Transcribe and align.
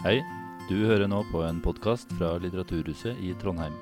Hei, 0.00 0.22
du 0.64 0.78
hører 0.88 1.10
nå 1.12 1.18
på 1.28 1.42
en 1.44 1.58
podkast 1.60 2.08
fra 2.16 2.30
Litteraturhuset 2.40 3.18
i 3.20 3.34
Trondheim. 3.36 3.74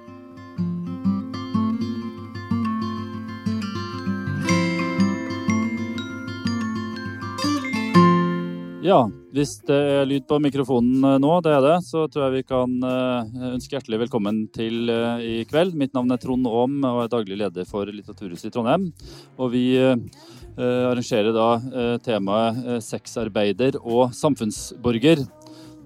Ja, 8.82 9.04
hvis 9.30 9.52
det 9.68 9.76
er 9.76 10.06
lyd 10.08 10.24
på 10.26 10.40
mikrofonen 10.42 11.04
eh, 11.04 11.20
nå, 11.22 11.30
det 11.44 11.52
er 11.54 11.62
det, 11.62 11.76
så 11.86 12.08
tror 12.10 12.24
jeg 12.24 12.40
vi 12.40 12.46
kan 12.48 12.74
eh, 12.88 13.50
ønske 13.52 13.76
hjertelig 13.76 14.02
velkommen 14.08 14.40
til 14.54 14.90
eh, 14.90 15.22
i 15.22 15.34
kveld. 15.46 15.78
Mitt 15.78 15.94
navn 15.94 16.10
er 16.14 16.18
Trond 16.22 16.50
Aam 16.50 16.78
og 16.82 17.04
er 17.04 17.12
daglig 17.12 17.38
leder 17.44 17.68
for 17.68 17.86
Litteraturhuset 17.86 18.50
i 18.50 18.54
Trondheim. 18.58 18.90
Og 19.38 19.54
vi 19.54 19.68
arrangerer 20.58 21.30
da 21.30 21.98
temaet 22.02 22.82
sexarbeider 22.82 23.76
og 23.78 24.10
samfunnsborger. 24.18 25.22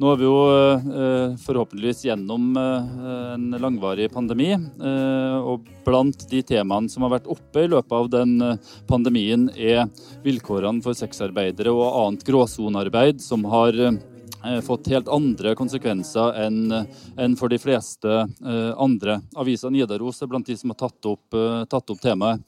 Nå 0.01 0.09
er 0.09 0.19
vi 0.19 0.25
jo 0.25 0.37
eh, 0.49 1.35
forhåpentligvis 1.43 2.07
gjennom 2.07 2.57
eh, 2.57 2.93
en 3.35 3.57
langvarig 3.61 4.09
pandemi. 4.13 4.51
Eh, 4.55 5.37
og 5.37 5.69
blant 5.85 6.25
de 6.31 6.41
temaene 6.49 6.89
som 6.89 7.05
har 7.05 7.13
vært 7.19 7.29
oppe 7.31 7.67
i 7.67 7.71
løpet 7.71 7.93
av 7.99 8.09
den 8.13 8.33
pandemien, 8.89 9.51
er 9.53 9.85
vilkårene 10.25 10.83
for 10.85 10.97
sexarbeidere 10.97 11.75
og 11.75 11.85
annet 11.91 12.25
gråsonearbeid 12.29 13.21
som 13.23 13.45
har 13.53 13.77
fått 14.67 14.89
helt 14.91 15.07
andre 15.13 15.53
konsekvenser 15.55 16.35
enn 16.43 17.37
for 17.39 17.53
de 17.53 17.61
fleste 17.63 18.25
andre. 18.43 19.21
Avisa 19.39 19.71
Nidaros 19.71 20.19
er 20.19 20.31
blant 20.33 20.49
de 20.51 20.57
som 20.59 20.73
har 20.73 20.81
tatt 20.81 21.11
opp, 21.13 21.37
tatt 21.71 21.93
opp 21.95 22.01
temaet. 22.03 22.43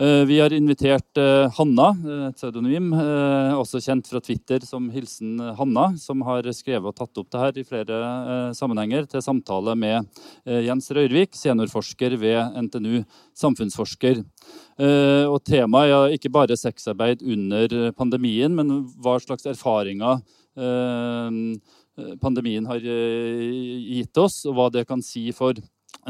Eh, 0.00 0.24
vi 0.24 0.38
har 0.40 0.52
invitert 0.52 1.18
eh, 1.20 1.50
Hanna, 1.52 1.90
eh, 1.92 2.20
et 2.30 2.38
pseudonym, 2.38 2.94
også 3.60 3.76
kjent 3.84 4.06
fra 4.08 4.22
Twitter 4.24 4.64
som 4.64 4.86
Hilsen 4.90 5.36
Hanna, 5.58 5.90
som 6.00 6.22
har 6.24 6.46
skrevet 6.56 6.88
og 6.88 6.96
tatt 6.96 7.20
opp 7.20 7.28
det 7.28 7.42
her 7.42 7.58
i 7.60 7.64
flere 7.66 7.98
sammenhenger, 8.56 9.04
til 9.10 9.20
samtale 9.24 9.74
med 9.76 10.08
Jens 10.48 10.88
Røyrvik, 10.96 11.36
seniorforsker 11.36 12.16
ved 12.20 12.56
NTNU, 12.64 13.02
samfunnsforsker. 13.36 14.22
Og 15.28 15.38
temaet 15.44 15.92
er 15.92 16.16
ikke 16.16 16.32
bare 16.32 16.56
sexarbeid 16.58 17.22
under 17.22 17.92
pandemien, 17.92 18.54
men 18.56 18.72
hva 19.02 19.18
slags 19.22 19.46
erfaringer 19.50 20.22
pandemien 22.22 22.66
har 22.70 22.80
gitt 22.80 24.22
oss, 24.24 24.40
og 24.48 24.56
hva 24.56 24.70
det 24.72 24.86
kan 24.88 25.04
si 25.04 25.28
for 25.36 25.60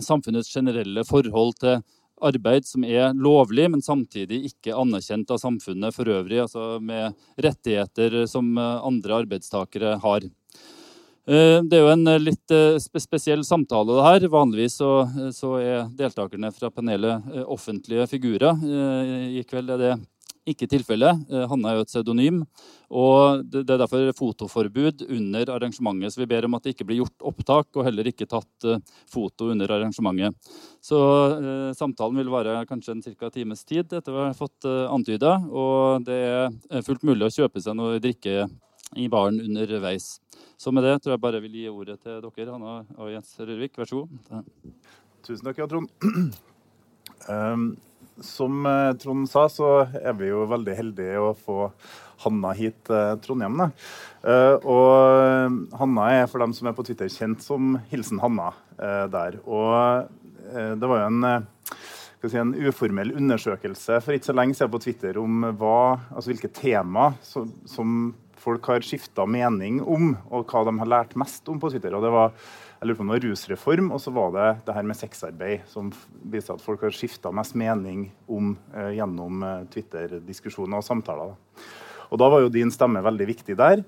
samfunnets 0.00 0.52
generelle 0.54 1.04
forhold 1.08 1.58
til 1.60 1.82
arbeid 2.22 2.68
som 2.68 2.84
er 2.86 3.16
lovlig, 3.18 3.68
men 3.72 3.84
samtidig 3.84 4.44
ikke 4.52 4.76
anerkjent 4.78 5.30
av 5.34 5.40
samfunnet 5.42 5.96
for 5.96 6.10
øvrig, 6.12 6.42
altså 6.44 6.76
med 6.82 7.16
rettigheter 7.40 8.22
som 8.30 8.54
andre 8.58 9.22
arbeidstakere 9.22 9.96
har. 10.02 10.30
Eh, 11.22 11.60
det 11.62 11.78
er 11.78 11.84
jo 11.84 11.90
en 11.92 12.08
litt 12.18 12.50
eh, 12.50 12.80
spesiell 12.82 13.44
samtale, 13.46 13.94
det 13.94 14.06
her. 14.06 14.24
Vanligvis 14.32 14.80
så, 14.80 14.90
så 15.34 15.54
er 15.60 15.92
deltakerne 15.94 16.50
fra 16.54 16.70
panelet 16.74 17.28
eh, 17.30 17.44
offentlige 17.46 18.08
figurer. 18.10 18.58
I 19.30 19.44
kveld 19.46 19.70
er 19.70 19.82
det 19.82 19.92
ikke 20.48 20.66
tilfellet. 20.70 21.22
Hanne 21.30 21.48
Hanna 21.50 21.70
er 21.70 21.76
jo 21.78 21.84
et 21.84 21.90
pseudonym. 21.90 22.42
Og 22.92 23.44
det 23.48 23.62
er 23.70 23.80
derfor 23.80 24.10
fotoforbud 24.16 25.04
under 25.08 25.52
arrangementet. 25.54 26.12
Så 26.12 26.20
vi 26.20 26.28
ber 26.28 26.44
om 26.44 26.56
at 26.58 26.64
det 26.64 26.74
ikke 26.74 26.86
blir 26.88 27.00
gjort 27.02 27.26
opptak, 27.30 27.70
og 27.76 27.86
heller 27.86 28.10
ikke 28.10 28.28
tatt 28.28 28.66
eh, 28.68 28.82
foto 29.10 29.50
under 29.54 29.70
arrangementet. 29.78 30.36
Så 30.82 30.98
eh, 31.38 31.70
samtalen 31.78 32.18
vil 32.20 32.32
vare 32.32 32.58
kanskje 32.68 32.96
en 32.96 33.04
ca. 33.06 33.30
times 33.30 33.64
tid, 33.64 33.86
etter 33.92 34.12
hva 34.12 34.26
jeg 34.26 34.34
har 34.34 34.40
fått 34.40 34.68
eh, 34.68 34.90
antyda. 34.92 35.38
Og 35.48 36.04
det 36.08 36.20
er 36.22 36.84
fullt 36.86 37.06
mulig 37.08 37.28
å 37.28 37.36
kjøpe 37.38 37.62
seg 37.62 37.78
noe 37.78 38.02
drikke 38.02 38.48
i 39.00 39.08
baren 39.08 39.40
underveis. 39.40 40.18
Så 40.60 40.72
med 40.74 40.84
det 40.84 40.98
tror 41.00 41.14
jeg 41.14 41.22
bare 41.22 41.40
vil 41.40 41.54
gi 41.62 41.70
ordet 41.70 41.96
til 42.02 42.20
dere, 42.20 42.50
Hanna 42.52 42.82
og 42.98 43.14
Jens 43.14 43.32
Rørvik. 43.40 43.78
Vær 43.78 43.88
så 43.88 44.02
god. 44.02 44.44
Tusen 45.24 45.48
takk, 45.48 45.64
Trond. 45.70 45.88
Um, 47.30 47.72
som 48.24 48.66
eh, 48.66 48.94
Trond 49.02 49.28
sa, 49.30 49.46
så 49.50 49.72
er 50.00 50.16
vi 50.18 50.30
jo 50.30 50.46
veldig 50.50 50.76
heldige 50.78 51.20
å 51.20 51.32
få 51.36 51.68
Hanna 52.22 52.52
hit 52.54 52.78
til 52.86 53.20
Trondheim. 53.24 53.58
Da. 53.60 53.68
Eh, 54.22 54.56
og 54.62 54.90
eh, 55.22 55.56
Hanna 55.80 56.08
er 56.16 56.28
for 56.30 56.44
dem 56.44 56.54
som 56.56 56.70
er 56.70 56.76
på 56.76 56.86
Twitter 56.86 57.10
kjent 57.12 57.44
som 57.44 57.76
Hilsen 57.92 58.22
Hanna 58.22 58.52
der. 59.12 59.36
Og 59.46 60.08
det 60.50 60.88
var 60.90 61.04
jo 61.04 61.06
en, 61.06 61.44
si, 62.24 62.38
en 62.40 62.54
uformell 62.56 63.12
undersøkelse 63.14 64.00
for 64.02 64.16
ikke 64.16 64.30
så 64.32 64.34
lenge 64.34 64.56
siden 64.58 64.72
på 64.72 64.80
Twitter 64.82 65.20
om 65.20 65.44
hva, 65.60 66.00
altså 66.10 66.32
hvilke 66.32 66.50
tema 66.56 67.12
som, 67.22 67.52
som 67.68 68.10
folk 68.42 68.66
har 68.72 68.82
skifta 68.82 69.26
mening 69.28 69.78
om, 69.84 70.16
og 70.34 70.50
hva 70.50 70.64
de 70.66 70.74
har 70.80 70.90
lært 70.90 71.14
mest 71.20 71.46
om 71.52 71.60
på 71.62 71.70
Twitter. 71.70 71.94
Og 71.94 72.02
det 72.02 72.10
var 72.10 72.34
jeg 72.82 72.88
lurer 72.88 72.98
på 72.98 73.04
om 73.04 73.10
det 73.12 73.14
var 73.14 73.24
rusreform, 73.28 73.90
og 73.94 74.00
så 74.02 74.10
var 74.10 74.32
det 74.34 74.46
det 74.66 74.74
her 74.74 74.86
med 74.88 74.98
sexarbeid, 74.98 75.60
som 75.70 75.92
viser 76.32 76.56
at 76.56 76.64
folk 76.64 76.80
har 76.82 76.90
skifta 76.90 77.30
mest 77.30 77.54
mening 77.54 78.08
om 78.26 78.56
eh, 78.74 78.96
gjennom 78.96 79.44
eh, 79.46 79.60
Twitter-diskusjoner 79.70 80.80
og 80.80 80.82
samtaler. 80.82 81.30
Da. 81.30 81.68
Og 82.10 82.18
da 82.18 82.28
var 82.32 82.42
jo 82.42 82.50
din 82.50 82.74
stemme 82.74 83.04
veldig 83.06 83.28
viktig 83.30 83.54
der. 83.60 83.84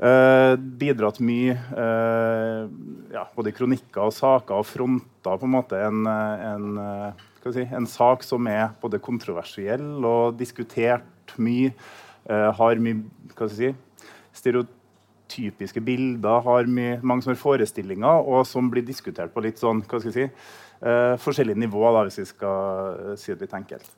Eh, 0.00 0.54
bidratt 0.56 1.20
mye 1.20 1.52
eh, 1.52 2.64
ja, 3.12 3.26
både 3.36 3.52
i 3.52 3.58
kronikker 3.60 4.06
og 4.06 4.16
saker, 4.16 4.56
og 4.56 4.70
fronta 4.70 5.36
på 5.36 5.50
en 5.50 5.56
måte 5.58 5.84
en, 5.90 6.08
en, 6.08 6.80
eh, 6.80 7.46
si, 7.52 7.68
en 7.68 7.92
sak 7.92 8.24
som 8.24 8.48
er 8.48 8.70
både 8.80 9.04
kontroversiell 9.04 10.00
og 10.00 10.40
diskutert 10.40 11.36
mye. 11.36 11.76
Eh, 12.24 12.50
har 12.56 12.80
mye 12.88 13.04
hva 13.36 13.36
skal 13.36 13.56
si, 13.60 13.74
stereotyper 14.32 14.79
typiske 15.30 15.82
bilder, 15.84 16.42
har 16.46 16.68
mye, 16.70 16.98
mange 17.06 17.26
sånne 17.26 17.40
forestillinger, 17.40 18.26
og 18.26 18.44
som 18.48 18.68
blir 18.72 18.84
diskutert 18.86 19.32
på 19.34 19.44
litt 19.44 19.62
sånn, 19.62 19.84
hva 19.86 20.02
skal 20.02 20.10
jeg 20.10 20.18
si, 20.18 20.50
eh, 20.82 21.14
forskjellige 21.22 21.62
nivåer, 21.62 21.96
da, 21.96 22.04
hvis 22.08 22.20
vi 22.22 22.28
skal 22.32 23.00
uh, 23.12 23.16
si 23.20 23.32
det 23.32 23.46
litt 23.46 23.56
enkelt. 23.56 23.90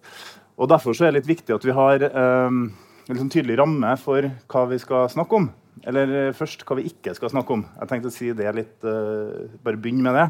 Og 0.61 0.69
Derfor 0.71 0.95
så 0.95 1.07
er 1.07 1.13
det 1.13 1.23
litt 1.23 1.33
viktig 1.39 1.55
at 1.57 1.65
vi 1.67 1.75
har 1.77 2.05
eh, 2.07 2.61
en 3.03 3.17
liksom 3.17 3.31
tydelig 3.33 3.59
ramme 3.59 3.97
for 4.01 4.29
hva 4.53 4.67
vi 4.71 4.79
skal 4.83 5.09
snakke 5.13 5.41
om. 5.41 5.49
Eller 5.89 6.13
eh, 6.19 6.35
først 6.37 6.67
hva 6.69 6.77
vi 6.79 6.87
ikke 6.91 7.15
skal 7.17 7.33
snakke 7.33 7.57
om. 7.57 7.65
Jeg 7.81 7.91
tenkte 7.91 8.13
å 8.13 8.15
si 8.15 8.31
det 8.37 8.53
litt, 8.57 8.77
uh, 8.87 9.49
bare 9.65 9.81
begynne 9.81 10.07
med 10.07 10.19
det. 10.19 10.29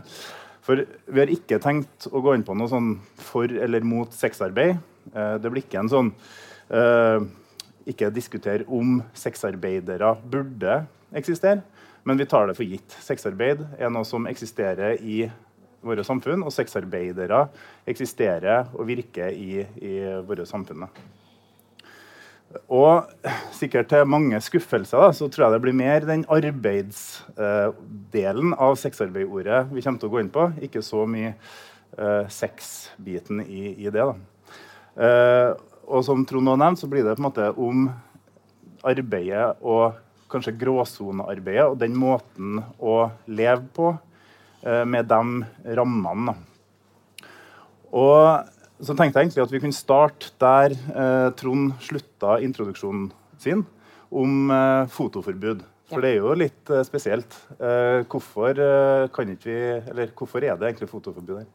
For 0.62 0.78
vi 0.78 1.18
har 1.18 1.32
ikke 1.34 1.60
tenkt 1.62 2.06
å 2.06 2.22
gå 2.22 2.36
inn 2.36 2.46
på 2.46 2.54
noe 2.56 2.70
sånn 2.70 2.94
for 3.18 3.50
eller 3.50 3.84
mot 3.86 4.14
sexarbeid. 4.14 4.78
Uh, 5.12 5.36
det 5.42 5.50
blir 5.50 5.64
ikke 5.64 5.82
en 5.82 5.92
sånn 5.92 6.12
uh, 6.70 7.18
ikke 7.88 8.10
diskutere 8.14 8.66
om 8.70 9.00
sexarbeidere 9.16 10.14
burde 10.30 10.82
eksistere, 11.16 11.62
men 12.04 12.18
vi 12.18 12.26
tar 12.26 12.46
det 12.48 12.56
for 12.58 12.64
gitt. 12.66 12.96
Sexarbeid 13.02 13.60
er 13.78 13.90
noe 13.92 14.04
som 14.06 14.26
eksisterer 14.30 14.96
i 15.00 15.30
våre 15.82 16.04
samfunn, 16.06 16.42
og 16.46 16.52
sexarbeidere 16.54 17.48
eksisterer 17.90 18.66
og 18.74 18.86
virker 18.90 19.28
i, 19.34 19.66
i 19.82 19.94
våre 20.26 20.46
samfunn. 20.46 20.86
Og 22.68 23.08
sikkert 23.56 23.88
til 23.88 24.04
mange 24.08 24.40
skuffelser 24.44 24.98
da, 25.00 25.12
så 25.16 25.28
tror 25.32 25.44
jeg 25.46 25.52
det 25.54 25.62
blir 25.64 25.76
mer 25.76 26.00
den 26.04 26.24
arbeidsdelen 26.28 28.52
uh, 28.52 28.62
av 28.68 28.76
sexarbeidordet 28.80 29.66
vi 29.72 29.82
kommer 29.84 30.00
til 30.00 30.08
å 30.10 30.12
gå 30.12 30.18
inn 30.20 30.34
på. 30.34 30.42
Ikke 30.68 30.82
så 30.84 31.00
mye 31.08 31.30
uh, 31.98 32.24
sexbiten 32.28 33.40
i, 33.46 33.86
i 33.86 33.88
det. 33.88 34.04
da. 34.04 34.14
Uh, 34.92 35.71
og 35.92 36.04
som 36.06 36.24
Trond 36.28 36.48
har 36.48 36.60
nevnt, 36.60 36.80
så 36.80 36.88
blir 36.88 37.04
det 37.04 37.18
på 37.18 37.22
en 37.22 37.28
måte 37.28 37.50
om 37.60 37.84
arbeidet 38.88 39.60
og 39.60 39.98
kanskje 40.32 40.54
gråsonearbeidet 40.62 41.66
og 41.68 41.76
den 41.82 41.96
måten 41.98 42.62
å 42.80 43.10
leve 43.28 43.66
på 43.76 43.90
eh, 44.64 44.84
med 44.88 45.10
de 45.10 45.74
rammene. 45.76 46.34
Og 47.92 48.48
så 48.82 48.96
tenkte 48.96 49.20
jeg 49.20 49.28
egentlig 49.28 49.44
at 49.44 49.52
vi 49.52 49.60
kunne 49.62 49.76
starte 49.76 50.32
der 50.42 50.72
eh, 50.72 51.28
Trond 51.38 51.76
slutta 51.84 52.38
introduksjonen 52.42 53.10
sin, 53.42 53.66
om 54.08 54.50
eh, 54.50 54.88
fotoforbud. 54.92 55.62
For 55.92 56.00
det 56.00 56.14
er 56.14 56.22
jo 56.22 56.32
litt 56.38 56.72
eh, 56.72 56.84
spesielt. 56.88 57.36
Eh, 57.58 58.00
hvorfor, 58.08 58.56
eh, 58.56 59.10
kan 59.12 59.28
ikke 59.28 59.50
vi, 59.50 59.58
eller 59.92 60.14
hvorfor 60.16 60.40
er 60.40 60.56
det 60.56 60.70
egentlig 60.70 60.88
fotoforbud 60.90 61.42
her? 61.42 61.50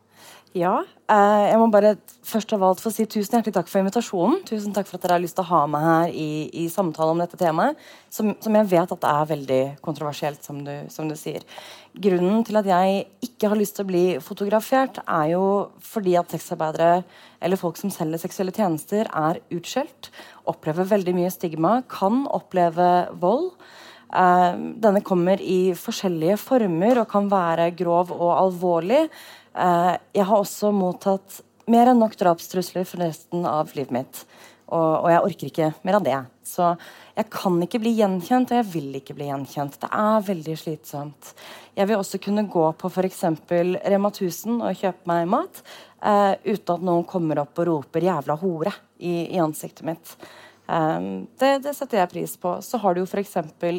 Ja. 0.56 0.78
Eh, 1.12 1.44
jeg 1.52 1.58
må 1.60 1.68
bare 1.72 1.96
først 2.26 2.52
av 2.56 2.64
alt 2.64 2.82
få 2.84 2.92
si 2.94 3.06
tusen 3.10 3.38
hjertelig 3.38 3.56
takk 3.58 3.70
for 3.72 3.82
invitasjonen. 3.82 4.40
Tusen 4.48 4.74
takk 4.76 4.88
for 4.88 4.98
at 4.98 5.06
dere 5.06 5.18
har 5.18 5.24
lyst 5.24 5.38
til 5.38 5.46
å 5.46 5.50
ha 5.52 5.62
meg 5.72 5.86
her 5.86 6.14
i, 6.16 6.30
i 6.64 6.66
samtale 6.72 7.14
om 7.14 7.22
dette 7.22 7.40
temaet, 7.40 7.80
som, 8.14 8.34
som, 8.44 8.58
jeg 8.58 8.70
vet 8.72 8.94
at 8.96 9.04
det 9.04 9.12
er 9.12 9.32
veldig 9.32 9.62
kontroversielt, 9.86 10.44
som 10.48 10.60
du, 10.66 10.74
som 10.94 11.10
du, 11.12 11.16
sier. 11.20 11.46
Grunnen 11.98 12.46
til 12.48 12.60
at 12.60 12.70
jeg 12.70 13.08
ikke 13.28 13.52
har 13.52 13.60
lyst 13.60 13.78
til 13.78 13.88
å 13.88 13.92
bli 13.92 14.06
fotografert, 14.24 15.02
er 15.04 15.34
jo 15.36 15.46
fordi 15.84 16.16
at 16.20 16.36
sexarbeidere 16.36 17.02
eller 17.44 17.60
folk 17.60 17.80
som 17.80 17.94
selger 17.94 18.24
seksuelle 18.24 18.56
tjenester, 18.56 19.10
er 19.12 19.42
utskjelt, 19.54 20.12
opplever 20.50 20.88
veldig 20.90 21.18
mye 21.18 21.34
stigma, 21.34 21.82
kan 21.92 22.26
oppleve 22.34 23.10
vold. 23.20 23.52
Uh, 24.08 24.56
denne 24.80 25.04
kommer 25.04 25.42
i 25.44 25.74
forskjellige 25.76 26.38
former 26.40 27.02
og 27.02 27.10
kan 27.12 27.28
være 27.32 27.74
grov 27.76 28.14
og 28.16 28.32
alvorlig. 28.38 29.04
Uh, 29.58 29.96
jeg 30.14 30.28
har 30.30 30.38
også 30.38 30.72
mottatt 30.76 31.42
mer 31.68 31.90
enn 31.90 32.00
nok 32.00 32.16
drapstrusler 32.20 32.86
for 32.88 33.02
resten 33.04 33.48
av 33.50 33.74
livet 33.76 33.96
mitt. 33.96 34.22
Og, 34.68 35.06
og, 35.06 35.08
jeg 35.12 35.24
orker 35.24 35.50
ikke 35.50 35.68
mer 35.88 35.98
av 35.98 36.06
det. 36.06 36.18
Så 36.48 36.74
jeg 37.16 37.30
kan 37.32 37.56
ikke 37.64 37.80
bli 37.82 37.94
gjenkjent, 37.98 38.52
og 38.52 38.60
jeg 38.60 38.68
vil 38.74 38.98
ikke 39.00 39.16
bli 39.16 39.30
gjenkjent. 39.30 39.78
Det 39.84 39.90
er 39.96 40.26
veldig 40.28 40.56
slitsomt. 40.60 41.32
Jeg 41.78 41.88
vil 41.88 42.02
også 42.02 42.20
kunne 42.24 42.48
gå 42.52 42.66
på 42.80 42.92
f.eks. 42.92 43.24
Rema 43.48 44.12
1000 44.12 44.60
og 44.60 44.82
kjøpe 44.82 45.10
meg 45.10 45.30
mat 45.32 45.62
uh, 46.04 46.36
uten 46.44 46.76
at 46.76 46.84
noen 46.90 47.08
kommer 47.08 47.44
opp 47.46 47.64
og 47.64 47.72
roper 47.72 48.04
'jævla 48.04 48.38
hore' 48.42 48.76
i, 49.00 49.32
i 49.36 49.40
ansiktet 49.40 49.88
mitt. 49.88 50.18
Um, 50.68 51.30
det, 51.40 51.62
det, 51.64 51.72
setter 51.78 52.02
jeg 52.02 52.12
pris 52.12 52.34
på. 52.36 52.58
Så 52.62 52.80
har 52.84 52.94
du 52.94 53.02
jo 53.02 53.08
f.eks. 53.08 53.38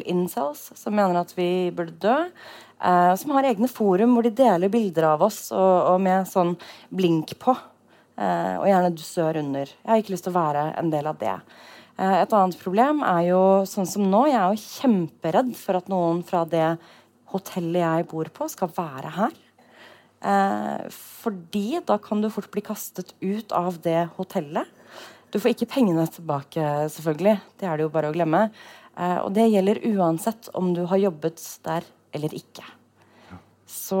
incels, 0.09 0.71
som 0.75 0.95
mener 0.95 1.21
at 1.21 1.35
vi 1.37 1.69
burde 1.75 1.99
dø. 2.01 2.17
Uh, 2.79 3.11
som 3.19 3.33
har 3.35 3.43
egne 3.49 3.67
forum 3.67 4.13
hvor 4.15 4.23
de 4.23 4.31
deler 4.31 4.71
bilder 4.71 5.09
av 5.09 5.25
oss 5.25 5.49
og, 5.51 5.95
og 5.95 5.97
med 6.03 6.29
sånn 6.29 6.53
blink 6.95 7.35
på. 7.41 7.57
Eh, 8.19 8.55
og 8.59 8.67
gjerne 8.67 8.91
dusør 8.91 9.37
under. 9.39 9.69
Jeg 9.69 9.89
har 9.89 10.01
ikke 10.01 10.11
lyst 10.11 10.25
til 10.27 10.33
å 10.33 10.39
være 10.39 10.63
en 10.79 10.89
del 10.91 11.07
av 11.07 11.19
det. 11.21 11.35
Eh, 11.95 12.15
et 12.19 12.33
annet 12.35 12.57
problem 12.59 13.03
er 13.07 13.29
jo 13.29 13.43
sånn 13.69 13.87
som 13.87 14.03
nå. 14.11 14.25
Jeg 14.27 14.39
er 14.41 14.55
jo 14.55 14.63
kjemperedd 14.81 15.53
for 15.55 15.79
at 15.79 15.91
noen 15.91 16.19
fra 16.27 16.41
det 16.49 16.73
hotellet 17.31 17.79
jeg 17.79 18.09
bor 18.11 18.31
på, 18.33 18.49
skal 18.51 18.73
være 18.75 19.13
her. 19.19 19.37
fordi 20.99 21.79
da 21.87 21.95
kan 21.95 22.19
du 22.19 22.27
fort 22.27 22.49
bli 22.51 22.59
kastet 22.59 23.13
ut 23.21 23.53
av 23.55 23.77
det 23.79 24.09
hotellet. 24.17 24.67
Du 25.31 25.37
får 25.39 25.53
ikke 25.53 25.69
pengene 25.71 26.03
tilbake, 26.11 26.59
selvfølgelig. 26.91 27.37
Det 27.55 27.69
er 27.69 27.77
det 27.77 27.85
jo 27.85 27.93
bare 27.93 28.09
å 28.09 28.15
glemme. 28.17 28.49
Eh, 28.99 29.19
og 29.23 29.31
det 29.37 29.47
gjelder 29.47 29.79
uansett 29.93 30.49
om 30.59 30.73
du 30.75 30.83
har 30.91 30.99
jobbet 30.99 31.39
der 31.63 31.87
eller 32.15 32.35
ikke. 32.37 32.65
Så 33.69 33.99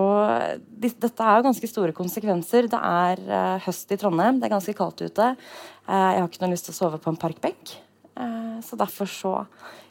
de, 0.65 0.89
dette 0.89 1.25
er 1.25 1.37
jo 1.37 1.45
ganske 1.45 1.69
store 1.69 1.93
konsekvenser. 1.97 2.69
Det 2.71 2.79
er 2.79 3.21
uh, 3.29 3.59
høst 3.67 3.93
i 3.93 3.99
Trondheim, 4.01 4.39
det 4.41 4.47
er 4.47 4.55
ganske 4.55 4.73
kaldt 4.77 5.03
ute. 5.05 5.27
Uh, 5.85 6.09
jeg 6.15 6.23
har 6.23 6.29
ikke 6.29 6.41
noe 6.43 6.55
lyst 6.55 6.69
til 6.69 6.73
å 6.73 6.79
sove 6.79 7.01
på 7.01 7.13
en 7.13 7.19
parkbenk. 7.21 7.75
Uh, 8.17 8.57
så 8.65 8.79
derfor 8.79 9.09
så 9.09 9.35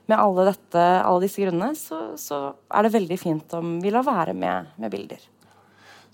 Med 0.08 0.16
alle, 0.16 0.46
dette, 0.48 0.82
alle 1.04 1.20
disse 1.26 1.42
grunnene 1.42 1.76
så, 1.76 2.14
så, 2.16 2.36
er 2.72 2.86
det 2.86 2.94
veldig 2.94 3.18
fint 3.20 3.52
om 3.58 3.74
vi 3.82 3.90
lar 3.92 4.06
være 4.06 4.32
med, 4.32 4.70
med 4.80 4.90
bilder. 4.94 5.20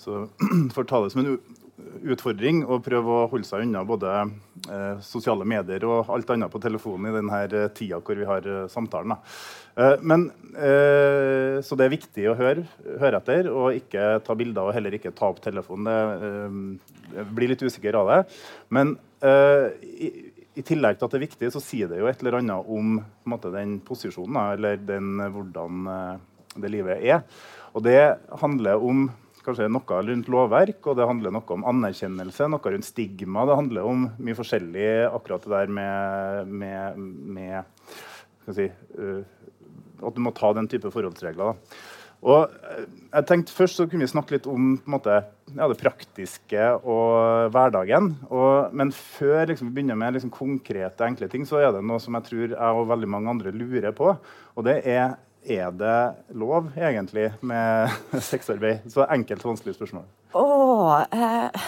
Så 0.02 0.24
for 0.74 0.82
å 0.82 0.88
ta 0.90 0.98
det 1.04 1.12
utfordring 2.14 2.62
å 2.66 2.78
prøve 2.84 3.12
å 3.12 3.26
holde 3.30 3.48
seg 3.48 3.64
unna 3.66 3.84
både 3.86 4.12
eh, 4.70 5.00
sosiale 5.04 5.46
medier 5.48 5.84
og 5.88 6.10
alt 6.12 6.32
annet 6.34 6.52
på 6.52 6.60
telefonen 6.62 7.10
i 7.10 7.14
denne 7.18 7.40
eh, 7.44 7.70
tida 7.76 8.00
hvor 8.04 8.18
vi 8.18 8.28
har 8.28 8.48
eh, 8.48 8.66
samtalen. 8.72 9.16
Eh, 9.76 9.96
men, 10.06 10.28
eh, 10.54 11.60
så 11.64 11.78
det 11.78 11.86
er 11.86 11.94
viktig 11.94 12.28
å 12.30 12.36
høre, 12.38 12.66
høre, 13.00 13.18
etter 13.18 13.48
og 13.50 13.74
ikke 13.74 14.20
ta 14.26 14.36
bilder 14.38 14.68
og 14.68 14.76
heller 14.76 14.94
ikke 14.94 15.14
ta 15.16 15.32
opp 15.32 15.40
telefonen. 15.44 15.88
Det, 15.88 16.30
eh, 17.18 17.26
blir 17.34 17.50
litt 17.50 17.62
usikker 17.62 17.98
av 17.98 18.10
det. 18.10 18.20
Men 18.74 18.96
i, 19.24 20.08
i, 20.52 20.62
tillegg 20.66 20.98
til 20.98 21.06
at 21.06 21.12
det 21.14 21.16
er 21.16 21.22
viktig, 21.22 21.48
så 21.54 21.60
sier 21.62 21.88
det 21.88 22.00
jo 22.00 22.08
et 22.10 22.20
eller 22.20 22.40
annet 22.40 22.70
om 22.74 22.98
måte, 23.30 23.52
den 23.54 23.78
posisjonen 23.86 24.36
eller 24.42 24.80
den, 24.82 25.22
hvordan 25.32 25.86
det 26.60 26.72
livet 26.74 27.00
er. 27.00 27.22
Og 27.72 27.86
det 27.86 28.00
handler 28.42 28.82
om 28.82 29.06
kanskje 29.44 29.70
noe 29.72 30.00
rundt 30.08 30.30
lovverk, 30.32 30.80
og 30.88 30.98
det 30.98 31.08
handler 31.08 31.34
noe 31.34 31.56
om 31.56 31.66
anerkjennelse, 31.70 32.48
noe 32.50 32.74
rundt 32.74 32.88
stigma. 32.88 33.46
Det 33.48 33.58
handler 33.60 33.88
om 33.90 34.06
mye 34.18 34.38
forskjellig, 34.38 34.88
akkurat 35.10 35.44
det 35.46 35.54
der 35.54 35.74
med, 35.78 36.54
med, 36.62 37.02
med 37.38 38.54
si, 38.56 38.70
uh, 38.98 39.20
At 40.04 40.16
du 40.16 40.22
må 40.24 40.34
ta 40.36 40.52
den 40.56 40.68
type 40.70 40.90
forholdsregler. 40.92 41.52
Da. 41.52 41.78
Og 42.24 42.48
eh, 42.48 42.84
jeg 43.12 43.26
tenkte 43.28 43.54
Først 43.54 43.78
så 43.78 43.86
kunne 43.88 44.06
vi 44.06 44.10
snakke 44.10 44.36
litt 44.36 44.46
om 44.50 44.74
måte, 44.90 45.18
ja, 45.52 45.68
det 45.68 45.76
praktiske 45.80 46.70
og 46.80 47.50
hverdagen. 47.54 48.14
Og, 48.30 48.72
men 48.76 48.92
før 48.96 49.50
liksom, 49.50 49.68
vi 49.70 49.78
begynner 49.78 49.98
med 50.00 50.16
liksom, 50.16 50.32
konkrete, 50.34 51.04
enkle 51.06 51.28
ting, 51.32 51.44
så 51.48 51.60
er 51.60 51.74
det 51.74 51.84
noe 51.84 52.00
som 52.02 52.16
jeg 52.18 52.28
tror 52.28 52.46
jeg 52.56 52.80
og 52.80 52.88
veldig 52.90 53.10
mange 53.16 53.34
andre 53.34 53.54
lurer 53.54 53.92
på. 53.96 54.14
Og 54.54 54.66
det 54.66 54.80
er 54.88 55.18
er 55.44 55.72
det 55.76 55.98
lov, 56.36 56.70
egentlig, 56.76 57.30
med 57.40 57.92
sexarbeid? 58.30 58.84
Så 58.92 59.06
enkelt, 59.06 59.44
vanskelig 59.44 59.76
spørsmål. 59.76 60.06
Oh, 60.34 61.02
eh, 61.14 61.66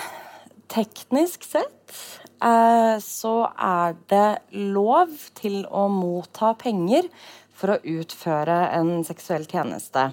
teknisk 0.73 1.44
sett 1.46 1.96
eh, 2.43 2.96
så 3.02 3.34
er 3.52 3.96
det 4.11 4.28
lov 4.52 5.12
til 5.38 5.62
å 5.70 5.87
motta 5.93 6.55
penger 6.58 7.08
for 7.56 7.76
å 7.76 7.82
utføre 8.00 8.56
en 8.76 8.99
seksuell 9.06 9.46
tjeneste. 9.49 10.11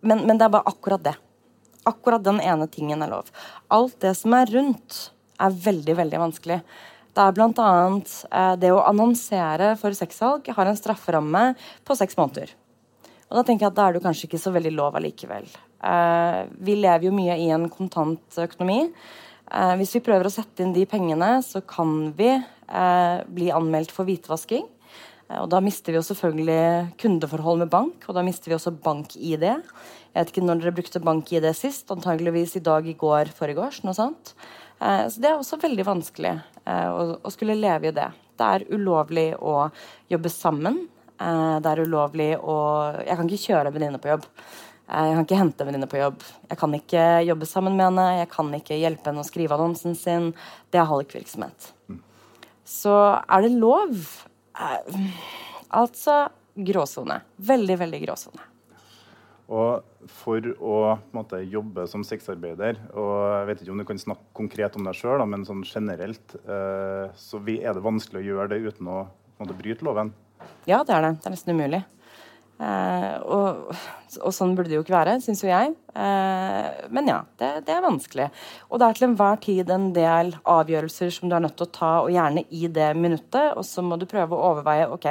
Men, 0.00 0.24
men 0.28 0.38
det 0.38 0.46
er 0.46 0.54
bare 0.54 0.70
akkurat 0.70 1.04
det. 1.04 1.16
Akkurat 1.88 2.24
den 2.24 2.40
ene 2.44 2.68
tingen 2.70 3.02
er 3.04 3.12
lov. 3.12 3.32
Alt 3.72 3.98
det 4.04 4.14
som 4.20 4.36
er 4.36 4.50
rundt, 4.52 5.08
er 5.38 5.58
veldig, 5.66 5.94
veldig 5.98 6.22
vanskelig. 6.22 6.62
Det 7.18 7.24
er 7.24 7.34
bl.a. 7.34 7.68
Eh, 8.30 8.54
det 8.62 8.72
å 8.74 8.84
annonsere 8.86 9.74
for 9.80 9.96
sexsalg 9.96 10.48
har 10.54 10.70
en 10.70 10.78
strafferamme 10.78 11.44
på 11.86 11.98
seks 11.98 12.18
måneder. 12.18 12.52
Og 13.28 13.36
da 13.36 13.44
tenker 13.44 13.66
jeg 13.66 13.72
at 13.72 13.78
da 13.78 13.88
er 13.88 13.96
du 13.96 14.04
kanskje 14.04 14.28
ikke 14.28 14.40
så 14.40 14.52
veldig 14.54 14.72
lov 14.76 14.96
allikevel. 14.96 15.48
Eh, 15.84 16.40
vi 16.64 16.78
lever 16.80 17.08
jo 17.08 17.14
mye 17.14 17.36
i 17.38 17.50
en 17.54 17.68
kontantøkonomi. 17.72 18.80
Eh, 18.88 19.74
hvis 19.80 19.94
vi 19.96 20.04
prøver 20.04 20.28
å 20.28 20.32
sette 20.32 20.64
inn 20.64 20.74
de 20.76 20.86
pengene, 20.88 21.38
så 21.44 21.62
kan 21.64 22.10
vi 22.16 22.30
eh, 22.34 23.20
bli 23.28 23.52
anmeldt 23.54 23.92
for 23.94 24.08
hvitvasking. 24.08 24.66
Eh, 25.28 25.38
og 25.42 25.48
da 25.52 25.60
mister 25.64 25.92
vi 25.92 26.00
jo 26.00 26.06
selvfølgelig 26.08 26.98
kundeforhold 27.00 27.64
med 27.64 27.72
bank, 27.72 28.08
og 28.08 28.16
da 28.16 28.24
mister 28.26 28.52
vi 28.52 28.58
også 28.58 28.74
bank-ID. 28.84 29.46
Jeg 29.48 30.16
vet 30.16 30.32
ikke 30.32 30.46
når 30.48 30.62
dere 30.64 30.76
brukte 30.80 31.04
bank-ID 31.04 31.50
sist. 31.56 31.92
Antageligvis 31.94 32.56
i 32.56 32.64
dag, 32.64 32.88
i 32.88 32.96
går, 32.98 33.32
foregårs. 33.36 33.82
Noe 33.84 33.96
sånt. 33.96 34.34
Eh, 34.80 35.04
så 35.08 35.20
det 35.20 35.32
er 35.32 35.36
også 35.36 35.60
veldig 35.60 35.88
vanskelig 35.88 36.38
å 36.68 37.30
skulle 37.32 37.54
leve 37.56 37.88
i 37.88 37.94
det. 37.96 38.10
Det 38.36 38.44
er 38.44 38.64
ulovlig 38.76 39.30
å 39.40 39.70
jobbe 40.12 40.28
sammen. 40.28 40.82
Eh, 41.18 41.58
det 41.62 41.70
er 41.70 41.82
ulovlig 41.82 42.32
å 42.38 42.56
Jeg 43.02 43.18
kan 43.18 43.28
ikke 43.28 43.46
kjøre 43.50 43.70
en 43.70 43.74
venninne 43.74 44.02
på 44.02 44.12
jobb. 44.12 44.26
Eh, 44.88 45.06
jeg 45.08 45.16
kan 45.16 45.24
ikke 45.26 45.40
hente 45.40 45.64
en 45.64 45.70
venninne 45.70 45.90
på 45.90 46.00
jobb. 46.00 46.26
Jeg 46.48 46.60
kan 46.60 46.76
ikke 46.78 47.06
jobbe 47.26 47.48
sammen 47.50 47.78
med 47.78 47.88
henne. 47.88 48.06
Jeg 48.20 48.30
kan 48.34 48.52
ikke 48.54 48.78
hjelpe 48.78 49.10
henne 49.10 49.24
å 49.24 49.26
skrive 49.26 49.58
annonsen 49.58 49.96
sin. 49.98 50.30
Det 50.70 50.80
er 50.80 50.90
hallikvirksomhet. 50.90 51.72
Mm. 51.90 52.02
Så 52.68 52.94
er 53.18 53.46
det 53.46 53.56
lov 53.56 53.96
eh, 54.60 55.00
Altså 55.68 56.28
gråsone. 56.56 57.18
Veldig, 57.36 57.74
veldig 57.82 57.98
gråsone. 58.06 58.46
Og 59.52 60.06
for 60.12 60.44
å 60.60 60.78
måte, 61.12 61.40
jobbe 61.44 61.84
som 61.88 62.04
sexarbeider, 62.04 62.78
og 62.92 63.12
jeg 63.32 63.46
vet 63.48 63.62
ikke 63.62 63.72
om 63.74 63.80
du 63.80 63.86
kan 63.88 64.00
snakke 64.00 64.32
konkret 64.36 64.76
om 64.76 64.88
deg 64.88 64.96
sjøl, 64.96 65.24
men 65.28 65.44
sånn 65.48 65.62
generelt, 65.64 66.34
så 66.44 67.40
er 67.44 67.76
det 67.76 67.84
vanskelig 67.84 68.20
å 68.20 68.26
gjøre 68.26 68.50
det 68.52 68.60
uten 68.64 68.90
å 68.92 68.98
måte, 69.40 69.56
bryte 69.56 69.86
loven? 69.88 70.12
Ja, 70.68 70.82
det 70.84 70.94
er 70.94 71.06
det. 71.06 71.14
Det 71.20 71.30
er 71.30 71.34
nesten 71.36 71.56
umulig. 71.56 71.84
Eh, 72.58 73.18
og, 73.22 73.68
og, 74.18 74.32
sånn 74.34 74.56
burde 74.58 74.72
det 74.72 74.74
jo 74.74 74.82
ikke 74.82 74.96
være, 74.96 75.12
syns 75.22 75.44
jo 75.44 75.50
jeg. 75.50 75.74
Eh, 75.94 76.88
men 76.90 77.10
ja, 77.10 77.20
det, 77.38 77.50
det, 77.68 77.76
er 77.76 77.84
vanskelig. 77.84 78.26
Og 78.66 78.80
det 78.80 78.88
er 78.88 78.98
til 78.98 79.06
enhver 79.06 79.38
tid 79.44 79.70
en 79.70 79.86
del 79.94 80.32
avgjørelser 80.42 81.12
som 81.14 81.30
du 81.30 81.36
er 81.36 81.44
nødt 81.44 81.54
til 81.60 81.68
å 81.68 81.74
ta, 81.76 81.92
og 82.02 82.10
gjerne 82.14 82.42
i 82.50 82.64
det 82.74 82.88
minuttet. 82.98 83.52
Og 83.54 83.62
så 83.68 83.84
må 83.86 83.98
du 84.00 84.08
prøve 84.10 84.34
å 84.34 84.50
overveie 84.50 84.88
ok, 84.90 85.06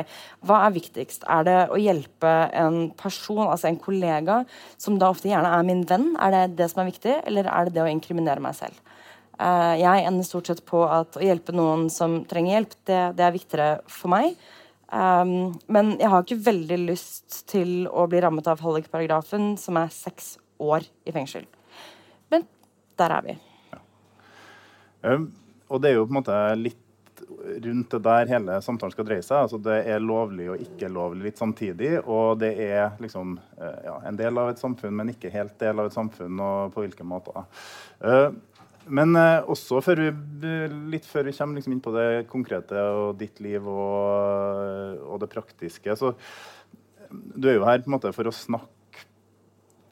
hva 0.49 0.65
er 0.65 0.75
viktigst. 0.75 1.23
Er 1.37 1.47
det 1.47 1.57
å 1.71 1.79
hjelpe 1.79 2.35
en 2.51 2.81
person, 2.99 3.45
altså 3.47 3.71
en 3.71 3.79
kollega, 3.79 4.41
som 4.81 4.99
da 4.99 5.13
ofte 5.13 5.31
gjerne 5.31 5.55
er 5.55 5.67
min 5.67 5.87
venn, 5.87 6.11
er 6.19 6.35
det 6.35 6.43
det 6.59 6.69
som 6.73 6.83
er 6.83 6.91
viktig, 6.91 7.21
eller 7.31 7.47
er 7.53 7.69
det 7.69 7.77
det 7.79 7.85
å 7.85 7.89
inkriminere 7.93 8.43
meg 8.43 8.59
selv? 8.59 8.83
Eh, 9.39 9.73
jeg 9.85 10.05
ender 10.09 10.27
stort 10.27 10.51
sett 10.51 10.65
på 10.67 10.83
at 10.83 11.15
å 11.15 11.23
hjelpe 11.23 11.55
noen 11.55 11.87
som 11.93 12.23
trenger 12.27 12.57
hjelp, 12.57 12.79
det, 12.89 13.01
det 13.15 13.23
er 13.23 13.35
viktigere 13.39 13.73
for 13.87 14.11
meg 14.11 14.35
Um, 14.87 15.57
men 15.67 15.97
jeg 15.99 16.07
har 16.11 16.23
ikke 16.23 16.39
veldig 16.45 16.77
lyst 16.85 17.41
til 17.51 17.89
å 17.91 18.05
bli 18.07 18.21
rammet 18.23 18.47
av 18.47 18.61
hallikparagrafen, 18.63 19.55
som 19.59 19.79
er 19.81 19.91
seks 19.91 20.37
år 20.63 20.87
i 21.03 21.13
fengsel. 21.15 21.43
Men 22.31 22.47
der 22.99 23.17
er 23.17 23.25
vi. 23.25 23.37
Ja. 23.73 23.81
Um, 25.03 25.31
og 25.67 25.83
det 25.83 25.91
er 25.91 25.99
jo 25.99 26.05
på 26.07 26.15
en 26.15 26.19
måte 26.21 26.41
litt 26.59 26.83
rundt 27.63 27.91
det 27.91 27.99
der 28.05 28.29
hele 28.29 28.61
samtalen 28.61 28.93
skal 28.93 29.07
dreie 29.07 29.25
seg. 29.25 29.43
Altså 29.43 29.59
det 29.61 29.81
er 29.89 30.03
lovlig 30.03 30.47
og 30.53 30.61
ikke 30.63 30.89
lovlig 30.91 31.29
litt 31.29 31.41
samtidig. 31.41 31.97
Og 32.05 32.37
det 32.41 32.53
er 32.69 32.95
liksom 33.03 33.35
uh, 33.59 33.79
ja, 33.83 33.97
en 34.07 34.19
del 34.19 34.39
av 34.39 34.53
et 34.53 34.61
samfunn, 34.61 34.95
men 34.95 35.11
ikke 35.11 35.33
helt 35.33 35.57
del 35.59 35.81
av 35.81 35.89
et 35.89 35.97
samfunn, 35.97 36.39
og 36.39 36.71
på 36.75 36.85
hvilken 36.85 37.09
måte. 37.09 37.43
Uh, 37.99 38.29
men 38.89 39.15
eh, 39.19 39.49
også 39.49 39.81
før 39.85 40.01
vi, 40.05 40.53
litt 40.93 41.07
før 41.07 41.27
vi 41.27 41.35
kommer 41.35 41.59
liksom 41.59 41.75
inn 41.75 41.83
på 41.83 41.93
det 41.95 42.07
konkrete 42.31 42.87
og 42.93 43.17
ditt 43.19 43.41
liv 43.43 43.65
og, 43.67 45.03
og, 45.03 45.19
det 45.23 45.31
praktiske, 45.33 45.97
så 45.99 46.15
Du 47.09 47.47
er 47.47 47.55
jo 47.55 47.67
her 47.67 47.83
på 47.83 47.87
en 47.87 47.97
måte 47.97 48.15
for 48.15 48.27
å 48.27 48.35
snakke 48.35 48.73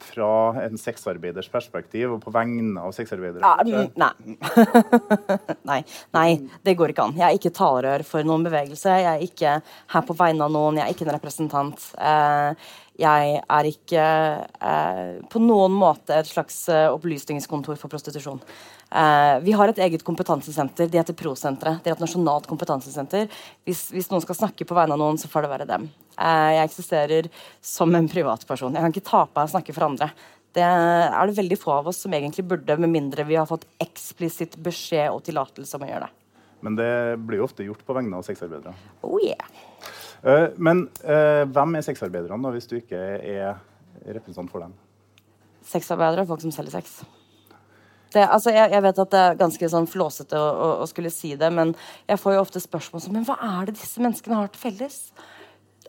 fra 0.06 0.62
en 0.62 0.78
sexarbeiders 0.80 1.48
perspektiv 1.52 2.14
og 2.14 2.22
på 2.24 2.32
vegne 2.32 2.80
av 2.80 2.94
sexarbeidere? 2.96 3.42
Ja, 3.42 3.82
nei. 3.98 4.12
nei. 5.70 5.80
Nei, 6.16 6.28
det 6.64 6.76
går 6.78 6.92
ikke 6.92 7.08
an. 7.08 7.16
Jeg 7.18 7.26
er 7.26 7.40
ikke 7.40 7.52
talerør 7.56 8.04
for 8.06 8.26
noen 8.26 8.46
bevegelse. 8.46 8.94
Jeg 9.02 9.10
er 9.10 9.26
ikke 9.26 9.56
her 9.92 10.06
på 10.06 10.16
vegne 10.16 10.46
av 10.46 10.54
noen. 10.54 10.80
Jeg 10.80 10.86
er 10.86 10.96
ikke 10.96 11.08
en 11.08 11.14
representant. 11.16 11.88
Eh, 11.98 12.70
jeg 13.02 13.36
er 13.58 13.70
ikke 13.72 14.06
eh, 14.70 15.12
på 15.32 15.42
noen 15.42 15.76
måte 15.76 16.16
et 16.16 16.30
slags 16.30 16.62
opplysningskontor 16.70 17.76
for 17.80 17.92
prostitusjon. 17.92 18.40
Eh, 18.90 19.40
vi 19.42 19.52
har 19.52 19.68
et 19.68 19.78
eget 19.82 20.04
kompetansesenter. 20.06 20.88
De 20.90 20.98
heter 21.00 21.16
Prosenteret. 21.18 21.82
De 21.82 21.90
er 21.90 21.96
et 21.96 22.02
nasjonalt 22.02 22.46
kompetansesenter. 22.46 23.26
Hvis, 23.66 23.88
hvis, 23.94 24.10
noen 24.12 24.22
skal 24.22 24.38
snakke 24.38 24.66
på 24.68 24.76
vegne 24.78 24.94
av 24.94 25.02
noen, 25.02 25.18
så 25.18 25.30
får 25.30 25.46
det 25.46 25.52
være 25.52 25.68
dem. 25.72 25.88
Eh, 26.14 26.52
jeg 26.54 26.70
eksisterer 26.70 27.30
som 27.64 27.94
en 27.98 28.08
privatperson. 28.10 28.76
Jeg 28.76 28.86
kan 28.86 28.94
ikke 28.94 29.08
ta 29.10 29.24
på 29.26 29.40
meg 29.40 29.50
å 29.50 29.54
snakke 29.56 29.74
for 29.74 29.88
andre. 29.88 30.10
Det 30.56 30.64
er 30.64 31.28
det 31.28 31.36
veldig 31.36 31.58
få 31.60 31.74
av 31.74 31.90
oss 31.90 31.98
som 32.06 32.14
egentlig 32.16 32.46
burde, 32.48 32.78
med 32.80 32.94
mindre 32.94 33.26
vi 33.28 33.36
har 33.36 33.48
fått 33.48 33.66
eksplisitt 33.82 34.56
beskjed 34.64 35.10
og 35.10 35.20
tillatelse 35.26 35.76
om 35.76 35.84
å 35.84 35.90
gjøre 35.90 36.06
det. 36.06 36.22
Men 36.64 36.78
det 36.78 36.92
blir 37.26 37.42
jo 37.42 37.48
ofte 37.50 37.66
gjort 37.66 37.82
på 37.84 37.96
vegne 37.98 38.16
av 38.16 38.24
sexarbeidere. 38.24 38.72
Oh 39.04 39.18
yeah. 39.20 39.50
Uh, 40.24 40.48
men 40.56 40.86
uh, 41.04 41.44
hvem 41.44 41.76
er 41.76 41.84
sexarbeiderne, 41.84 42.54
hvis 42.56 42.70
du 42.70 42.78
ikke 42.78 43.02
er 43.20 43.60
representant 44.06 44.48
for 44.48 44.64
dem? 44.64 44.72
Sexarbeidere 45.68 46.24
er 46.24 46.30
folk 46.32 46.40
som 46.46 46.56
selger 46.56 46.78
sex. 46.78 47.02
Det, 48.14 48.22
altså, 48.22 48.52
jeg, 48.54 48.70
jeg, 48.72 48.82
vet 48.84 49.00
at 49.02 49.12
det 49.12 49.22
er 49.22 49.40
ganske 49.40 49.70
sånn 49.72 49.88
flåsete 49.90 50.38
å, 50.38 50.50
å, 50.50 50.68
å, 50.84 50.86
skulle 50.90 51.10
si 51.12 51.34
det, 51.38 51.48
men 51.52 51.74
jeg 52.06 52.20
får 52.22 52.36
jo 52.36 52.44
ofte 52.44 52.62
spørsmål 52.62 53.02
som 53.02 53.16
Men 53.16 53.26
hva 53.26 53.36
er 53.58 53.66
det 53.66 53.80
disse 53.80 54.02
menneskene 54.02 54.38
har 54.38 54.52
til 54.52 54.62
felles? 54.62 55.00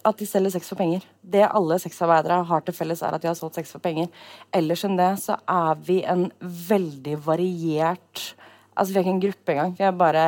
At 0.07 0.19
de 0.19 0.27
selger 0.29 0.53
sex 0.55 0.69
for 0.71 0.79
penger. 0.79 1.05
Det 1.21 1.45
alle 1.45 1.77
sexarbeidere 1.83 2.41
har 2.49 2.65
til 2.65 2.75
felles, 2.77 3.03
er 3.03 3.15
at 3.15 3.23
de 3.23 3.29
har 3.29 3.37
solgt 3.37 3.59
sex 3.59 3.73
for 3.73 3.83
penger. 3.83 4.09
Ellers 4.55 4.85
enn 4.87 4.97
det 4.99 5.13
så 5.23 5.37
er 5.51 5.79
vi 5.87 6.01
en 6.07 6.27
veldig 6.41 7.17
variert 7.27 8.27
Altså, 8.77 8.93
vi 8.93 8.99
er 8.99 9.05
ikke 9.07 9.13
en 9.15 9.21
gruppe 9.23 9.53
engang. 9.53 9.71
Vi 9.73 9.85
er 9.87 9.93
bare 9.97 10.23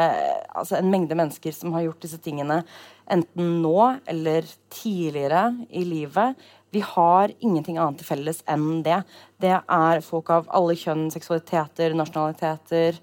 altså, 0.57 0.79
en 0.79 0.89
mengde 0.89 1.17
mennesker 1.17 1.53
som 1.53 1.75
har 1.75 1.83
gjort 1.85 2.01
disse 2.01 2.17
tingene 2.25 2.63
enten 3.09 3.59
nå 3.61 3.75
eller 4.09 4.47
tidligere 4.73 5.43
i 5.69 5.83
livet. 5.85 6.39
Vi 6.73 6.83
har 6.85 7.33
ingenting 7.39 7.79
annet 7.81 8.01
til 8.01 8.09
felles 8.11 8.43
enn 8.49 8.83
det. 8.85 9.01
Det 9.41 9.55
er 9.57 10.05
folk 10.05 10.29
av 10.33 10.49
alle 10.53 10.77
kjønn, 10.77 11.07
seksualiteter, 11.13 11.95
nasjonaliteter. 11.97 12.99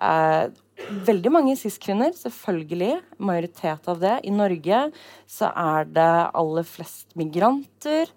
Eh, 0.00 0.44
veldig 1.08 1.32
mange 1.32 1.56
cis-kvinner, 1.60 2.14
selvfølgelig. 2.16 3.00
Majoritet 3.20 3.90
av 3.92 4.00
det. 4.00 4.14
I 4.24 4.32
Norge 4.32 4.84
så 5.28 5.50
er 5.52 5.90
det 5.92 6.12
aller 6.40 6.68
flest 6.68 7.12
migranter. 7.20 8.08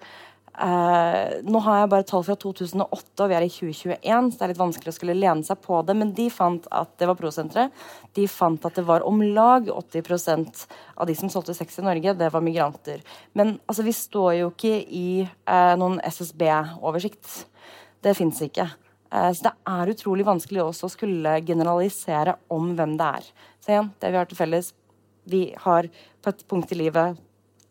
Uh, 0.53 1.41
nå 1.49 1.57
har 1.65 1.79
jeg 1.79 1.89
bare 1.89 2.05
tall 2.05 2.21
fra 2.27 2.35
2008, 2.37 2.83
og 3.23 3.29
vi 3.31 3.35
er 3.35 3.45
i 3.45 3.49
2021, 3.49 4.27
så 4.29 4.37
det 4.37 4.45
er 4.45 4.51
litt 4.51 4.59
vanskelig 4.59 4.91
å 4.91 4.95
skulle 4.99 5.15
lene 5.17 5.45
seg 5.47 5.57
på 5.63 5.79
det. 5.85 5.95
Men 5.97 6.11
de 6.13 6.27
fant 6.33 6.67
at 6.69 6.91
det 7.01 7.07
var 7.09 7.17
prosenteret. 7.17 7.73
De 8.13 8.27
fant 8.29 8.67
at 8.69 8.77
det 8.77 8.83
var 8.85 9.05
om 9.09 9.23
lag 9.33 9.71
80% 9.73 10.65
av 10.93 11.09
de 11.09 11.15
som 11.17 11.31
solgte 11.33 11.55
sex 11.57 11.79
i 11.81 11.85
Norge, 11.87 12.13
det 12.19 12.29
var 12.35 12.45
migranter. 12.45 13.01
Men 13.33 13.55
altså, 13.65 13.85
vi 13.87 13.95
står 13.97 14.29
jo 14.43 14.51
ikke 14.51 14.75
i 14.77 15.07
uh, 15.25 15.73
noen 15.81 15.97
SSB-oversikt. 16.05 17.33
Det 18.05 18.13
fins 18.19 18.43
ikke. 18.45 18.67
Uh, 19.09 19.31
så 19.33 19.49
det 19.49 19.55
er 19.73 19.93
utrolig 19.95 20.27
vanskelig 20.27 20.61
også 20.67 20.85
å 20.85 20.93
skulle 20.93 21.39
generalisere 21.47 22.37
om 22.53 22.75
hvem 22.77 22.93
det 23.01 23.09
er. 23.17 23.33
Så 23.57 23.73
igjen, 23.73 23.89
det 23.97 24.13
vi 24.13 24.21
har 24.21 24.29
til 24.29 24.41
felles, 24.43 24.69
vi 25.25 25.43
har 25.65 25.89
på 26.21 26.29
et 26.29 26.45
punkt 26.51 26.75
i 26.75 26.77
livet 26.77 27.17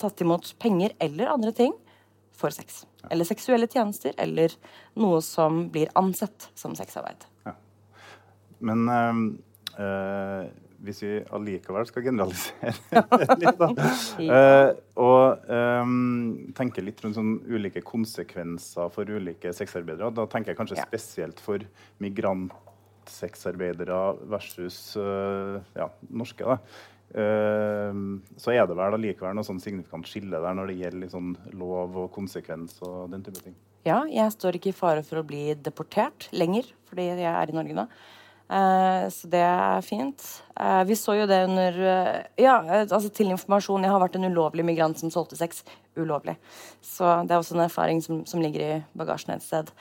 tatt 0.03 0.19
imot 0.25 0.49
penger 0.59 0.97
eller 1.05 1.31
andre 1.31 1.55
ting 1.55 1.75
for 2.37 2.51
sex. 2.55 2.87
Eller 3.11 3.25
seksuelle 3.29 3.67
tjenester, 3.71 4.13
eller 4.21 4.51
noe 4.99 5.21
som 5.25 5.71
blir 5.73 5.89
ansett 5.99 6.51
som 6.59 6.75
sexarbeid. 6.79 7.25
Ja. 7.47 7.53
Men 8.63 8.79
øh, 9.79 10.47
hvis 10.87 11.03
vi 11.05 11.13
allikevel 11.35 11.87
skal 11.87 12.03
generalisere 12.07 12.73
litt, 13.43 13.59
da, 13.61 13.69
ja. 14.23 14.33
uh, 14.33 14.71
og 15.03 15.23
tenke 16.59 16.83
litt 16.85 17.01
rundt 17.05 17.17
sånn 17.19 17.35
ulike 17.47 17.83
konsekvenser 17.87 18.87
for 18.95 19.05
ulike 19.07 19.53
sexarbeidere, 19.55 20.11
da 20.15 20.27
tenker 20.31 20.51
jeg 20.53 20.59
kanskje 20.59 20.81
ja. 20.81 20.87
spesielt 20.89 21.39
for 21.43 21.59
migrantsexarbeidere 22.03 24.01
versus 24.35 24.97
ja, 24.99 25.87
norske. 26.11 26.43
da. 26.43 26.57
Ehm, 27.13 28.23
så 28.41 28.55
er 28.55 28.65
det 28.65 28.77
vel 28.79 28.97
allikevel 28.97 29.37
noe 29.37 29.45
sånn 29.45 29.61
signifikant 29.61 30.09
skille 30.09 30.41
der 30.41 30.57
når 30.57 30.71
det 30.71 30.79
gjelder 30.81 31.03
liksom 31.05 31.35
lov 31.61 31.99
og 32.05 32.09
konsekvens 32.15 32.79
og 32.87 33.13
den 33.13 33.25
type 33.27 33.43
ting. 33.45 33.57
Ja, 33.85 34.01
jeg 34.09 34.33
står 34.33 34.57
ikke 34.57 34.71
i 34.71 34.77
fare 34.77 35.03
for 35.05 35.21
å 35.21 35.27
bli 35.27 35.51
deportert 35.59 36.31
lenger, 36.33 36.69
fordi 36.89 37.11
jeg 37.11 37.29
er 37.29 37.51
i 37.51 37.57
Norge 37.57 37.77
nå. 37.77 37.87
Uh, 38.53 39.09
så 39.09 39.29
det 39.33 39.41
er 39.41 39.85
fint. 39.87 40.25
Uh, 40.59 40.83
vi 40.85 40.97
så 40.99 41.15
jo 41.17 41.29
det 41.31 41.39
under 41.47 41.77
uh, 41.81 42.19
Ja, 42.37 42.59
altså 42.83 43.09
til 43.09 43.31
informasjon. 43.33 43.87
Jeg 43.87 43.93
har 43.95 44.03
vært 44.03 44.19
en 44.19 44.29
ulovlig 44.29 44.67
migrant 44.69 45.01
som 45.01 45.13
solgte 45.15 45.39
sex 45.41 45.63
ulovlig. 45.97 46.35
Så 46.85 47.07
det 47.25 47.33
er 47.33 47.41
også 47.41 47.57
en 47.57 47.65
erfaring 47.65 48.03
som, 48.05 48.27
som 48.29 48.45
ligger 48.45 48.65
i 48.67 48.81
bagasjen 48.99 49.33
et 49.39 49.47
sted. 49.47 49.73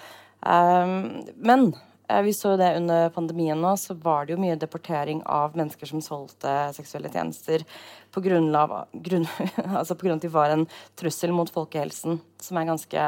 Ehm, 0.48 1.26
men 1.36 1.74
Eh, 1.74 1.91
vi 2.26 2.34
så 2.34 2.56
det 2.60 2.74
under 2.78 3.10
pandemien 3.16 3.62
nå, 3.62 3.76
så 3.80 3.96
var 4.00 4.26
det 4.26 4.36
jo 4.36 4.42
mye 4.42 4.58
deportering 4.60 5.22
av 5.30 5.56
mennesker 5.58 5.90
som 5.90 6.04
solgte 6.04 6.52
seksuelle 6.76 7.12
tjenester 7.14 7.66
på 8.12 8.24
grunn 8.26 8.50
av, 8.58 8.74
grunn, 8.92 9.28
altså 9.80 9.96
på 9.96 10.08
grunn 10.08 10.18
av 10.18 10.22
at 10.22 10.28
de 10.28 10.34
var 10.34 10.56
en 10.56 10.68
trussel 11.00 11.34
mot 11.36 11.52
folkehelsen, 11.52 12.20
som 12.42 12.60
er 12.60 12.70
ganske 12.72 13.08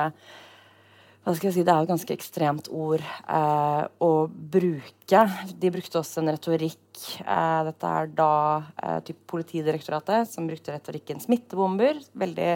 hva 1.24 1.32
skal 1.38 1.48
jeg 1.48 1.56
si, 1.56 1.64
Det 1.64 1.72
er 1.72 1.78
jo 1.80 1.86
et 1.86 1.92
ganske 1.94 2.16
ekstremt 2.18 2.66
ord 2.76 3.00
eh, 3.00 3.84
å 4.04 4.12
bruke. 4.28 5.22
De 5.56 5.70
brukte 5.72 6.02
også 6.02 6.20
en 6.20 6.34
retorikk. 6.34 6.82
Eh, 7.24 7.60
dette 7.70 7.92
er 8.00 8.10
da 8.12 8.34
eh, 8.76 9.14
Politidirektoratet 9.32 10.28
som 10.28 10.50
brukte 10.50 10.76
retorikken 10.76 11.24
smittebomber. 11.24 12.02
Veldig 12.20 12.50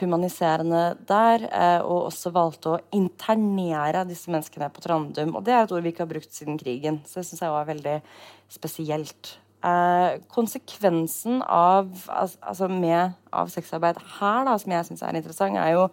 humaniserende 0.00 0.96
der, 1.08 1.44
eh, 1.50 1.80
og 1.84 2.08
også 2.08 2.32
valgte 2.32 2.72
å 2.72 2.80
internere 2.96 4.06
disse 4.08 4.32
menneskene 4.32 4.70
på 4.72 4.84
Trandum. 4.84 5.36
Og 5.36 5.44
det 5.44 5.54
er 5.54 5.64
et 5.66 5.72
ord 5.72 5.84
vi 5.84 5.92
ikke 5.92 6.06
har 6.06 6.12
brukt 6.14 6.32
siden 6.32 6.58
krigen, 6.60 7.02
så 7.04 7.20
det 7.20 7.28
syns 7.28 7.44
jeg 7.44 7.54
var 7.54 7.68
veldig 7.68 7.96
spesielt. 8.52 9.36
Eh, 9.62 10.18
konsekvensen 10.32 11.42
av, 11.46 11.92
altså 12.08 12.68
med, 12.72 13.14
av 13.30 13.52
sexarbeid 13.52 14.00
her, 14.18 14.44
da, 14.48 14.56
som 14.58 14.74
jeg 14.74 14.88
syns 14.88 15.04
er 15.06 15.18
interessant, 15.20 15.60
er 15.60 15.76
jo 15.76 15.88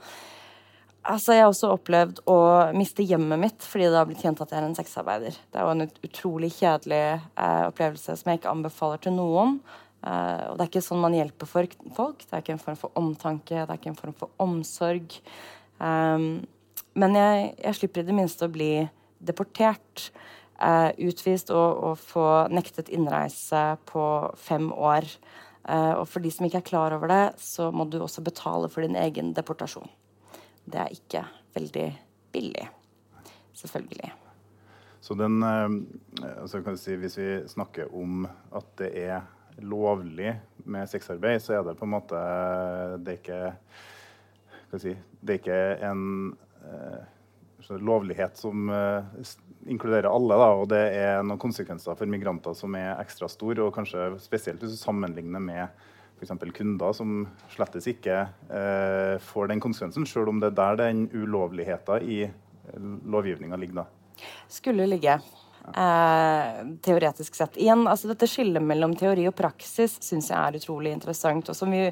Altså, 1.09 1.31
jeg 1.31 1.45
har 1.45 1.49
også 1.49 1.69
opplevd 1.73 2.17
å 2.29 2.39
miste 2.75 3.05
hjemmet 3.07 3.39
mitt 3.39 3.63
fordi 3.65 3.85
det 3.87 3.95
har 3.97 4.05
blitt 4.05 4.19
kjent 4.21 4.41
at 4.43 4.51
jeg 4.51 4.59
er 4.59 4.65
en 4.67 4.75
sexarbeider. 4.77 5.37
Det 5.47 5.57
er 5.57 5.63
jo 5.63 5.71
en 5.71 5.85
utrolig 6.05 6.49
kjedelig 6.57 6.99
eh, 7.15 7.61
opplevelse 7.69 8.17
som 8.19 8.29
jeg 8.29 8.41
ikke 8.41 8.51
anbefaler 8.51 9.01
til 9.05 9.15
noen. 9.15 9.55
Uh, 9.99 10.53
og 10.53 10.53
det 10.55 10.63
er 10.63 10.69
ikke 10.69 10.83
sånn 10.83 11.01
man 11.03 11.15
hjelper 11.15 11.49
folk. 11.49 11.75
Det 12.23 12.31
er 12.31 12.43
ikke 12.43 12.55
en 12.55 12.61
form 12.61 12.77
for 12.79 12.99
omtanke, 12.99 13.57
det 13.57 13.67
er 13.67 13.79
ikke 13.79 13.91
en 13.91 13.99
form 13.99 14.15
for 14.15 14.31
omsorg. 14.39 15.17
Um, 15.79 16.45
men 16.99 17.15
jeg, 17.17 17.49
jeg, 17.59 17.75
slipper 17.75 18.03
i 18.03 18.07
det 18.07 18.15
minste 18.15 18.47
å 18.47 18.53
bli 18.53 18.71
deportert, 19.19 20.07
uh, 20.63 20.91
utvist 21.03 21.51
og, 21.51 21.83
og, 21.83 21.99
få 21.99 22.25
nektet 22.51 22.91
innreise 22.95 23.63
på 23.89 24.03
fem 24.39 24.69
år. 24.71 25.07
Uh, 25.67 25.99
og 25.99 26.05
for 26.09 26.23
de 26.23 26.31
som 26.31 26.47
ikke 26.47 26.61
er 26.61 26.69
klar 26.69 26.95
over 26.95 27.11
det, 27.11 27.23
så 27.43 27.67
må 27.75 27.83
du 27.91 27.99
også 27.99 28.23
betale 28.25 28.69
for 28.71 28.85
din 28.85 28.95
egen 28.99 29.33
deportasjon. 29.35 29.91
Det 30.63 30.79
er 30.79 30.95
ikke 30.95 31.25
veldig 31.57 31.89
billig. 32.31 32.69
Selvfølgelig. 33.59 34.13
Så 35.03 35.15
den 35.19 35.41
altså 35.43 36.61
kan 36.63 36.77
si, 36.77 36.95
Hvis 36.95 37.17
vi 37.17 37.27
snakker 37.47 37.91
om 37.95 38.27
at 38.55 38.67
det 38.79 38.91
er 38.99 39.27
lovlig 39.61 40.33
med 40.69 40.89
sexarbeid, 40.89 41.41
så 41.43 41.57
er 41.57 41.65
det 41.67 41.77
på 41.79 41.87
en 41.87 41.93
måte 41.95 42.23
Det 43.03 43.13
er 43.13 43.19
ikke, 43.19 43.43
si, 44.81 44.95
det 45.21 45.35
er 45.35 45.41
ikke 45.41 45.61
en 45.89 46.03
eh, 46.63 47.79
lovlighet 47.79 48.39
som 48.39 48.69
eh, 48.73 49.33
inkluderer 49.69 50.09
alle. 50.09 50.39
Da, 50.39 50.49
og 50.55 50.69
det 50.71 50.83
er 50.97 51.23
noen 51.23 51.41
konsekvenser 51.41 51.97
for 51.97 52.09
migranter 52.09 52.55
som 52.57 52.75
er 52.79 52.95
ekstra 52.97 53.29
store, 53.31 53.63
og 53.65 53.75
kanskje 53.75 54.11
spesielt 54.23 54.63
hvis 54.63 54.77
du 54.77 54.81
sammenligner 54.81 55.43
med 55.43 55.87
f.eks. 56.19 56.33
kunder 56.55 56.95
som 56.95 57.23
slettes 57.53 57.87
ikke 57.87 58.21
eh, 58.51 59.15
får 59.23 59.51
den 59.53 59.63
konsekvensen, 59.63 60.07
selv 60.09 60.33
om 60.33 60.41
det 60.41 60.51
er 60.51 60.57
der 60.59 60.81
den 60.85 61.05
ulovligheten 61.13 62.03
i 62.03 62.23
lovgivninga 63.09 63.57
ligger. 63.57 63.83
da. 63.83 64.25
Skulle 64.51 64.85
ligge. 64.85 65.19
Eh, 65.69 66.61
teoretisk 66.81 67.35
sett. 67.35 67.57
Igjen, 67.61 67.83
altså 67.87 68.09
Dette 68.09 68.27
skillet 68.29 68.63
mellom 68.63 68.95
teori 68.97 69.27
og 69.29 69.35
praksis 69.37 69.99
syns 70.01 70.31
jeg 70.31 70.37
er 70.39 70.57
utrolig 70.57 70.95
interessant, 70.95 71.51
og 71.51 71.57
som 71.57 71.69
vi 71.69 71.83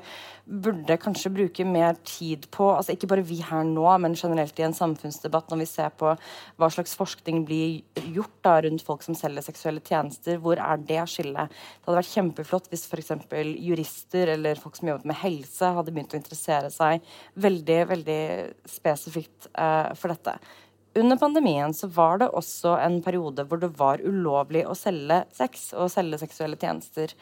burde 0.48 0.98
kanskje 0.98 1.30
bruke 1.36 1.66
mer 1.68 1.98
tid 2.08 2.48
på. 2.54 2.72
altså 2.74 2.96
Ikke 2.96 3.10
bare 3.12 3.26
vi 3.28 3.38
her 3.46 3.68
nå, 3.68 3.86
men 4.02 4.18
generelt 4.18 4.58
i 4.58 4.66
en 4.66 4.74
samfunnsdebatt 4.74 5.52
når 5.52 5.62
vi 5.62 5.70
ser 5.70 5.94
på 6.00 6.16
hva 6.58 6.72
slags 6.74 6.96
forskning 6.98 7.44
blir 7.46 7.84
gjort 8.16 8.38
da 8.48 8.58
rundt 8.66 8.86
folk 8.88 9.06
som 9.06 9.18
selger 9.18 9.46
seksuelle 9.46 9.84
tjenester. 9.86 10.42
Hvor 10.42 10.58
er 10.58 10.82
det 10.82 11.04
skillet? 11.14 11.54
Det 11.54 11.90
hadde 11.90 12.00
vært 12.02 12.14
kjempeflott 12.16 12.72
hvis 12.72 12.88
f.eks. 12.90 13.14
jurister 13.62 14.34
eller 14.38 14.62
folk 14.62 14.80
som 14.80 14.90
jobbet 14.90 15.12
med 15.12 15.22
helse, 15.22 15.74
hadde 15.78 15.94
begynt 15.94 16.16
å 16.16 16.22
interessere 16.22 16.72
seg 16.74 17.06
veldig, 17.36 17.82
veldig 17.94 18.22
spesifikt 18.80 19.52
eh, 19.54 19.94
for 19.94 20.16
dette. 20.16 20.40
Under 20.98 21.18
pandemien 21.18 21.74
så 21.74 21.90
var 21.94 22.22
det 22.22 22.32
også 22.34 22.78
en 22.82 23.02
periode 23.06 23.46
hvor 23.48 23.62
det 23.62 23.74
var 23.78 24.02
ulovlig 24.02 24.64
å 24.66 24.78
selge 24.78 25.24
sex 25.36 25.70
og 25.78 25.92
selge 25.94 26.22
seksuelle 26.24 26.58
tjenester. 26.60 27.14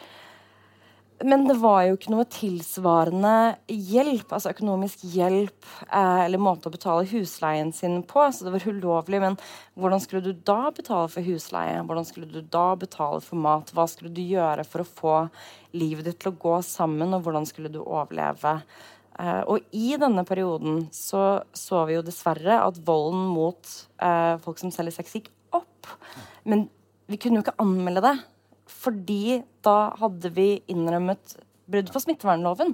men 1.23 1.45
det 1.47 1.55
var 1.61 1.85
jo 1.87 1.95
ikke 1.95 2.11
noe 2.11 2.25
tilsvarende 2.27 3.55
hjelp, 3.71 4.33
altså 4.35 4.51
økonomisk 4.51 5.05
hjelp 5.13 5.67
eh, 5.87 6.25
eller 6.25 6.41
måte 6.43 6.67
å 6.67 6.73
betale 6.73 7.07
husleien 7.07 7.71
sin 7.73 8.01
på. 8.03 8.25
Så 8.31 8.43
det 8.43 8.51
var 8.51 8.67
ulovlig. 8.67 9.21
Men 9.23 9.37
hvordan 9.79 10.03
skulle 10.03 10.25
du 10.25 10.33
da 10.35 10.71
betale 10.75 11.07
for 11.11 11.23
husleie? 11.23 11.79
Hvordan 11.87 12.07
skulle 12.09 12.27
du 12.31 12.41
da 12.41 12.65
betale 12.79 13.23
for 13.23 13.39
mat? 13.39 13.71
Hva 13.71 13.87
skulle 13.87 14.11
du 14.11 14.21
gjøre 14.25 14.67
for 14.67 14.83
å 14.83 14.89
få 14.89 15.15
livet 15.75 16.07
ditt 16.07 16.19
til 16.19 16.33
å 16.33 16.39
gå 16.39 16.59
sammen, 16.67 17.15
og 17.15 17.23
hvordan 17.23 17.47
skulle 17.47 17.71
du 17.71 17.79
overleve? 17.79 18.59
Eh, 19.19 19.41
og 19.47 19.63
i 19.75 19.95
denne 19.99 20.25
perioden 20.27 20.85
så 20.93 21.43
så 21.55 21.85
vi 21.87 21.95
jo 21.95 22.03
dessverre 22.05 22.59
at 22.65 22.79
volden 22.87 23.27
mot 23.31 23.73
eh, 24.03 24.35
folk 24.43 24.59
som 24.59 24.73
selger 24.75 24.97
sex, 24.97 25.15
gikk 25.15 25.31
opp. 25.55 25.91
Men 26.43 26.67
vi 27.11 27.19
kunne 27.21 27.39
jo 27.39 27.45
ikke 27.45 27.59
anmelde 27.63 28.03
det. 28.05 28.15
Fordi 28.65 29.41
da 29.65 29.93
hadde 29.99 30.31
vi 30.33 30.49
innrømmet 30.71 31.37
brudd 31.69 31.89
på 31.93 32.01
smittevernloven. 32.01 32.73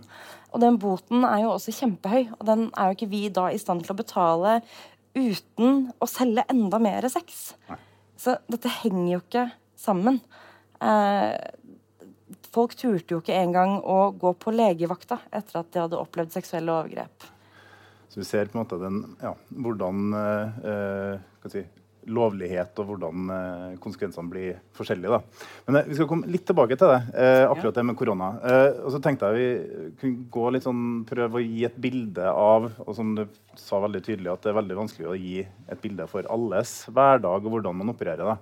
Og 0.52 0.64
den 0.64 0.80
boten 0.82 1.26
er 1.28 1.46
jo 1.46 1.54
også 1.54 1.74
kjempehøy, 1.76 2.32
og 2.40 2.46
den 2.48 2.66
er 2.76 2.90
jo 2.90 2.98
ikke 2.98 3.12
vi 3.12 3.22
da 3.34 3.48
i 3.52 3.60
stand 3.62 3.86
til 3.86 3.94
å 3.94 4.00
betale 4.02 4.60
uten 5.16 5.90
å 6.00 6.08
selge 6.08 6.46
enda 6.52 6.80
mer 6.80 7.08
sex. 7.12 7.54
Så 8.20 8.38
dette 8.52 8.72
henger 8.82 9.14
jo 9.14 9.22
ikke 9.24 9.46
sammen. 9.80 10.22
Eh, 10.82 11.36
folk 12.54 12.76
turte 12.78 13.16
jo 13.16 13.22
ikke 13.22 13.38
engang 13.38 13.78
å 13.80 14.12
gå 14.18 14.34
på 14.40 14.54
legevakta 14.56 15.22
etter 15.32 15.62
at 15.62 15.70
de 15.74 15.84
hadde 15.86 16.00
opplevd 16.00 16.34
seksuelle 16.36 16.74
overgrep. 16.74 17.30
Så 18.12 18.20
vi 18.20 18.28
ser 18.28 18.50
på 18.52 18.58
en 18.58 18.66
måte 18.66 18.80
den, 18.82 19.04
ja, 19.24 19.36
hvordan 19.64 20.18
eh, 20.20 20.66
eh 20.72 21.52
si, 21.52 21.64
lovlighet 22.10 22.80
og 22.82 22.90
hvordan 22.90 23.32
eh, 23.34 23.68
konsekvensene 23.82 24.30
blir 24.30 24.58
forskjellige. 24.78 25.16
Da. 25.16 25.48
Men 25.68 25.80
eh, 25.80 25.88
Vi 25.90 25.98
skal 25.98 26.10
komme 26.10 26.30
litt 26.34 26.46
tilbake 26.50 26.78
til 26.80 26.92
det, 26.92 27.00
eh, 27.14 27.46
akkurat 27.46 27.78
det 27.78 27.86
med 27.88 27.98
korona. 27.98 28.32
Eh, 28.42 28.82
og 28.82 28.92
så 28.94 29.02
tenkte 29.04 29.30
jeg 29.30 29.38
vi 29.38 29.94
kunne 30.02 30.28
gå 30.34 30.46
litt 30.52 30.66
sånn, 30.66 30.84
prøve 31.08 31.40
å 31.40 31.46
gi 31.46 31.66
et 31.70 31.80
bilde 31.82 32.28
av 32.34 32.68
og 32.84 32.92
som 32.98 33.16
du 33.16 33.24
sa 33.56 33.82
veldig 33.84 34.04
tydelig, 34.04 34.32
at 34.34 34.44
det 34.44 34.52
er 34.52 34.60
veldig 34.60 34.80
vanskelig 34.82 35.10
å 35.12 35.18
gi 35.20 35.40
et 35.46 35.82
bilde 35.84 36.08
for 36.12 36.28
alles 36.34 36.76
hverdag 36.92 37.46
og 37.46 37.56
hvordan 37.56 37.82
man 37.82 37.94
opererer. 37.94 38.34
da. 38.34 38.38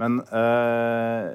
Men 0.00 0.18
eh, 0.20 1.30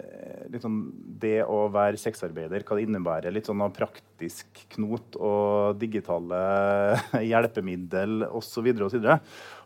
liksom 0.54 0.76
det 1.22 1.40
å 1.50 1.64
være 1.74 1.98
sexarbeider, 1.98 2.62
hva 2.66 2.78
det 2.78 2.86
innebærer, 2.86 3.34
litt 3.34 3.50
sånn 3.50 3.64
av 3.66 3.74
praktisk 3.74 4.62
knot 4.76 5.18
og 5.18 5.80
digitale 5.82 6.42
hjelpemiddel 7.32 8.28
osv. 8.30 8.70
osv. 8.86 9.10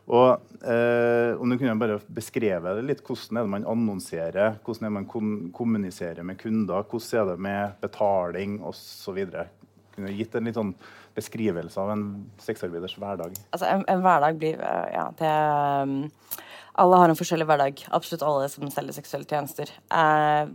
Og 0.06 0.28
eh, 0.62 1.32
om 1.36 1.50
du 1.50 1.58
kunne 1.58 1.76
bare 1.80 1.98
beskreve 2.14 2.76
det 2.78 2.86
litt, 2.86 3.04
hvordan 3.04 3.40
er 3.40 3.46
det 3.46 3.54
man 3.56 3.68
annonserer, 3.68 4.58
hvordan 4.64 4.86
er 4.86 4.92
det 4.92 4.96
man 5.00 5.50
kommuniserer 5.56 6.26
med 6.26 6.40
kunder, 6.40 6.86
hvordan 6.86 7.20
er 7.20 7.32
det 7.32 7.46
med 7.50 7.80
betaling 7.82 8.60
osv. 8.64 9.20
Kunne 9.92 10.12
du 10.12 10.16
gitt 10.16 10.36
en 10.38 10.48
litt 10.48 10.56
sånn 10.56 10.72
beskrivelse 11.16 11.80
av 11.80 11.92
en 11.92 12.08
sexarbeiders 12.40 12.96
hverdag? 13.00 13.36
Altså, 13.50 13.68
en, 13.68 13.84
en 13.92 14.04
hverdag 14.04 14.40
blir 14.40 14.60
eh, 14.60 14.90
Ja, 14.94 15.10
det 15.20 15.32
Alle 16.76 16.98
har 17.00 17.08
en 17.08 17.16
forskjellig 17.16 17.46
hverdag. 17.48 17.86
Absolutt 17.96 18.24
alle 18.26 18.48
som 18.52 18.68
selger 18.72 18.98
seksuelle 18.98 19.28
tjenester. 19.28 19.70
Eh, 19.88 20.48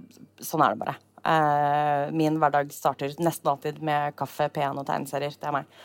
sånn 0.45 0.61
er 0.61 0.75
det 0.75 0.81
bare. 0.83 0.97
Eh, 1.21 2.11
min 2.13 2.37
hverdag 2.41 2.69
starter 2.73 3.13
nesten 3.21 3.49
alltid 3.49 3.81
med 3.85 4.15
kaffe, 4.19 4.49
P1 4.53 4.77
og 4.77 4.85
tegneserier. 4.85 5.33
Det 5.33 5.49
er 5.49 5.55
meg. 5.55 5.79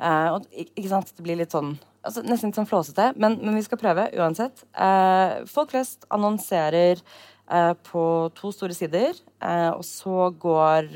Eh, 0.00 0.28
og 0.32 0.48
ikke 0.56 0.88
sant, 0.88 1.12
det 1.16 1.24
blir 1.26 1.38
litt 1.42 1.52
sånn 1.52 1.74
altså, 2.02 2.24
Nesten 2.26 2.50
litt 2.50 2.58
sånn 2.58 2.70
flåsete, 2.70 3.12
men, 3.20 3.36
men, 3.42 3.58
vi 3.58 3.66
skal 3.66 3.80
prøve 3.80 4.08
uansett. 4.16 4.64
Eh, 4.72 5.42
folk 5.50 5.74
flest 5.74 6.08
annonserer 6.12 6.98
eh, 6.98 7.72
på 7.86 8.04
to 8.38 8.50
store 8.56 8.74
sider, 8.76 9.14
eh, 9.44 9.70
og 9.70 9.84
så 9.86 10.30
går 10.42 10.90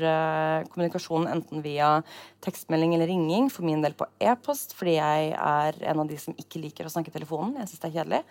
kommunikasjonen 0.73 1.31
enten 1.37 1.63
via 1.65 1.99
tekstmelding 2.43 2.97
eller 2.97 3.13
ringing, 3.13 3.51
for 3.53 3.67
min 3.67 3.85
del 3.85 3.95
på 3.97 4.09
e-post, 4.19 4.75
fordi 4.77 4.97
jeg 4.97 5.33
er 5.37 5.83
en 5.93 6.03
av 6.03 6.09
de 6.09 6.19
som 6.21 6.35
ikke 6.35 6.65
liker 6.65 6.89
å 6.89 6.93
snakke 6.93 7.13
i 7.13 7.19
telefonen. 7.19 7.59
Jeg 7.61 7.71
syns 7.71 7.85
det 7.85 7.91
er 7.91 7.99
kjedelig. 8.01 8.23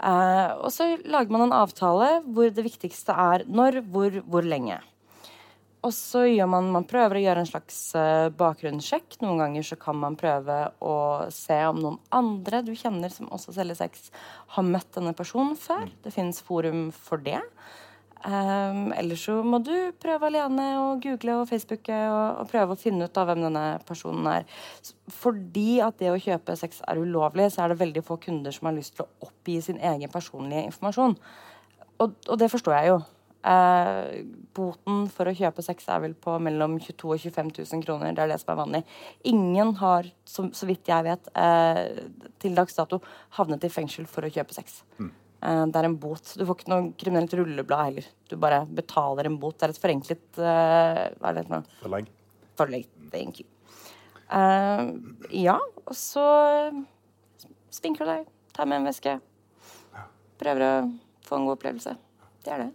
Eh, 0.00 0.52
og 0.56 0.70
så 0.72 0.94
lager 1.04 1.32
man 1.34 1.48
en 1.48 1.56
avtale 1.56 2.20
hvor 2.24 2.52
det 2.54 2.64
viktigste 2.64 3.12
er 3.12 3.44
når, 3.48 3.82
hvor, 3.92 4.22
hvor 4.26 4.46
lenge. 4.46 4.80
Og 5.80 5.94
så 5.96 6.26
gjør 6.28 6.48
man, 6.52 6.66
man 6.74 6.84
prøver 6.88 7.16
å 7.16 7.22
gjøre 7.22 7.40
en 7.40 7.48
slags 7.48 7.76
uh, 7.96 8.28
bakgrunnssjekk. 8.36 9.16
Noen 9.22 9.38
ganger 9.40 9.64
så 9.64 9.78
kan 9.80 9.96
man 9.96 10.18
prøve 10.20 10.58
å 10.84 10.96
se 11.32 11.56
om 11.70 11.78
noen 11.80 11.96
andre 12.12 12.60
du 12.66 12.74
kjenner 12.76 13.12
som 13.12 13.30
også 13.32 13.54
selger 13.56 13.78
sex, 13.78 14.10
har 14.56 14.66
møtt 14.66 14.90
denne 14.98 15.14
personen 15.16 15.56
før. 15.56 15.88
Det 16.04 16.12
finnes 16.12 16.42
forum 16.44 16.90
for 16.92 17.24
det. 17.24 17.40
Um, 18.20 18.90
eller 18.92 19.16
så 19.16 19.38
må 19.40 19.62
du 19.64 19.72
prøve 19.96 20.28
alene 20.28 20.64
å 20.76 20.88
google 21.00 21.38
og 21.40 21.46
facebooke 21.48 21.94
og, 22.10 22.42
og, 22.42 22.48
prøve 22.50 22.74
å 22.74 22.80
finne 22.80 23.06
ut 23.08 23.16
av 23.16 23.30
hvem 23.30 23.46
denne 23.46 23.62
personen 23.88 24.26
er. 24.28 24.44
Fordi 25.20 25.78
at 25.84 25.96
det 26.02 26.10
å 26.12 26.18
kjøpe 26.20 26.56
sex 26.60 26.82
er 26.84 27.00
ulovlig, 27.00 27.48
så 27.54 27.64
er 27.64 27.72
det 27.72 27.80
veldig 27.80 28.02
få 28.04 28.18
kunder 28.20 28.52
som 28.52 28.68
har 28.68 28.76
lyst 28.76 28.98
til 28.98 29.06
å 29.06 29.30
oppgi 29.30 29.56
sin 29.64 29.80
egen 29.80 30.12
personlige 30.12 30.66
informasjon. 30.68 31.16
Og, 32.00 32.12
og 32.28 32.36
det 32.42 32.50
forstår 32.52 32.76
jeg 32.76 32.92
jo. 32.92 33.00
Uh, 33.40 34.20
boten 34.52 35.06
for 35.08 35.30
å 35.30 35.32
kjøpe 35.32 35.64
sex 35.64 35.86
er 35.88 36.02
vel 36.02 36.12
på 36.12 36.34
mellom 36.44 36.74
22 36.76 36.92
000 36.92 37.14
og 37.14 37.24
25 37.24 37.54
000 37.56 37.86
kroner. 37.86 38.12
Det 38.12 38.26
er 38.26 38.34
det 38.34 38.40
som 38.42 38.52
er 38.52 38.60
vanlig. 38.60 38.82
Ingen 39.32 39.72
har, 39.80 40.12
så, 40.28 40.44
så 40.52 40.68
vidt 40.68 40.92
jeg 40.92 41.08
vet, 41.08 41.32
uh, 41.40 42.04
til 42.42 42.58
dags 42.58 42.76
dato 42.76 43.00
havnet 43.40 43.64
i 43.64 43.72
fengsel 43.72 44.04
for 44.12 44.28
å 44.28 44.32
kjøpe 44.36 44.60
sex. 44.60 44.82
Mm. 45.00 45.14
Eh, 45.40 45.62
det 45.72 45.80
er 45.80 45.88
en 45.88 45.98
bot. 46.00 46.32
Du 46.36 46.44
får 46.44 46.58
ikke 46.58 46.72
noe 46.72 46.90
kriminelt 47.00 47.34
rulleblad 47.38 47.86
heller. 47.88 48.10
Du 48.28 48.36
bare 48.40 48.62
betaler 48.66 49.30
en 49.30 49.38
bot. 49.40 49.56
Det 49.58 49.68
er 49.68 49.74
et 49.74 49.82
forenklet 49.82 50.40
eh, 50.40 51.04
Hva 51.16 51.30
er 51.32 51.38
det 51.38 51.46
for 51.46 51.56
noe? 51.56 51.78
Forlegg. 51.84 52.10
Forlegg. 52.60 52.90
Thank 53.14 53.42
you. 53.42 53.48
Uh, 54.30 54.94
ja, 55.34 55.56
og 55.58 55.96
så 55.98 56.22
sminker 57.74 58.06
du 58.06 58.12
deg, 58.12 58.28
tar 58.54 58.68
med 58.70 58.78
en 58.78 58.86
veske. 58.86 59.16
Prøver 60.38 60.62
å 60.62 60.74
få 61.26 61.40
en 61.40 61.48
god 61.48 61.56
opplevelse. 61.56 61.96
Det 62.44 62.52
er 62.54 62.62
det. 62.62 62.68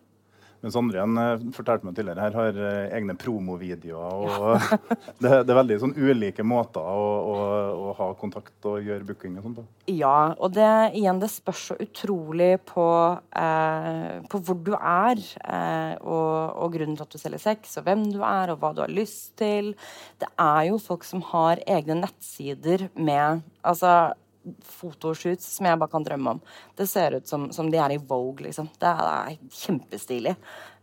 Mens 0.65 0.75
andre 0.79 0.97
igjen 0.97 1.17
eh, 1.21 1.43
fortalte 1.53 1.85
meg 1.85 1.93
tidligere 1.93 2.23
her 2.25 2.35
har 2.39 2.55
eh, 2.57 2.93
egne 2.97 3.13
promovideoer. 3.21 4.15
og 4.25 4.87
det, 5.21 5.29
det, 5.29 5.51
er 5.51 5.59
veldig 5.59 5.77
sånn 5.83 5.93
ulike 5.93 6.45
måter 6.47 6.81
å, 6.81 7.03
å, 7.29 7.35
å, 7.83 7.91
ha 7.99 8.07
kontakt 8.17 8.65
og 8.65 8.81
gjøre 8.81 9.05
booking 9.05 9.35
og 9.37 9.45
sånt 9.45 9.59
på. 9.59 9.65
Ja, 9.93 10.33
og 10.33 10.55
det, 10.57 10.71
igjen, 10.97 11.21
det 11.21 11.29
spørs 11.29 11.67
så 11.69 11.77
utrolig 11.85 12.55
på, 12.65 12.87
eh, 13.37 14.25
på 14.31 14.41
hvor 14.41 14.57
du 14.65 14.73
er, 14.79 15.21
eh, 15.45 15.93
og, 16.01 16.33
og, 16.57 16.73
grunnen 16.73 16.97
til 16.97 17.05
at 17.05 17.13
du 17.13 17.21
selger 17.21 17.45
sex, 17.45 17.77
og 17.77 17.85
hvem 17.85 18.09
du 18.09 18.19
er, 18.25 18.55
og 18.55 18.63
hva 18.63 18.73
du 18.73 18.81
har 18.87 18.97
lyst 18.97 19.35
til. 19.37 19.75
Det 20.17 20.33
er 20.41 20.71
jo 20.71 20.81
folk 20.81 21.05
som 21.05 21.21
har 21.29 21.61
egne 21.69 22.01
nettsider 22.01 22.89
med 22.97 23.45
altså 23.61 24.15
fotoshoots 24.77 25.47
som 25.57 25.67
jeg 25.69 25.79
bare 25.81 25.91
kan 25.91 26.05
drømme 26.05 26.35
om. 26.35 26.39
Det 26.77 26.87
ser 26.89 27.17
ut 27.17 27.27
som, 27.27 27.47
som 27.55 27.71
de 27.71 27.79
er 27.81 27.95
i 27.95 27.99
Vogue, 28.01 28.45
liksom. 28.47 28.69
Det 28.79 28.89
er, 28.91 29.01
det 29.01 29.15
er 29.15 29.59
kjempestilig. 29.63 30.35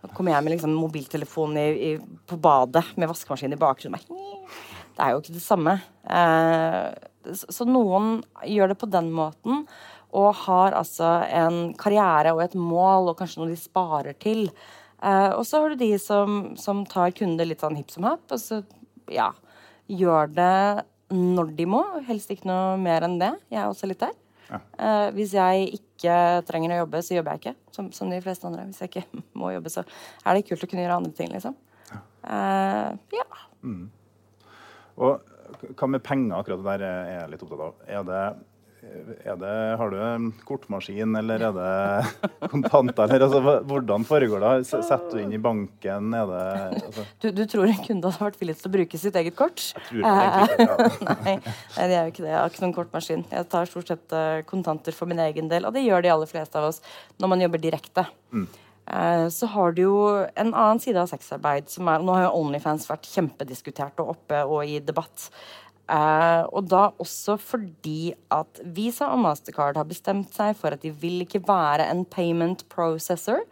Nå 0.02 0.12
kommer 0.16 0.34
jeg 0.34 0.46
med 0.46 0.56
liksom, 0.56 0.74
mobiltelefonen 0.76 1.62
i, 1.62 1.92
i, 1.92 2.20
på 2.26 2.38
badet 2.42 2.84
med 2.96 3.10
vaskemaskin 3.10 3.54
i 3.54 3.60
bakgrunnen. 3.60 4.20
Det 4.92 5.00
er 5.00 5.14
jo 5.14 5.22
ikke 5.22 5.36
det 5.38 5.44
samme. 5.44 5.78
Eh, 6.04 6.86
så, 7.32 7.56
så 7.60 7.66
noen 7.68 8.18
gjør 8.48 8.72
det 8.72 8.80
på 8.80 8.90
den 8.90 9.12
måten 9.14 9.66
og 10.12 10.34
har 10.44 10.74
altså 10.76 11.22
en 11.32 11.72
karriere 11.80 12.34
og 12.34 12.42
et 12.44 12.56
mål 12.58 13.12
og 13.12 13.18
kanskje 13.20 13.40
noe 13.40 13.52
de 13.52 13.58
sparer 13.60 14.16
til. 14.20 14.50
Eh, 15.02 15.30
og 15.32 15.46
så 15.48 15.62
har 15.62 15.72
du 15.72 15.80
de 15.80 15.94
som, 16.02 16.52
som 16.60 16.84
tar 16.88 17.14
kunder 17.16 17.48
litt 17.48 17.64
sånn 17.64 17.78
hipp 17.78 17.92
som 17.94 18.06
happ, 18.10 18.26
og 18.28 18.40
så 18.40 18.60
ja, 19.12 19.30
gjør 19.90 20.34
det 20.36 20.84
når 21.12 21.54
de 21.58 21.66
må. 21.68 21.82
Helst 22.08 22.32
ikke 22.32 22.48
noe 22.50 22.76
mer 22.80 23.06
enn 23.06 23.18
det. 23.20 23.32
Jeg 23.52 23.62
er 23.62 23.70
også 23.70 23.88
litt 23.90 24.02
der. 24.02 24.14
Ja. 24.52 24.60
Uh, 24.76 25.08
hvis 25.16 25.32
jeg 25.36 25.68
ikke 25.78 26.14
trenger 26.48 26.74
å 26.74 26.82
jobbe, 26.82 27.02
så 27.04 27.16
jobber 27.16 27.36
jeg 27.36 27.42
ikke. 27.42 27.54
Som, 27.74 27.90
som, 27.96 28.12
de 28.12 28.20
fleste 28.24 28.48
andre. 28.48 28.66
Hvis 28.68 28.82
jeg 28.82 28.92
ikke 28.92 29.22
må 29.40 29.52
jobbe, 29.54 29.72
så 29.72 29.84
er 29.84 30.36
det 30.38 30.46
kult 30.48 30.64
å 30.64 30.70
kunne 30.70 30.84
gjøre 30.84 31.00
andre 31.02 31.16
ting, 31.16 31.32
liksom. 31.34 31.58
Ja. 31.92 32.00
Uh, 32.24 33.18
ja. 33.18 33.28
Mm. 33.62 33.84
Og 35.02 35.74
hva 35.78 35.88
med 35.88 36.02
penger, 36.04 36.36
akkurat 36.38 36.60
det 36.62 36.72
der 36.72 36.86
er 36.88 37.12
jeg 37.12 37.32
litt 37.32 37.44
opptatt 37.44 37.66
av. 37.68 37.84
Er 37.86 38.08
det 38.08 38.22
det, 38.82 39.76
har 39.78 39.90
du 39.90 39.98
en 40.02 40.24
kortmaskin, 40.42 41.14
eller 41.16 41.42
er 41.46 41.52
det 41.54 42.48
kontanter? 42.50 43.06
Eller, 43.06 43.28
altså, 43.28 43.60
hvordan 43.70 44.06
foregår 44.06 44.42
det? 44.42 44.52
Setter 44.72 45.12
du 45.14 45.20
inn 45.22 45.34
i 45.36 45.38
banken? 45.42 46.10
Det, 46.10 46.40
altså? 46.80 47.04
du, 47.22 47.28
du, 47.30 47.44
tror 47.46 47.70
en 47.70 47.84
kunde 47.84 48.10
hadde 48.10 48.26
vært 48.26 48.40
villig 48.40 48.56
til 48.58 48.70
å 48.70 48.74
bruke 48.74 49.00
sitt 49.00 49.18
eget 49.20 49.38
kort? 49.38 49.62
Jeg 49.76 49.86
tror 49.86 50.02
det, 50.02 50.66
ja. 50.66 50.88
nei, 51.22 51.36
nei, 51.38 51.86
det 51.86 51.94
er 51.94 52.02
jo 52.02 52.14
ikke 52.14 52.24
det. 52.24 52.32
Jeg 52.32 52.40
har 52.40 52.50
ikke 52.50 52.64
noen 52.66 52.76
kortmaskin. 52.80 53.24
Jeg 53.30 53.48
tar 53.54 53.70
stort 53.70 53.94
sett 53.94 54.18
uh, 54.18 54.42
kontanter 54.50 54.98
for 54.98 55.10
min 55.10 55.22
egen 55.28 55.52
del, 55.52 55.68
og 55.68 55.78
det 55.78 55.86
gjør 55.86 56.02
de 56.02 56.12
aller 56.16 56.34
fleste 56.34 56.58
av 56.58 56.72
oss 56.72 56.82
når 57.22 57.34
man 57.36 57.46
jobber 57.46 57.62
direkte. 57.62 58.06
Mm. 58.34 58.50
Uh, 58.82 59.28
så 59.30 59.46
har 59.54 59.78
du 59.78 59.84
jo 59.84 59.96
en 60.26 60.50
annen 60.50 60.82
side 60.82 60.98
av 60.98 61.10
sexarbeid. 61.12 61.70
som 61.70 61.86
er, 61.86 62.02
Nå 62.02 62.18
har 62.18 62.26
jo 62.26 62.36
Onlyfans 62.42 62.90
vært 62.90 63.06
kjempediskutert 63.06 64.02
og 64.02 64.16
oppe 64.16 64.42
og 64.42 64.66
i 64.66 64.80
debatt. 64.82 65.30
Uh, 65.92 66.46
og 66.56 66.70
da 66.72 66.86
også 67.02 67.34
fordi 67.36 68.14
at 68.32 68.60
Visa 68.72 69.10
og 69.12 69.20
Mastercard 69.26 69.76
har 69.76 69.84
bestemt 69.84 70.30
seg 70.32 70.54
for 70.56 70.72
at 70.72 70.80
de 70.80 70.88
vil 71.02 71.20
ikke 71.20 71.42
være 71.44 71.84
en 71.92 72.06
payment 72.08 72.62
processor 72.72 73.42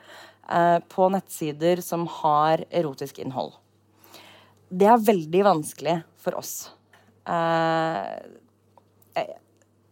uh, 0.48 0.78
på 0.88 1.10
nettsider 1.12 1.82
som 1.84 2.06
har 2.22 2.64
erotisk 2.70 3.20
innhold. 3.20 3.52
det 4.70 4.86
er 4.88 5.02
veldig 5.02 5.42
vanskelig 5.44 5.98
for 6.22 6.38
oss. 6.38 6.70
Uh, 7.28 8.16
jeg, 9.18 9.36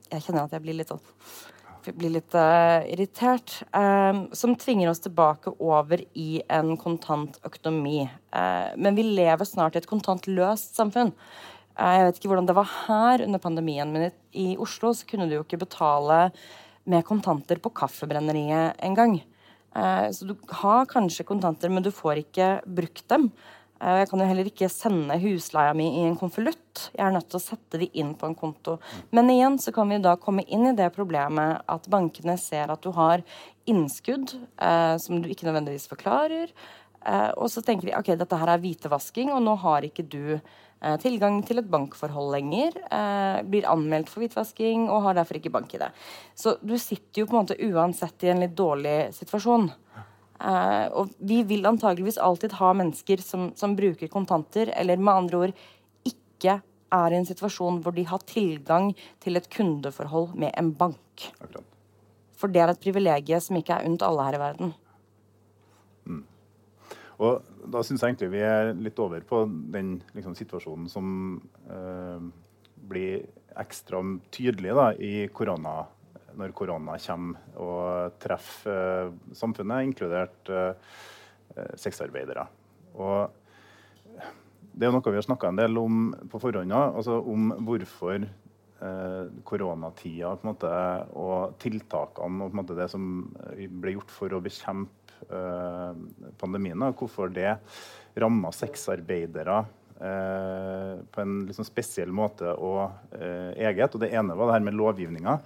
jeg, 0.08 0.22
kjenner 0.24 0.46
at 0.46 0.56
jeg 0.56 0.64
blir 0.64 0.80
litt 0.80 0.94
sånn 0.94 1.04
blir 1.88 2.11
litt 2.12 2.34
irritert. 2.37 3.62
Som 4.37 4.56
tvinger 4.61 4.90
oss 4.90 5.00
tilbake 5.00 5.54
over 5.56 6.02
i 6.20 6.42
en 6.52 6.74
kontantøkonomi. 6.76 8.02
men 8.76 8.98
vi 8.98 9.06
lever 9.06 9.48
snart 9.48 9.78
i 9.78 9.80
et 9.80 9.88
kontantløst 9.88 10.76
samfunn. 10.76 11.14
Jeg 11.79 12.07
vet 12.07 12.19
ikke 12.19 12.31
hvordan 12.33 12.49
det 12.49 12.57
var 12.59 12.71
her 12.87 13.23
under 13.25 13.43
pandemien, 13.43 13.93
men 13.95 14.11
i, 14.33 14.57
Oslo 14.59 14.91
så 14.97 15.07
kunne 15.09 15.29
du 15.29 15.37
jo 15.37 15.45
ikke 15.45 15.61
betale 15.62 16.29
med 16.88 17.07
kontanter 17.07 17.61
på 17.62 17.71
Kaffebrenneriet 17.77 18.81
engang. 18.83 19.21
Uh, 19.77 20.09
så 20.11 20.27
du 20.27 20.35
har 20.62 20.88
kanskje 20.91 21.27
kontanter, 21.29 21.71
men 21.71 21.85
du 21.85 21.93
får 21.95 22.25
ikke 22.25 22.51
brukt 22.67 23.05
dem. 23.12 23.29
Eh, 23.79 24.01
jeg 24.01 24.09
kan 24.11 24.23
jo 24.23 24.27
heller 24.27 24.49
ikke 24.51 24.71
sende 24.73 25.19
husleia 25.23 25.75
mi 25.77 25.87
i 26.01 26.07
en 26.09 26.19
konvolutt. 26.19 26.88
Jeg 26.97 27.05
er 27.07 27.14
nødt 27.14 27.29
til 27.31 27.38
å 27.38 27.45
sette 27.45 27.81
de 27.81 27.88
inn 28.01 28.14
på 28.19 28.27
en 28.27 28.37
konto. 28.38 28.79
Men 29.14 29.31
igjen 29.31 29.59
så 29.62 29.73
kan 29.75 29.91
vi 29.91 30.01
da 30.03 30.17
komme 30.19 30.45
inn 30.51 30.67
i 30.71 30.77
det 30.79 30.91
problemet 30.97 31.62
at 31.71 31.87
bankene 31.91 32.35
ser 32.41 32.73
at 32.75 32.83
du 32.83 32.91
har 32.97 33.23
innskudd 33.71 34.35
eh, 34.35 34.97
som 35.03 35.23
du 35.23 35.31
ikke 35.31 35.47
nødvendigvis 35.47 35.87
forklarer. 35.91 36.51
Eh, 37.07 37.31
og 37.37 37.51
så 37.53 37.62
tenker 37.62 37.91
de 37.91 37.99
ok, 37.99 38.17
dette 38.19 38.41
her 38.41 38.55
er 38.55 38.64
hvitevasking, 38.64 39.31
og 39.35 39.45
nå 39.47 39.55
har 39.62 39.87
ikke 39.87 40.07
du 40.11 40.25
eh, 40.35 40.43
tilgang 41.03 41.41
til 41.47 41.59
et 41.61 41.71
bankforhold 41.71 42.31
lenger. 42.37 42.77
Eh, 42.87 43.41
blir 43.51 43.67
anmeldt 43.71 44.11
for 44.12 44.23
hvitvasking 44.23 44.87
og 44.87 45.03
har 45.09 45.19
derfor 45.19 45.38
ikke 45.38 45.53
bank 45.55 45.75
i 45.75 45.81
det. 45.83 45.91
Så 46.38 46.57
du 46.62 46.77
sitter 46.79 47.23
jo 47.23 47.27
på 47.27 47.35
en 47.35 47.43
måte 47.43 47.59
uansett 47.59 48.27
i 48.27 48.33
en 48.33 48.45
litt 48.45 48.57
dårlig 48.59 49.12
situasjon. 49.17 49.71
Uh, 50.38 50.87
og 50.95 51.09
vi 51.19 51.41
vil 51.43 51.67
antageligvis 51.67 52.21
alltid 52.23 52.53
ha 52.61 52.69
mennesker 52.79 53.19
som, 53.27 53.49
som, 53.59 53.73
bruker 53.75 54.07
kontanter, 54.12 54.71
eller 54.71 55.01
med 55.03 55.25
andre 55.25 55.41
ord 55.41 55.55
ikke 56.07 56.61
er 56.95 57.14
i 57.14 57.19
en 57.19 57.27
situasjon 57.27 57.81
hvor 57.83 57.97
de 57.97 58.05
har 58.07 58.23
tilgang 58.23 58.93
til 59.19 59.35
et 59.35 59.49
kundeforhold 59.51 60.37
med 60.38 60.55
en 60.55 60.71
bank. 60.79 61.27
For 62.38 62.55
det 62.55 62.62
er 62.62 62.71
et 62.71 62.85
privilegium 62.85 63.43
som 63.43 63.59
ikke 63.59 63.81
er 63.81 63.91
unt 63.91 64.05
alle 64.07 64.29
her 64.29 64.38
i 64.38 64.45
verden. 64.45 64.77
Og 67.18 67.42
da 67.66 67.83
syns 67.83 68.02
jeg 68.02 68.14
egentlig 68.14 68.31
vi 68.37 68.42
er 68.46 68.72
litt 68.78 68.98
over 69.02 69.24
på 69.26 69.42
den 69.74 69.96
liksom, 70.14 70.37
situasjonen 70.38 70.87
som 70.90 71.09
eh, 71.66 72.26
blir 72.88 73.24
ekstra 73.59 74.00
tydelig 74.31 74.76
da, 74.78 74.92
i 74.94 75.26
korona 75.35 75.81
når 76.38 76.54
korona 76.57 76.96
kommer 77.02 77.59
og 77.59 78.18
treffer 78.22 79.09
eh, 79.09 79.14
samfunnet, 79.37 79.87
inkludert 79.88 80.52
eh, 80.52 80.92
sexarbeidere. 81.78 82.46
Og 82.98 84.20
det 84.78 84.87
er 84.87 84.94
noe 84.94 85.11
vi 85.11 85.18
har 85.18 85.26
snakka 85.26 85.50
en 85.50 85.59
del 85.59 85.81
om 85.81 86.12
på 86.31 86.40
forhånd, 86.42 86.74
altså 86.74 87.18
om 87.18 87.50
hvorfor 87.66 88.22
eh, 88.22 89.24
koronatida 89.48 90.37
og 91.18 91.59
tiltakene 91.62 92.46
og 92.46 92.74
det 92.78 92.88
som 92.92 93.11
ble 93.83 93.96
gjort 93.96 94.14
for 94.14 94.37
å 94.37 94.42
bekjempe 94.44 94.97
pandemien, 96.41 96.83
og 96.88 96.97
hvorfor 96.99 97.33
det 97.33 97.53
ramma 98.19 98.51
sexarbeidere 98.55 99.61
på 99.99 101.23
en 101.23 101.38
liksom 101.49 101.67
spesiell 101.67 102.12
måte 102.14 102.53
og 102.55 103.17
eget. 103.19 103.95
Og 103.95 104.01
det 104.03 104.12
ene 104.14 104.37
var 104.38 104.47
det 104.49 104.59
her 104.59 104.67
med 104.69 104.79
lovgivninga. 104.79 105.38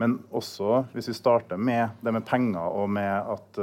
Men 0.00 0.16
også 0.34 0.84
hvis 0.94 1.10
vi 1.12 1.14
starter 1.18 1.60
med 1.60 2.00
det 2.00 2.12
med 2.16 2.26
penger 2.26 2.64
og 2.72 2.88
med 2.90 3.14
at 3.36 3.60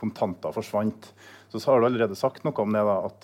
kontanter 0.00 0.54
forsvant, 0.56 1.12
så 1.52 1.60
har 1.70 1.78
du 1.78 1.86
allerede 1.86 2.16
sagt 2.18 2.42
noe 2.42 2.56
om 2.64 2.72
det, 2.74 2.82
da, 2.88 2.96
at 3.06 3.20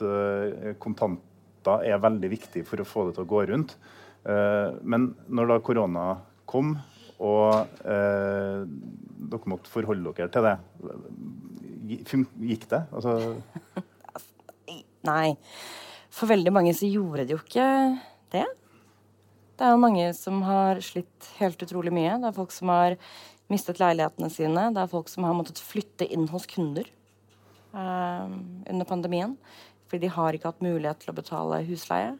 kontanter 0.78 1.88
er 1.88 2.04
veldig 2.04 2.30
viktig 2.30 2.62
for 2.68 2.78
å 2.78 2.86
få 2.86 3.08
det 3.08 3.16
til 3.16 3.26
å 3.26 3.32
gå 3.32 3.40
rundt. 3.50 3.74
Men 4.22 5.10
når 5.26 5.50
da 5.50 5.58
korona 5.64 6.04
kom, 6.46 6.76
og 7.20 7.84
dere 7.84 9.50
måtte 9.52 9.68
forholde 9.68 10.14
dere 10.16 10.32
til 10.32 10.46
det, 10.46 10.56
gikk 12.40 12.64
det? 12.70 12.80
Altså 12.90 13.16
Nei. 15.10 15.34
For 16.12 16.30
veldig 16.30 16.52
mange 16.52 16.72
så 16.76 16.88
gjorde 16.90 17.24
det 17.26 17.36
jo 17.36 17.40
ikke 17.40 17.66
det. 18.34 18.46
Det 19.56 19.66
er 19.66 19.74
jo 19.74 19.82
mange 19.82 20.06
som 20.16 20.40
har 20.46 20.80
slitt 20.84 21.28
helt 21.38 21.60
utrolig 21.64 21.92
mye. 21.94 22.16
Det 22.20 22.30
er 22.30 22.36
folk 22.36 22.52
som 22.54 22.72
har 22.72 22.96
mistet 23.50 23.80
leilighetene 23.82 24.30
sine. 24.32 24.68
Det 24.74 24.82
er 24.82 24.92
folk 24.92 25.10
som 25.12 25.26
har 25.26 25.36
måttet 25.36 25.62
flytte 25.62 26.06
inn 26.08 26.26
hos 26.30 26.46
kunder 26.50 26.86
eh, 26.88 28.26
under 28.72 28.88
pandemien. 28.88 29.36
Fordi 29.90 30.06
de 30.06 30.12
har 30.14 30.36
ikke 30.36 30.52
hatt 30.52 30.64
mulighet 30.64 31.02
til 31.02 31.12
å 31.12 31.18
betale 31.18 31.62
husleie. 31.68 32.14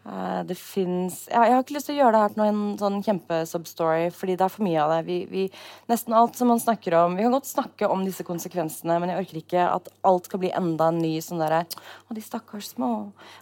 Uh, 0.00 0.40
det 0.48 0.54
fins 0.56 1.26
ja, 1.28 1.42
Jeg 1.44 1.52
har 1.52 1.60
ikke 1.60 1.74
lyst 1.76 1.90
til 1.90 1.98
å 1.98 2.00
gjøre 2.00 2.14
det 2.14 2.20
her 2.22 2.30
til 2.32 2.40
noen 2.40 2.78
sånn 2.80 3.02
kjempesubstory, 3.04 4.06
fordi 4.16 4.36
det 4.40 4.46
er 4.46 4.52
for 4.54 4.64
mye 4.64 4.80
av 4.80 4.94
det. 4.94 5.00
Vi, 5.04 5.18
vi, 5.28 5.42
nesten 5.92 6.16
alt 6.16 6.40
som 6.40 6.48
man 6.48 6.62
snakker 6.62 6.96
om 7.02 7.18
Vi 7.18 7.26
kan 7.26 7.34
godt 7.36 7.50
snakke 7.50 7.90
om 7.92 8.06
disse 8.06 8.24
konsekvensene, 8.24 8.96
men 8.96 9.12
jeg 9.12 9.26
orker 9.26 9.40
ikke 9.42 9.66
at 9.68 9.90
alt 10.08 10.30
skal 10.30 10.40
bli 10.40 10.54
enda 10.56 10.88
en 10.88 11.02
ny 11.04 11.12
sånn 11.20 11.42
derre 11.44 11.66
Å, 11.68 12.16
de 12.16 12.24
stakkars 12.24 12.72
små 12.72 12.90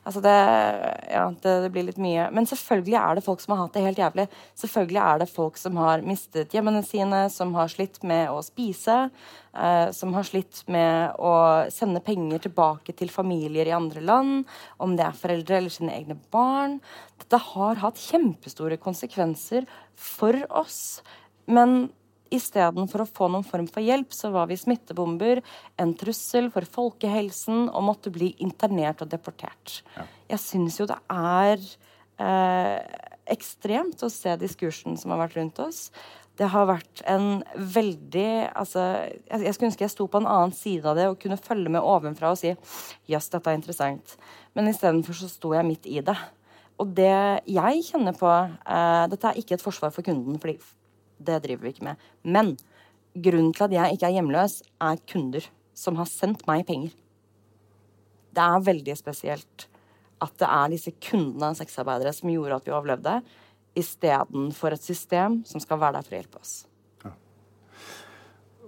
Altså 0.03 0.25
det 0.25 0.35
Ja, 0.35 1.29
det, 1.31 1.55
det, 1.63 1.71
blir 1.73 1.87
litt 1.87 2.03
mye. 2.03 2.27
Men 2.35 2.51
selvfølgelig 2.51 2.99
er 3.05 3.19
det 3.19 3.27
folk 3.29 3.45
som 3.45 3.55
har 3.55 3.63
hatt 3.63 3.79
det 3.79 3.85
helt 3.85 4.01
jævlig. 4.03 4.27
Selvfølgelig 4.59 5.03
er 5.05 5.23
det 5.23 5.31
folk 5.31 5.61
som 5.61 5.79
har 5.79 6.03
mistet 6.07 6.55
hjemmene 6.57 6.83
sine, 6.87 7.29
som 7.33 7.55
har 7.55 7.71
slitt 7.71 8.03
med 8.03 8.33
å 8.35 8.43
spise 8.45 8.99
eh, 9.55 9.91
som 9.95 10.15
har 10.15 10.27
slitt 10.27 10.63
med 10.71 11.17
å 11.19 11.33
sende 11.73 12.03
penger 12.05 12.45
tilbake 12.49 12.95
til 12.99 13.13
familier 13.13 13.69
i 13.69 13.75
andre 13.77 14.03
land, 14.05 14.45
om 14.83 14.97
det 14.99 15.07
er 15.07 15.19
foreldre 15.23 15.59
eller 15.61 15.75
sine 15.75 15.95
egne 15.97 16.19
barn. 16.33 16.48
Dette 17.19 17.41
har 17.53 17.81
hatt 17.83 18.01
kjempestore 18.01 18.79
konsekvenser 18.81 19.67
for 19.95 20.39
oss. 20.49 21.01
Men 21.49 21.89
istedenfor 22.35 23.05
å 23.05 23.09
få 23.09 23.31
noen 23.33 23.47
form 23.47 23.69
for 23.73 23.85
hjelp, 23.85 24.13
så 24.13 24.31
var 24.35 24.51
vi 24.51 24.59
smittebomber, 24.61 25.41
en 25.81 25.95
trussel 25.97 26.51
for 26.53 26.69
folkehelsen 26.69 27.69
og 27.69 27.87
måtte 27.87 28.13
bli 28.13 28.35
internert 28.45 29.05
og 29.05 29.13
deportert. 29.13 29.81
Ja. 29.97 30.05
Jeg 30.35 30.45
syns 30.45 30.77
jo 30.81 30.89
det 30.91 30.99
er 31.09 31.63
eh, 32.21 32.99
ekstremt 33.33 34.05
å 34.05 34.13
se 34.13 34.37
diskursen 34.41 35.01
som 35.01 35.15
har 35.15 35.25
vært 35.25 35.39
rundt 35.41 35.63
oss 35.65 35.87
det 36.39 36.47
har 36.53 36.69
vært 36.69 37.03
en 37.11 37.41
veldig 37.55 38.29
altså, 38.55 38.85
jeg, 39.11 39.43
jeg 39.43 39.55
skulle 39.55 39.71
ønske 39.73 39.85
jeg 39.85 39.95
sto 39.95 40.07
på 40.11 40.21
en 40.21 40.31
annen 40.31 40.55
side 40.55 40.87
av 40.87 40.99
det 40.99 41.09
og 41.11 41.19
kunne 41.23 41.39
følge 41.41 41.73
med 41.75 41.83
ovenfra 41.83 42.33
og 42.33 42.39
si 42.39 42.53
jøss, 43.11 43.31
dette 43.33 43.51
er 43.51 43.59
interessant. 43.59 44.15
Men 44.55 44.71
istedenfor 44.71 45.19
så 45.19 45.31
sto 45.31 45.53
jeg 45.57 45.67
midt 45.67 45.89
i 45.91 45.99
det. 46.05 46.15
Og 46.79 46.93
det 46.95 47.15
jeg 47.51 47.85
kjenner 47.89 48.15
på 48.15 48.29
eh, 48.31 49.05
Dette 49.11 49.31
er 49.31 49.41
ikke 49.41 49.57
et 49.57 49.65
forsvar 49.65 49.91
for 49.95 50.07
kunden, 50.07 50.39
for 50.39 50.55
det 51.19 51.41
driver 51.45 51.67
vi 51.67 51.75
ikke 51.75 51.89
med. 51.89 52.05
Men 52.23 52.55
grunnen 53.19 53.53
til 53.57 53.67
at 53.67 53.75
jeg 53.75 53.97
ikke 53.97 54.11
er 54.11 54.17
hjemløs, 54.19 54.61
er 54.81 55.03
kunder 55.11 55.49
som 55.75 55.99
har 55.99 56.11
sendt 56.11 56.47
meg 56.47 56.67
penger. 56.69 56.95
Det 58.35 58.45
er 58.45 58.67
veldig 58.69 58.95
spesielt 58.99 59.67
at 60.23 60.35
det 60.39 60.49
er 60.51 60.73
disse 60.73 60.95
kundene 61.03 61.51
av 61.53 61.59
sexarbeidere 61.59 62.15
som 62.15 62.31
gjorde 62.31 62.59
at 62.59 62.67
vi 62.67 62.75
overlevde 62.75 63.19
istedenfor 63.79 64.75
et 64.75 64.83
system 64.83 65.43
som 65.47 65.63
skal 65.63 65.79
være 65.81 65.99
der 65.99 66.07
for 66.07 66.15
å 66.17 66.21
hjelpe 66.21 66.43
oss. 66.43 66.57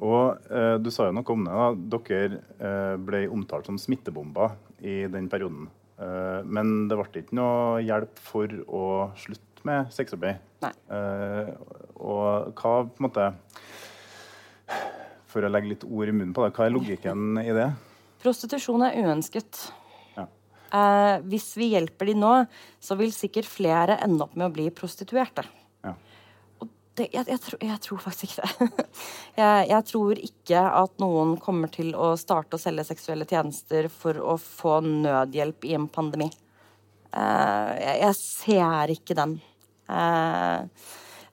Og 0.01 0.49
eh, 0.49 0.77
Du 0.81 0.89
sa 0.93 1.09
jo 1.09 1.17
noe 1.17 1.35
om 1.35 1.45
det. 1.45 1.53
da. 1.53 1.99
Dere 2.09 2.41
eh, 2.57 2.95
ble 2.97 3.27
omtalt 3.29 3.69
som 3.69 3.79
smittebomber 3.79 4.57
i 4.81 5.03
den 5.13 5.29
perioden. 5.29 5.69
Eh, 6.01 6.41
men 6.49 6.89
det 6.89 6.97
ble 6.99 7.23
ikke 7.23 7.37
noe 7.37 7.81
hjelp 7.85 8.21
for 8.25 8.61
å 8.67 8.85
slutte 9.21 9.67
med 9.69 9.91
sexarbeid. 9.93 10.41
Eh, 10.65 11.51
og 12.01 12.57
hva 12.57 12.73
på 12.85 13.01
en 13.01 13.07
måte 13.07 13.31
For 15.31 15.45
å 15.47 15.49
legge 15.49 15.71
litt 15.71 15.85
ord 15.87 16.11
i 16.11 16.13
munnen 16.13 16.33
på 16.37 16.43
det, 16.43 16.51
hva 16.57 16.67
er 16.67 16.73
logikken 16.75 17.39
i 17.39 17.53
det? 17.55 17.69
Prostitusjon 18.21 18.83
er 18.83 18.97
uønsket. 18.99 19.69
Eh, 20.71 21.17
hvis 21.27 21.49
vi 21.59 21.73
hjelper 21.73 22.11
de 22.11 22.17
nå, 22.19 22.35
så 22.83 22.97
vil 22.99 23.11
sikkert 23.15 23.49
flere 23.51 23.99
ende 24.05 24.27
opp 24.27 24.37
med 24.39 24.49
å 24.49 24.55
bli 24.55 24.69
prostituerte. 24.75 25.45
Det, 27.01 27.07
jeg, 27.15 27.25
jeg, 27.33 27.41
tror, 27.41 27.61
jeg, 27.65 27.81
tror, 27.81 28.01
faktisk 28.05 28.35
ikke 28.35 28.49
det. 28.49 28.87
jeg, 29.41 29.69
jeg, 29.71 29.85
tror 29.89 30.19
ikke 30.21 30.65
at 30.83 30.99
noen 31.01 31.31
kommer 31.41 31.71
til 31.73 31.95
å 31.97 32.11
starte 32.21 32.59
å 32.59 32.61
selge 32.61 32.85
seksuelle 32.91 33.25
tjenester 33.29 33.89
for 33.89 34.21
å 34.21 34.35
få 34.41 34.83
nødhjelp 34.85 35.65
i 35.71 35.73
en 35.79 35.87
pandemi. 35.89 36.29
Uh, 37.15 37.73
jeg, 37.81 38.13
ser 38.19 38.93
ikke 38.93 39.17
den. 39.17 39.39
Uh, 39.89 40.69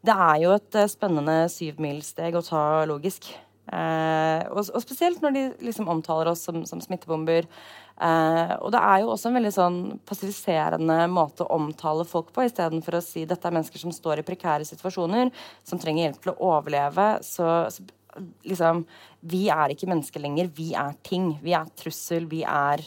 det 0.07 0.15
er 0.15 0.39
jo 0.45 0.55
et 0.55 0.79
spennende 0.87 1.35
syvmilssteg 1.51 2.39
å 2.39 2.45
ta 2.47 2.63
logisk. 2.87 3.27
Uh, 3.67 4.47
og, 4.53 4.61
og, 4.63 4.79
spesielt 4.83 5.19
når 5.23 5.35
de 5.35 5.43
liksom 5.67 5.89
omtaler 5.91 6.31
oss 6.31 6.45
som, 6.47 6.63
som 6.69 6.79
smittebomber. 6.83 7.49
Eh, 7.97 8.51
og 8.61 8.69
det 8.75 8.79
er 8.85 8.99
jo 9.01 9.09
også 9.09 9.31
en 9.31 9.37
veldig 9.39 9.51
sånn 9.55 9.77
passiviserende 10.05 10.99
måte 11.09 11.41
å 11.41 11.55
omtale 11.55 12.03
folk 12.05 12.29
på, 12.35 12.43
istedenfor 12.45 12.99
å 12.99 13.01
si 13.01 13.23
dette 13.25 13.49
er 13.49 13.55
mennesker 13.55 13.81
som 13.81 13.93
står 13.95 14.21
i 14.21 14.25
prekære 14.27 14.67
situasjoner, 14.69 15.31
som 15.65 15.81
trenger 15.81 16.05
hjelp 16.05 16.19
til 16.21 16.33
å 16.35 16.51
overleve. 16.51 17.07
Så, 17.25 17.47
så 17.73 18.27
liksom 18.45 18.85
Vi 19.27 19.47
er 19.49 19.73
ikke 19.73 19.89
mennesker 19.89 20.21
lenger. 20.21 20.51
Vi 20.53 20.71
er 20.77 20.93
ting. 21.05 21.31
Vi 21.41 21.55
er 21.57 21.69
trussel. 21.77 22.29
Vi 22.29 22.43
er 22.45 22.83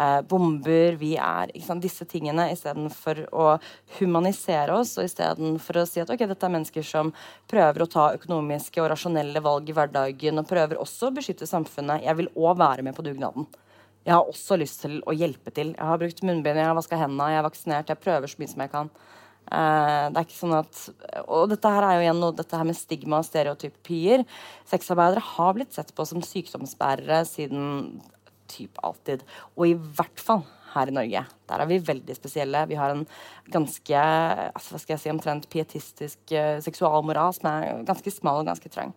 eh, 0.00 0.20
bomber, 0.28 0.96
vi 1.00 1.12
er 1.20 1.52
sant, 1.64 1.82
disse 1.84 2.06
tingene, 2.08 2.48
istedenfor 2.54 3.22
å 3.30 3.46
humanisere 3.98 4.80
oss, 4.80 4.96
og 4.98 5.08
istedenfor 5.08 5.82
å 5.82 5.86
si 5.88 6.02
at 6.02 6.12
ok, 6.12 6.24
dette 6.30 6.48
er 6.48 6.54
mennesker 6.56 6.86
som 6.86 7.12
prøver 7.50 7.84
å 7.84 7.90
ta 7.90 8.10
økonomiske 8.16 8.82
og 8.82 8.90
rasjonelle 8.94 9.44
valg 9.44 9.68
i 9.68 9.76
hverdagen, 9.76 10.40
og 10.40 10.48
prøver 10.48 10.80
også 10.80 11.10
å 11.10 11.16
beskytte 11.20 11.48
samfunnet. 11.50 12.06
Jeg 12.06 12.20
vil 12.22 12.32
òg 12.34 12.58
være 12.60 12.86
med 12.86 12.96
på 12.96 13.04
dugnaden. 13.06 13.48
Jeg 14.06 14.16
har 14.16 14.28
også 14.28 14.56
lyst 14.56 14.80
til 14.82 15.00
å 15.04 15.12
hjelpe 15.12 15.52
til. 15.52 15.74
Jeg 15.76 15.86
har 15.86 16.00
brukt 16.00 16.22
munnbind, 16.24 16.56
jeg 16.56 16.68
har 16.70 16.76
vaska 16.78 16.98
hendene, 16.98 17.32
jeg 17.34 17.42
er 17.42 17.46
vaksinert. 17.46 17.90
Jeg 17.92 18.00
prøver 18.00 18.32
så 18.32 18.40
mye 18.40 18.52
som 18.52 18.62
jeg 18.64 18.72
kan. 18.72 18.92
Uh, 19.50 20.06
det 20.12 20.20
er 20.20 20.26
ikke 20.28 20.36
sånn 20.36 20.54
at, 20.54 20.80
og 21.24 21.50
dette 21.50 21.70
her 21.74 21.82
er 21.82 21.96
jo 21.96 22.02
igjen 22.04 22.20
noe, 22.22 22.34
dette 22.38 22.58
her 22.58 22.68
med 22.68 22.78
stigma 22.78 23.18
og 23.18 23.26
stereotypier. 23.26 24.24
Sexarbeidere 24.70 25.24
har 25.32 25.56
blitt 25.56 25.74
sett 25.74 25.90
på 25.96 26.06
som 26.06 26.22
sykdomsbærere 26.24 27.24
siden 27.28 27.98
typ 28.50 28.80
alltid. 28.86 29.24
Og 29.56 29.70
i 29.70 29.76
hvert 29.78 30.22
fall 30.22 30.44
her 30.74 30.90
i 30.90 30.94
Norge. 30.94 31.24
Der 31.50 31.62
er 31.62 31.70
vi 31.70 31.80
veldig 31.86 32.16
spesielle. 32.16 32.66
Vi 32.70 32.78
har 32.78 32.94
en 32.94 33.06
ganske 33.52 34.04
altså, 34.50 34.74
hva 34.74 34.82
skal 34.82 34.96
jeg 34.96 35.04
si, 35.04 35.14
omtrent 35.14 35.50
pietistisk 35.52 36.36
uh, 36.36 36.60
seksualmoral 36.64 37.34
som 37.36 37.50
er 37.52 37.82
ganske 37.88 38.14
smal 38.14 38.42
og 38.42 38.50
ganske 38.50 38.72
trang. 38.72 38.94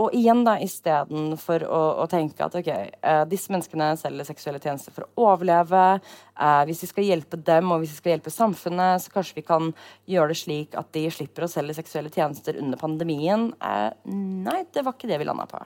Og 0.00 0.14
igjen, 0.16 0.40
da, 0.46 0.56
istedenfor 0.58 1.66
å, 1.68 1.80
å 2.02 2.06
tenke 2.10 2.42
at 2.44 2.54
ok, 2.58 2.70
uh, 3.04 3.22
disse 3.28 3.52
menneskene 3.52 3.92
selger 4.00 4.26
seksuelle 4.26 4.62
tjenester 4.62 4.94
for 4.94 5.06
å 5.06 5.28
overleve. 5.32 5.84
Uh, 6.32 6.62
hvis 6.68 6.82
vi 6.86 6.90
skal 6.90 7.10
hjelpe 7.10 7.38
dem, 7.38 7.70
og 7.70 7.82
hvis 7.82 7.92
vi 7.94 8.00
skal 8.00 8.16
hjelpe 8.16 8.32
samfunnet, 8.34 9.04
så 9.04 9.12
kanskje 9.14 9.38
vi 9.38 9.46
kan 9.46 9.70
gjøre 10.10 10.32
det 10.32 10.40
slik 10.42 10.80
at 10.80 10.90
de 10.96 11.06
slipper 11.12 11.46
å 11.46 11.52
selge 11.52 11.76
seksuelle 11.78 12.12
tjenester 12.12 12.58
under 12.60 12.80
pandemien. 12.80 13.52
Nei, 14.08 14.58
det 14.72 14.84
var 14.84 14.96
ikke 14.96 15.12
det 15.12 15.20
vi 15.22 15.28
landa 15.28 15.46
på. 15.50 15.62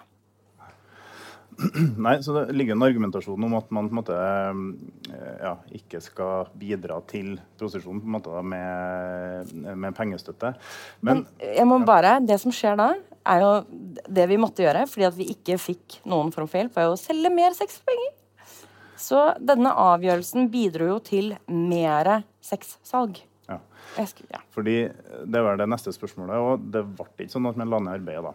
Nei, 2.06 2.22
så 2.22 2.34
Det 2.36 2.52
ligger 2.52 2.76
en 2.76 2.84
argumentasjon 2.84 3.44
om 3.46 3.54
at 3.56 3.70
man 3.72 3.88
måte 3.96 4.16
eh, 4.16 5.36
ja, 5.40 5.54
ikke 5.78 6.02
skal 6.04 6.50
bidra 6.58 6.98
til 7.08 7.36
prostitusjon 7.56 8.02
med, 8.04 9.54
med, 9.64 9.94
pengestøtte. 9.96 10.52
Men, 11.00 11.24
Men, 11.24 11.54
jeg 11.56 11.66
må 11.68 11.80
bare, 11.86 12.18
det 12.20 12.38
som 12.42 12.52
skjer 12.54 12.76
da, 12.80 12.90
er 13.26 13.42
jo 13.42 13.52
det 14.06 14.28
vi 14.30 14.38
måtte 14.40 14.66
gjøre 14.66 14.84
fordi 14.90 15.08
at 15.08 15.16
vi 15.16 15.30
ikke 15.32 15.58
fikk 15.60 16.00
noen 16.04 16.32
form 16.34 16.50
for 16.50 16.60
hjelp, 16.60 16.76
var 16.76 16.90
jo 16.90 16.96
å 16.96 17.00
selge 17.00 17.32
mer 17.32 17.56
sex 17.56 17.80
for 17.80 17.92
penger. 17.92 18.12
Så 18.96 19.22
denne 19.44 19.72
avgjørelsen 19.76 20.48
bidro 20.52 20.90
jo 20.94 21.00
til 21.04 21.34
mer 21.52 22.22
sexsalg. 22.44 23.20
Ja. 23.46 23.60
ja. 24.32 24.40
Fordi 24.54 24.78
det 25.24 25.42
var 25.44 25.60
det 25.60 25.68
neste 25.70 25.92
spørsmålet, 25.94 26.36
og 26.36 26.68
det 26.72 26.82
ble 26.96 27.26
ikke 27.26 27.32
sånn 27.32 27.48
at 27.48 27.60
man 27.60 27.72
la 27.72 27.80
ned 27.84 28.00
arbeidet 28.00 28.24
da. 28.28 28.34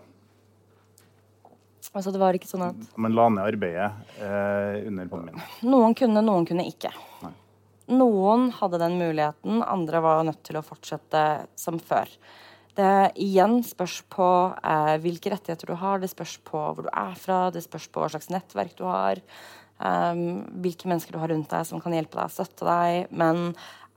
Altså, 1.92 2.14
det 2.14 2.22
var 2.22 2.38
ikke 2.38 2.48
sånn 2.48 2.70
at... 2.70 2.84
Man 2.96 3.16
la 3.18 3.28
ned 3.34 3.44
arbeidet 3.44 3.90
eh, 4.24 4.88
under 4.88 5.10
pandemien? 5.12 5.48
Noen 5.68 5.96
kunne, 5.98 6.24
noen 6.24 6.48
kunne 6.48 6.64
ikke. 6.70 6.94
Nei. 7.26 7.34
Noen 7.92 8.48
hadde 8.56 8.80
den 8.80 8.96
muligheten, 9.02 9.60
andre 9.68 10.00
var 10.04 10.24
nødt 10.24 10.40
til 10.48 10.60
å 10.60 10.64
fortsette 10.64 11.24
som 11.60 11.82
før. 11.84 12.08
Det 12.78 12.92
igjen 13.20 13.60
spørs 13.68 13.98
på 14.14 14.28
eh, 14.56 14.94
hvilke 15.04 15.34
rettigheter 15.34 15.74
du 15.74 15.76
har, 15.82 16.00
det 16.00 16.12
spørs 16.14 16.38
på 16.48 16.62
hvor 16.62 16.88
du 16.88 16.92
er 16.94 17.18
fra, 17.20 17.50
det 17.52 17.66
spørs 17.66 17.90
på 17.92 18.04
hva 18.04 18.08
slags 18.14 18.32
nettverk 18.32 18.78
du 18.80 18.86
har, 18.88 19.20
eh, 19.84 20.24
hvilke 20.64 20.88
mennesker 20.88 21.18
du 21.18 21.20
har 21.20 21.34
rundt 21.34 21.52
deg 21.52 21.68
som 21.68 21.84
kan 21.84 21.98
hjelpe 21.98 22.22
deg, 22.22 22.32
støtte 22.32 22.70
deg. 22.70 23.12
Men 23.12 23.52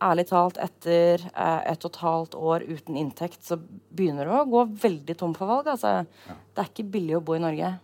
ærlig 0.05 0.27
talt, 0.29 0.61
etter 0.63 1.23
eh, 1.33 1.61
et 1.73 1.85
og 1.87 1.91
et 1.91 2.01
halvt 2.03 2.37
år 2.39 2.67
uten 2.69 2.99
inntekt, 3.01 3.43
så 3.47 3.59
begynner 3.59 4.29
du 4.29 4.35
å 4.37 4.45
gå 4.49 4.65
veldig 4.85 5.17
tom 5.21 5.35
for 5.37 5.51
valg. 5.51 5.71
Altså. 5.75 6.05
Ja. 6.29 6.39
Det 6.55 6.63
er 6.63 6.71
ikke 6.73 6.89
billig 6.97 7.19
å 7.19 7.25
bo 7.25 7.37
i 7.37 7.43
Norge. 7.43 7.75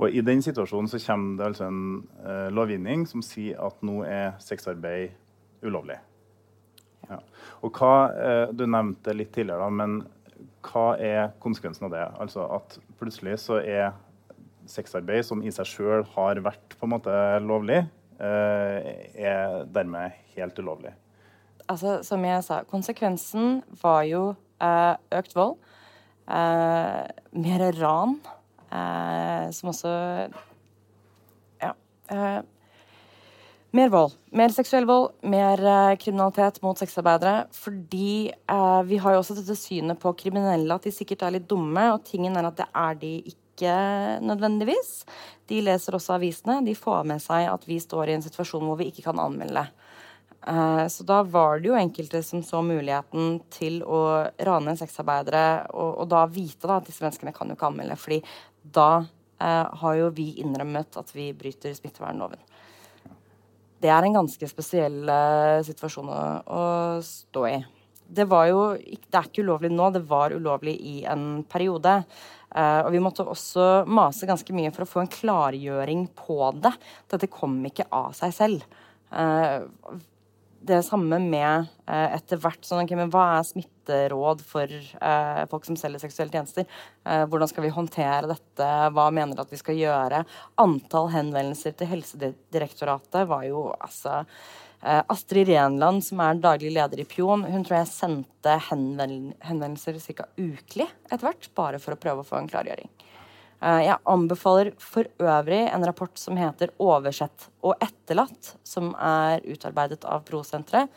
Og 0.00 0.14
I 0.16 0.22
den 0.24 0.40
situasjonen 0.44 0.88
så 0.88 1.00
kommer 1.04 1.36
det 1.38 1.50
altså 1.50 1.68
en 1.68 1.82
eh, 2.24 2.48
lovgivning 2.54 3.04
som 3.08 3.24
sier 3.24 3.60
at 3.62 3.82
nå 3.84 4.00
er 4.08 4.32
sexarbeid 4.42 5.12
ulovlig. 5.62 5.98
Ja. 7.10 7.18
Og 7.62 7.76
hva, 7.76 7.94
eh, 8.14 8.46
Du 8.56 8.64
nevnte 8.66 9.14
litt 9.14 9.34
tidligere, 9.34 9.66
da, 9.66 9.70
men 9.70 10.00
hva 10.62 10.86
er 11.02 11.34
konsekvensen 11.42 11.88
av 11.88 11.92
det? 11.92 12.06
Altså 12.22 12.46
at 12.56 12.78
plutselig 13.00 13.36
så 13.42 13.60
er 13.60 13.92
sexarbeid, 14.70 15.26
som 15.26 15.42
i 15.42 15.52
seg 15.52 15.68
sjøl 15.68 16.06
har 16.14 16.40
vært 16.40 16.78
på 16.78 16.86
en 16.86 16.94
måte 16.94 17.14
lovlig, 17.44 17.82
eh, 18.22 18.92
er 19.18 19.64
dermed 19.74 20.18
helt 20.36 20.58
ulovlig 20.62 20.94
altså, 21.72 21.98
som 22.06 22.24
jeg 22.26 22.44
sa, 22.46 22.62
konsekvensen 22.68 23.60
var 23.82 24.04
jo 24.08 24.22
eh, 24.62 24.94
økt 25.18 25.36
vold. 25.36 25.58
Eh, 26.28 27.02
mer 27.42 27.66
ran, 27.80 28.16
eh, 28.70 29.50
som 29.50 29.72
også 29.72 29.92
Ja. 31.62 31.72
Eh, 32.10 32.42
mer 33.72 33.88
vold. 33.88 34.12
Mer 34.32 34.52
seksuell 34.52 34.86
vold, 34.86 35.12
mer 35.22 35.60
eh, 35.64 35.96
kriminalitet 35.96 36.62
mot 36.62 36.78
sexarbeidere. 36.78 37.46
Fordi 37.52 38.28
eh, 38.28 38.82
vi 38.84 38.98
har 39.00 39.14
jo 39.14 39.22
også 39.22 39.36
dette 39.38 39.56
synet 39.56 40.00
på 40.00 40.12
kriminelle 40.12 40.74
at 40.74 40.84
de 40.84 40.92
sikkert 40.92 41.22
er 41.22 41.38
litt 41.38 41.48
dumme, 41.48 41.86
og 41.94 42.04
tingen 42.04 42.36
er 42.36 42.50
at 42.50 42.58
det 42.60 42.68
er 42.68 42.98
de 43.00 43.14
ikke 43.32 43.76
nødvendigvis. 44.24 44.92
De 45.48 45.60
leser 45.64 45.96
også 45.96 46.16
avisene. 46.16 46.60
De 46.66 46.74
får 46.76 47.04
med 47.08 47.22
seg 47.22 47.48
at 47.48 47.64
vi 47.68 47.80
står 47.80 48.10
i 48.10 48.18
en 48.18 48.24
situasjon 48.24 48.64
hvor 48.66 48.78
vi 48.80 48.90
ikke 48.92 49.06
kan 49.08 49.20
anmelde. 49.20 49.66
Eh, 50.46 50.86
så 50.88 51.04
da 51.06 51.22
var 51.22 51.60
det 51.60 51.70
jo 51.70 51.78
enkelte 51.78 52.22
som 52.26 52.42
så 52.42 52.62
muligheten 52.66 53.36
til 53.52 53.82
å 53.86 54.26
rane 54.42 54.74
sexarbeidere, 54.78 55.68
og, 55.70 56.00
og, 56.02 56.08
da 56.10 56.24
vite 56.26 56.66
da 56.66 56.80
at 56.80 56.88
disse 56.88 57.04
menneskene 57.04 57.34
kan 57.36 57.50
jo 57.50 57.58
ikke 57.58 57.68
anmelde, 57.70 57.98
fordi 58.00 58.18
da 58.74 59.04
eh, 59.38 59.76
har 59.82 60.00
jo 60.00 60.10
vi 60.16 60.32
innrømmet 60.42 60.98
at 60.98 61.14
vi 61.14 61.30
bryter 61.36 61.76
smittevernloven. 61.78 62.42
Det 63.82 63.90
er 63.90 64.06
en 64.06 64.18
ganske 64.18 64.50
spesiell 64.50 65.00
eh, 65.10 65.62
situasjon 65.66 66.10
å, 66.10 66.18
å, 66.42 66.66
stå 67.06 67.46
i. 67.50 67.56
Det, 68.12 68.26
jo, 68.26 68.60
det 68.76 69.18
er 69.18 69.30
ikke 69.30 69.46
ulovlig 69.46 69.70
nå, 69.72 69.88
det 69.94 70.02
var 70.10 70.34
ulovlig 70.34 70.74
i 70.74 71.00
en 71.08 71.44
periode. 71.48 72.02
Uh, 72.52 72.84
og 72.84 72.90
vi 72.92 73.00
måtte 73.00 73.24
også 73.24 73.86
mase 73.88 74.26
ganske 74.28 74.52
mye 74.52 74.68
for 74.74 74.84
å 74.84 74.90
få 74.90 75.00
en 75.00 75.08
klargjøring 75.08 76.02
på 76.18 76.36
det. 76.60 76.74
Dette 77.08 77.30
kom 77.32 77.54
ikke 77.64 77.86
av 77.88 78.12
seg 78.18 78.34
selv. 78.36 78.66
Uh, 79.08 79.64
det 80.66 80.82
samme 80.86 81.18
med 81.22 81.66
eh, 81.90 82.14
etter 82.16 82.40
hvert 82.40 82.64
sånn, 82.66 82.84
okay, 82.84 82.98
Hva 83.10 83.24
er 83.36 83.46
smitteråd 83.48 84.42
for 84.46 84.70
eh, 84.70 85.42
folk 85.50 85.66
som 85.66 85.78
selger 85.78 86.02
seksuelle 86.02 86.34
tjenester? 86.34 86.66
Eh, 87.04 87.24
hvordan 87.26 87.50
skal 87.50 87.66
vi 87.66 87.72
håndtere 87.74 88.30
dette? 88.30 88.68
Hva 88.94 89.08
mener 89.14 89.36
du 89.36 89.42
at 89.44 89.52
vi 89.52 89.60
skal 89.60 89.78
gjøre? 89.78 90.22
Antall 90.62 91.10
henvendelser 91.14 91.74
til 91.78 91.90
Helsedirektoratet 91.92 93.26
var 93.30 93.46
jo 93.48 93.68
altså 93.74 94.20
eh, 94.22 95.02
Astrid 95.02 95.50
Renland, 95.50 96.04
som 96.06 96.22
er 96.22 96.42
daglig 96.42 96.74
leder 96.76 97.02
i 97.02 97.08
Pion, 97.08 97.46
hun 97.48 97.66
tror 97.66 97.80
jeg 97.80 97.92
sendte 97.92 98.58
henvendelser 98.70 99.98
ca. 100.12 100.30
ukelig 100.38 100.90
etter 101.10 101.26
hvert, 101.26 101.50
bare 101.58 101.82
for 101.82 101.96
å 101.96 102.02
prøve 102.02 102.22
å 102.22 102.28
få 102.28 102.38
en 102.38 102.50
klargjøring. 102.52 102.90
Eh, 103.62 103.80
jeg 103.86 104.02
anbefaler 104.10 104.72
for 104.82 105.06
øvrig 105.22 105.60
en 105.70 105.84
rapport 105.86 106.18
som 106.18 106.36
heter 106.36 106.72
'Oversett 106.78 107.48
og 107.62 107.76
etterlatt', 107.78 108.56
som 108.64 108.94
er 108.94 109.40
utarbeidet 109.46 110.04
av 110.04 110.24
Prosenteret. 110.24 110.88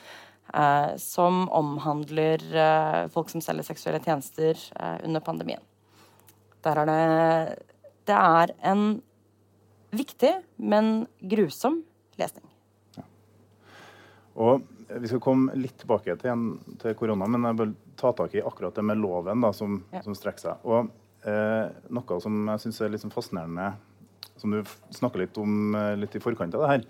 Eh, 0.53 0.97
som 0.97 1.49
omhandler 1.49 2.41
eh, 2.55 3.07
folk 3.07 3.29
som 3.29 3.41
selger 3.41 3.63
seksuelle 3.63 3.99
tjenester 3.99 4.55
under 5.03 5.19
pandemien. 5.19 5.61
Der 6.63 6.77
er 6.77 6.85
det 6.85 7.65
Det 8.05 8.13
er 8.13 8.53
en 8.61 9.01
viktig, 9.91 10.43
men 10.59 11.07
grusom 11.19 11.83
lesning. 12.17 12.45
Ja. 12.95 13.03
Og 14.35 14.61
vi 14.87 15.07
skal 15.07 15.19
komme 15.19 15.55
litt 15.55 15.79
tilbake 15.79 16.15
til, 16.21 16.59
til 16.77 16.93
korona, 16.93 17.25
men 17.25 17.41
jeg 17.41 17.57
vil 17.57 17.75
ta 17.95 18.11
tak 18.11 18.35
i 18.35 18.41
akkurat 18.41 18.75
det 18.75 18.83
med 18.83 18.97
loven 18.97 19.41
da, 19.41 19.51
som, 19.51 19.83
ja. 19.91 20.01
som 20.01 20.13
strekker 20.13 20.39
seg. 20.39 20.57
Og 20.65 20.91
noe 21.25 22.21
som 22.21 22.49
jeg 22.53 22.63
syns 22.63 22.81
er 22.81 22.91
litt 22.93 23.03
sånn 23.03 23.13
fascinerende, 23.13 23.71
som 24.37 24.51
du 24.53 24.61
snakka 24.93 25.21
litt 25.21 25.37
om 25.41 25.75
eh, 25.77 25.93
litt 25.99 26.15
i 26.17 26.23
forkant 26.23 26.55
av 26.57 26.65
det 26.65 26.73
her. 26.73 26.83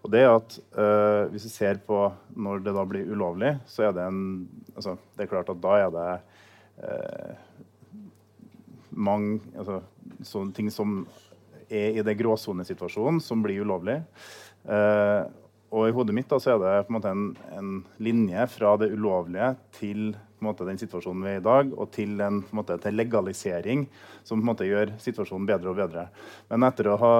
Og 0.00 0.12
det 0.12 0.22
er 0.24 0.30
at 0.32 0.56
eh, 0.80 1.22
Hvis 1.32 1.46
vi 1.48 1.52
ser 1.52 1.80
på 1.84 2.02
når 2.32 2.62
det 2.64 2.74
da 2.76 2.84
blir 2.88 3.10
ulovlig, 3.10 3.54
så 3.68 3.88
er 3.88 3.96
det 3.96 4.06
en 4.08 4.22
altså, 4.74 4.96
Det 5.16 5.24
er 5.24 5.32
klart 5.32 5.52
at 5.52 5.60
da 5.60 5.76
er 5.78 5.90
det 5.96 6.06
eh, 6.84 7.34
mange 8.90 9.40
altså, 9.54 9.80
sånne 10.26 10.56
ting 10.56 10.70
som 10.72 11.02
er 11.70 12.00
i 12.00 12.02
det 12.02 12.16
gråsonesituasjonen, 12.18 13.20
som 13.22 13.44
blir 13.44 13.62
ulovlig. 13.62 14.00
Eh, 14.66 15.22
og 15.70 15.86
i 15.86 15.92
hodet 15.94 16.16
mitt 16.16 16.26
da, 16.32 16.40
så 16.42 16.56
er 16.56 16.58
det 16.64 16.72
på 16.88 16.90
en 16.90 16.96
måte 16.96 17.12
en, 17.14 17.28
en 17.54 17.70
linje 18.02 18.46
fra 18.50 18.72
det 18.80 18.90
ulovlige 18.90 19.52
til 19.78 20.08
måte, 20.44 20.66
den 20.68 20.80
situasjonen 20.80 21.24
vi 21.26 21.34
er 21.34 21.40
i 21.40 21.44
dag, 21.44 21.70
og 21.76 21.90
til 21.94 22.20
en 22.24 22.42
måte, 22.56 22.76
til 22.82 22.96
legalisering 22.98 23.86
som 24.26 24.42
måte, 24.44 24.68
gjør 24.68 24.94
situasjonen 25.02 25.48
bedre 25.48 25.72
og 25.72 25.78
bedre. 25.80 26.08
Men 26.50 26.66
etter 26.68 26.90
å 26.90 26.98
ha 27.00 27.14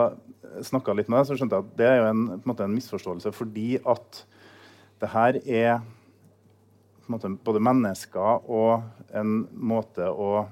snakka 0.67 0.95
litt 0.97 1.11
med 1.11 1.21
deg, 1.21 1.31
så 1.31 1.39
skjønte 1.39 1.59
jeg 1.59 1.69
at 1.69 1.79
det 1.79 1.89
er 1.89 1.99
jo 2.01 2.11
en, 2.11 2.27
en, 2.41 2.55
en 2.67 2.77
misforståelse 2.77 3.33
fordi 3.37 3.71
at 3.89 4.23
det 5.01 5.11
her 5.15 5.41
er 5.47 5.81
både 7.45 7.63
mennesker 7.63 8.51
og 8.51 8.83
en 9.17 9.41
måte 9.51 10.07
å 10.07 10.45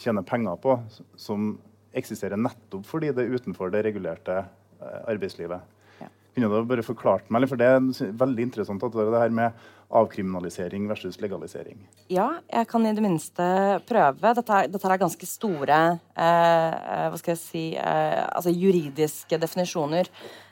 tjene 0.00 0.24
penger 0.24 0.56
på 0.62 0.78
som 1.20 1.52
eksisterer 1.96 2.40
nettopp 2.40 2.86
fordi 2.88 3.10
det 3.14 3.26
er 3.26 3.36
utenfor 3.36 3.72
det 3.74 3.82
regulerte 3.84 4.44
arbeidslivet. 4.80 5.60
Ja. 6.00 6.08
Kunne 6.34 6.48
du 6.48 6.70
bare 6.70 6.86
forklart 6.86 7.28
meg, 7.32 7.48
for 7.50 7.60
Det 7.60 7.66
er 7.66 8.14
veldig 8.22 8.46
interessant 8.46 8.84
at 8.86 8.96
det 8.96 9.20
her 9.20 9.34
med 9.34 9.52
avkriminalisering 9.90 10.86
versus 10.88 11.18
legalisering. 11.20 11.78
Ja, 12.08 12.28
jeg 12.46 12.68
kan 12.70 12.86
i 12.86 12.92
det 12.94 13.02
minste 13.02 13.46
prøve. 13.88 14.34
Dette 14.38 14.60
dette 14.70 14.90
er 14.90 15.02
ganske 15.02 15.26
store 15.28 15.80
eh, 16.14 17.08
hva 17.10 17.18
skal 17.18 17.34
jeg 17.34 17.42
si, 17.42 17.64
eh, 17.74 18.20
altså 18.26 18.54
juridiske 18.54 19.40
definisjoner. 19.42 20.10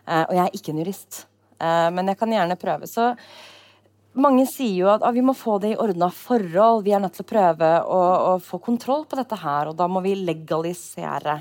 Eh, 0.09 0.25
og 0.25 0.35
jeg 0.35 0.45
er 0.45 0.59
ikke 0.59 0.75
en 0.75 0.83
jurist, 0.83 1.23
eh, 1.61 1.87
men 1.95 2.11
jeg 2.11 2.19
kan 2.19 2.35
gjerne 2.35 2.59
prøve. 2.59 2.91
Så 2.91 3.13
mange 4.19 4.47
sier 4.51 4.75
jo 4.83 4.91
at 4.91 5.05
ah, 5.07 5.15
vi 5.15 5.23
må 5.23 5.35
få 5.37 5.59
det 5.63 5.75
i 5.75 5.79
ordna 5.79 6.11
forhold. 6.15 6.83
Vi 6.87 6.95
er 6.97 7.03
nødt 7.03 7.15
til 7.19 7.27
å 7.27 7.33
prøve 7.33 7.73
å, 7.87 8.01
å, 8.33 8.37
få 8.43 8.59
kontroll 8.65 9.07
på 9.07 9.19
dette 9.21 9.39
her, 9.39 9.71
og 9.71 9.79
da 9.79 9.87
må 9.91 10.03
vi 10.05 10.17
legalisere. 10.19 11.41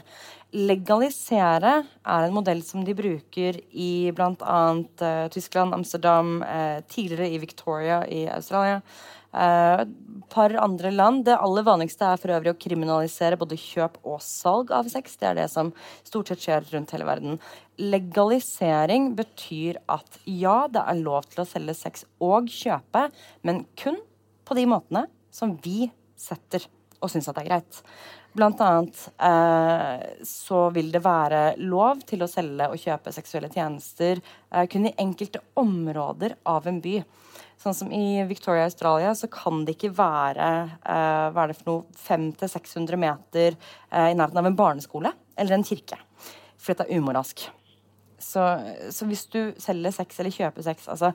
Legalisere 0.56 1.74
er 2.08 2.24
en 2.24 2.36
modell 2.36 2.62
som 2.64 2.86
de 2.88 2.94
bruker 2.96 3.58
i 3.76 4.10
bl.a. 4.16 4.32
Uh, 4.40 4.86
eh, 5.04 5.26
Tyskland, 5.34 5.76
Amsterdam, 5.76 6.38
uh, 6.40 6.80
tidligere 6.88 7.28
i 7.34 7.40
Victoria 7.42 7.98
i 8.08 8.22
Australia. 8.32 8.80
Et 9.28 9.90
uh, 9.92 10.22
par 10.32 10.56
andre 10.64 10.94
land. 10.94 11.26
Det 11.28 11.36
aller 11.36 11.66
vanligste 11.68 12.08
er 12.08 12.22
for 12.22 12.32
øvrig 12.32 12.54
å 12.54 12.60
kriminalisere 12.64 13.38
både 13.38 13.60
kjøp 13.60 14.00
og 14.08 14.24
salg 14.24 14.72
av 14.72 14.88
sex. 14.88 15.20
Det 15.20 15.28
er 15.28 15.36
det 15.42 15.50
som 15.52 15.74
stort 16.08 16.32
sett 16.32 16.46
skjer 16.46 16.72
rundt 16.72 16.96
hele 16.96 17.10
verden. 17.10 17.36
Legalisering 17.84 19.12
betyr 19.20 19.82
at 19.92 20.22
ja, 20.24 20.62
det 20.72 20.80
er 20.80 21.04
lov 21.04 21.28
til 21.28 21.44
å 21.44 21.50
selge 21.50 21.76
sex 21.76 22.08
og 22.24 22.48
kjøpe, 22.48 23.10
men 23.44 23.66
kun 23.76 24.00
på 24.48 24.56
de 24.56 24.64
måtene 24.72 25.10
som 25.28 25.58
vi 25.60 25.92
setter 26.18 26.64
og 27.04 27.12
syns 27.12 27.28
at 27.30 27.38
det 27.38 27.44
er 27.44 27.52
greit. 27.52 27.84
Blant 28.38 28.60
annet 28.62 28.97
eh, 29.17 30.23
så 30.23 30.67
vil 30.69 30.91
det 30.93 31.02
være 31.02 31.56
lov 31.58 32.04
til 32.06 32.21
å 32.21 32.30
selge 32.30 32.67
og 32.69 32.78
kjøpe 32.78 33.13
seksuelle 33.15 33.50
tjenester 33.50 34.19
eh, 34.21 34.67
kun 34.69 34.86
i 34.86 34.93
enkelte 35.02 35.41
områder 35.58 36.36
av 36.45 36.67
en 36.69 36.78
by. 36.84 37.00
Sånn 37.58 37.73
som 37.73 37.89
I 37.89 38.21
Victoria 38.30 38.67
Australia 38.67 39.15
så 39.17 39.26
kan 39.34 39.63
det 39.65 39.73
ikke 39.73 39.89
være 39.97 40.50
eh, 40.69 41.23
hva 41.34 41.47
er 41.47 41.50
det 41.50 41.58
for 41.58 41.71
noe, 41.71 41.97
500-600 42.04 43.02
meter 43.02 43.56
eh, 43.58 44.12
i 44.12 44.13
nærheten 44.13 44.43
av 44.43 44.52
en 44.52 44.60
barneskole 44.60 45.13
eller 45.34 45.58
en 45.58 45.65
kirke. 45.65 45.97
For 46.62 46.76
dette 46.76 46.86
er 46.86 47.02
umoralsk. 47.02 47.47
Så, 48.21 48.43
så 48.93 49.10
hvis 49.10 49.26
du 49.34 49.41
selger 49.62 49.97
sex 49.97 50.21
eller 50.21 50.38
kjøper 50.38 50.69
sex 50.69 50.86
altså, 50.93 51.10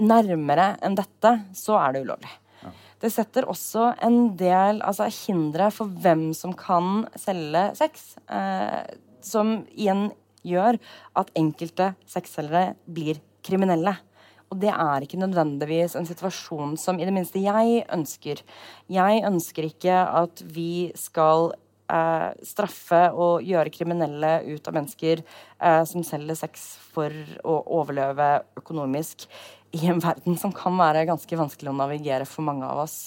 nærmere 0.00 0.78
enn 0.84 0.96
dette, 0.96 1.36
så 1.52 1.76
er 1.82 1.92
det 1.92 2.06
ulovlig. 2.08 2.32
Det 3.04 3.10
setter 3.12 3.44
også 3.52 3.90
en 4.06 4.30
del 4.40 4.80
altså, 4.80 5.10
hindre 5.26 5.68
for 5.74 5.92
hvem 6.00 6.30
som 6.36 6.54
kan 6.56 7.02
selge 7.20 7.66
sex, 7.76 8.14
eh, 8.32 8.80
som 9.20 9.58
igjen 9.76 10.06
gjør 10.44 10.78
at 11.20 11.32
enkelte 11.36 11.90
sexselgere 12.08 12.78
blir 12.88 13.20
kriminelle. 13.44 13.92
Og 14.48 14.60
det 14.62 14.70
er 14.72 15.04
ikke 15.04 15.20
nødvendigvis 15.20 15.96
en 15.98 16.08
situasjon 16.08 16.78
som 16.80 16.96
i 16.96 17.04
det 17.04 17.12
minste 17.12 17.42
jeg 17.42 17.82
ønsker. 17.92 18.40
Jeg 18.92 19.24
ønsker 19.28 19.68
ikke 19.68 19.98
at 20.22 20.40
vi 20.54 20.92
skal 20.96 21.50
eh, 21.92 22.30
straffe 22.46 23.02
og 23.12 23.44
gjøre 23.44 23.72
kriminelle 23.74 24.32
ut 24.48 24.70
av 24.70 24.78
mennesker 24.78 25.20
eh, 25.24 25.82
som 25.90 26.06
selger 26.06 26.40
sex 26.40 26.70
for 26.94 27.12
å 27.44 27.58
overleve 27.80 28.30
økonomisk 28.60 29.28
i 29.74 29.86
en 29.90 30.02
verden 30.02 30.36
som 30.38 30.52
kan 30.54 30.76
være 30.78 31.06
ganske 31.08 31.38
vanskelig 31.38 31.72
å 31.72 31.78
navigere 31.78 32.28
for 32.28 32.46
mange 32.46 32.66
av 32.68 32.84
oss. 32.84 32.98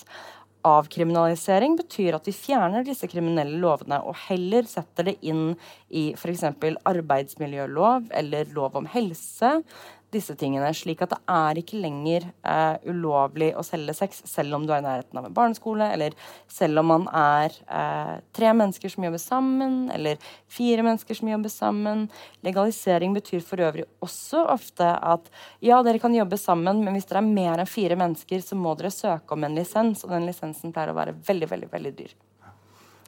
Avkriminalisering 0.68 1.78
betyr 1.80 2.18
at 2.18 2.28
vi 2.28 2.34
fjerner 2.36 2.84
disse 2.84 3.08
kriminelle 3.08 3.60
lovene 3.62 4.02
og 4.04 4.18
heller 4.26 4.68
setter 4.68 5.08
det 5.08 5.16
inn 5.22 5.54
i 5.88 6.10
f.eks. 6.18 6.44
arbeidsmiljølov 6.92 8.10
eller 8.20 8.52
lov 8.56 8.76
om 8.82 8.90
helse, 8.92 9.60
disse 10.14 10.36
tingene, 10.40 10.70
slik 10.76 11.02
at 11.04 11.12
det 11.12 11.20
er 11.32 11.60
ikke 11.60 11.80
lenger 11.84 12.30
eh, 12.48 12.78
ulovlig 12.88 13.50
å 13.60 13.64
selge 13.66 13.96
sex 13.98 14.22
selv 14.30 14.56
om 14.56 14.68
du 14.68 14.72
er 14.72 14.80
i 14.80 14.86
nærheten 14.86 15.20
av 15.20 15.28
en 15.28 15.36
barneskole, 15.36 15.90
eller 15.96 16.16
selv 16.52 16.80
om 16.82 16.88
man 16.94 17.08
er 17.12 17.56
eh, 17.68 18.14
tre 18.36 18.54
mennesker 18.56 18.94
som 18.94 19.04
jobber 19.04 19.22
sammen, 19.22 19.76
eller 19.94 20.22
fire 20.52 20.86
mennesker 20.88 21.20
som 21.20 21.32
jobber 21.34 21.52
sammen. 21.52 22.06
Legalisering 22.48 23.18
betyr 23.18 23.44
for 23.44 23.64
øvrig 23.68 23.88
også 24.04 24.46
ofte 24.54 24.88
at 24.96 25.28
ja, 25.66 25.82
dere 25.84 26.00
kan 26.04 26.16
jobbe 26.16 26.40
sammen, 26.40 26.86
men 26.86 26.96
hvis 26.96 27.10
dere 27.10 27.26
er 27.26 27.28
mer 27.28 27.64
enn 27.64 27.70
fire 27.70 28.00
mennesker, 28.00 28.46
så 28.46 28.56
må 28.60 28.78
dere 28.80 28.94
søke 28.96 29.36
om 29.36 29.44
en 29.44 29.60
lisens, 29.60 30.06
og 30.08 30.16
den 30.16 30.30
lisensen 30.30 30.72
pleier 30.76 30.94
å 30.94 30.98
være 30.98 31.18
veldig, 31.28 31.52
veldig, 31.52 31.72
veldig 31.74 31.94
dyr. 32.00 32.16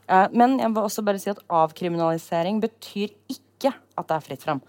Uh, 0.10 0.26
men 0.34 0.58
jeg 0.58 0.74
vil 0.74 0.84
også 0.84 1.06
bare 1.06 1.22
si 1.22 1.30
at 1.30 1.42
avkriminalisering 1.54 2.60
betyr 2.64 3.14
ikke 3.30 3.72
at 3.72 4.08
det 4.10 4.16
er 4.16 4.26
fritt 4.26 4.46
fram. 4.46 4.62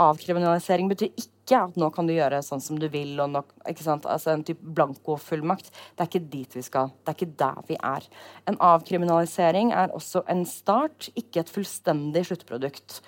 Avkriminalisering 0.00 0.88
betyr 0.88 1.12
ikke 1.12 1.35
ikke 1.46 1.60
at 1.68 1.76
nå 1.78 1.88
kan 1.94 2.08
du 2.08 2.12
gjøre 2.16 2.42
sånn 2.42 2.62
som 2.62 2.78
du 2.78 2.88
vil. 2.90 3.14
og 3.22 3.30
nok, 3.30 3.52
altså 3.64 4.32
En 4.32 4.42
type 4.44 4.62
blankofullmakt. 4.62 5.70
Det 5.94 6.02
er 6.02 6.10
ikke 6.10 6.30
dit 6.32 6.56
vi 6.58 6.62
skal. 6.62 6.90
Det 7.04 7.12
er 7.12 7.18
ikke 7.20 7.38
der 7.38 7.60
vi 7.68 7.78
er. 7.78 8.08
En 8.50 8.58
avkriminalisering 8.58 9.70
er 9.72 9.94
også 9.94 10.24
en 10.28 10.44
start, 10.44 11.08
ikke 11.14 11.40
et 11.40 11.52
fullstendig 11.52 12.26
sluttprodukt. 12.26 13.00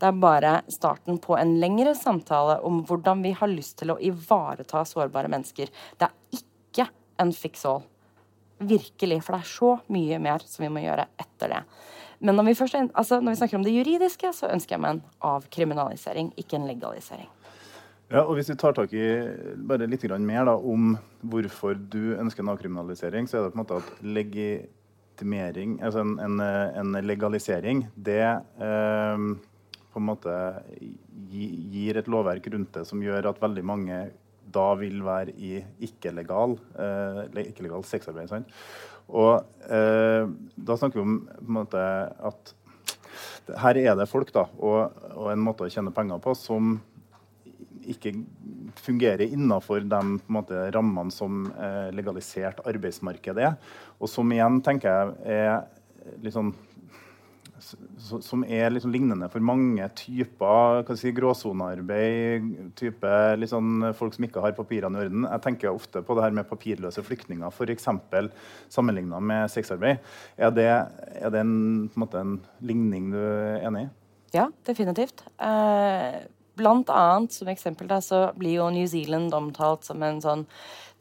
Det 0.00 0.10
er 0.10 0.18
bare 0.18 0.62
starten 0.68 1.20
på 1.22 1.36
en 1.38 1.54
lengre 1.62 1.94
samtale 1.94 2.58
om 2.66 2.82
hvordan 2.84 3.22
vi 3.22 3.30
har 3.32 3.48
lyst 3.48 3.78
til 3.78 3.94
å 3.94 4.00
ivareta 4.02 4.82
sårbare 4.84 5.30
mennesker. 5.30 5.70
Det 5.70 6.08
er 6.10 6.40
ikke 6.40 6.88
en 7.22 7.32
fix 7.32 7.62
all. 7.64 7.84
Virkelig. 8.58 9.22
For 9.22 9.36
det 9.36 9.44
er 9.44 9.54
så 9.54 9.70
mye 9.94 10.18
mer 10.18 10.42
som 10.42 10.66
vi 10.66 10.72
må 10.74 10.82
gjøre 10.82 11.06
etter 11.22 11.54
det. 11.54 11.62
Men 12.24 12.38
når 12.38 12.50
vi, 12.50 12.58
først, 12.58 12.76
altså 12.94 13.20
når 13.20 13.34
vi 13.34 13.38
snakker 13.38 13.58
om 13.58 13.64
det 13.66 13.74
juridiske, 13.74 14.30
så 14.34 14.50
ønsker 14.50 14.76
jeg 14.76 14.82
meg 14.82 14.96
en 14.96 15.02
avkriminalisering, 15.30 16.32
ikke 16.40 16.58
en 16.58 16.68
legalisering. 16.70 17.30
Ja, 18.14 18.20
og 18.22 18.36
Hvis 18.38 18.52
vi 18.52 18.54
tar 18.54 18.76
tak 18.76 18.92
i 18.94 19.04
bare 19.66 19.88
litt 19.90 20.04
mer 20.22 20.44
da, 20.46 20.54
om 20.54 20.92
hvorfor 21.26 21.74
du 21.74 22.14
ønsker 22.14 22.44
en 22.44 22.52
avkriminalisering, 22.52 23.26
så 23.26 23.40
er 23.40 23.42
det 23.42 23.50
på 23.50 23.58
en 23.58 23.62
måte 23.64 23.78
at 23.80 24.04
legitimering, 24.06 25.80
altså 25.82 26.04
en, 26.04 26.12
en, 26.22 26.44
en 26.78 26.94
legalisering, 27.02 27.88
det 27.96 28.22
eh, 28.22 29.24
på 29.90 29.98
en 29.98 30.06
måte 30.06 30.36
gir 31.26 31.98
et 31.98 32.06
lovverk 32.06 32.46
rundt 32.54 32.70
det 32.78 32.86
som 32.86 33.02
gjør 33.02 33.32
at 33.32 33.42
veldig 33.42 33.66
mange 33.66 33.98
da 34.54 34.68
vil 34.78 35.02
være 35.02 35.34
i 35.34 35.58
ikke-legal 35.82 36.54
eh, 36.78 37.20
ikke 37.48 37.82
sexarbeid. 37.82 38.30
Sant? 38.30 38.56
Og 39.10 39.42
eh, 39.66 40.22
da 40.54 40.78
snakker 40.78 41.02
vi 41.02 41.06
om 41.08 41.20
på 41.26 41.50
en 41.50 41.58
måte 41.58 41.84
at 42.30 42.54
her 43.58 43.76
er 43.90 43.94
det 43.98 44.06
folk 44.06 44.30
da, 44.30 44.46
og, 44.62 45.06
og 45.18 45.32
en 45.34 45.42
måte 45.50 45.66
å 45.66 45.72
tjene 45.72 45.90
penger 45.90 46.22
på 46.22 46.38
som 46.38 46.76
ikke 47.92 48.14
fungerer 48.80 49.26
innenfor 49.26 49.84
de 49.88 50.02
måte, 50.32 50.66
rammene 50.74 51.14
som 51.14 51.46
eh, 51.52 51.90
legalisert 51.94 52.62
arbeidsmarked 52.66 53.40
er. 53.40 53.56
Og 54.00 54.10
som 54.10 54.30
igjen 54.34 54.60
tenker 54.64 55.14
jeg 55.24 55.40
er 55.40 56.16
litt 56.22 56.36
sånn 56.36 56.52
som 58.20 58.44
er 58.44 58.72
liksom 58.72 58.92
lignende 58.92 59.28
for 59.32 59.44
mange 59.44 59.86
typer 59.96 60.84
si, 60.98 61.12
gråsonearbeid, 61.16 62.50
type 62.76 63.12
liksom, 63.40 63.88
folk 63.96 64.16
som 64.16 64.26
ikke 64.26 64.42
har 64.44 64.56
papirene 64.56 64.98
i 64.98 65.06
orden. 65.06 65.26
Jeg 65.28 65.44
tenker 65.46 65.72
ofte 65.72 66.02
på 66.04 66.16
det 66.16 66.26
her 66.26 66.36
med 66.36 66.48
papirløse 66.50 67.04
flyktninger, 67.06 67.48
f.eks. 67.48 67.88
sammenligna 68.74 69.20
med 69.20 69.52
sexarbeid. 69.52 70.02
Er 70.36 70.54
det, 70.54 70.68
er 70.68 71.34
det 71.34 71.44
en, 71.44 71.56
en, 71.94 72.08
en, 72.20 72.38
ligning 72.60 73.12
du 73.14 73.20
er 73.22 73.64
enig 73.64 73.86
i? 73.86 73.92
Ja, 74.34 74.48
definitivt. 74.66 75.22
Eh, 75.38 76.24
Blant 76.58 76.90
annet 76.92 77.34
som 77.34 77.50
eksempel 77.50 77.88
da, 77.90 78.00
så 78.04 78.28
blir 78.38 78.60
jo 78.60 78.70
New 78.70 78.86
Zealand 78.90 79.34
omtalt 79.34 79.86
som 79.86 80.02
en 80.06 80.20
sånn 80.22 80.46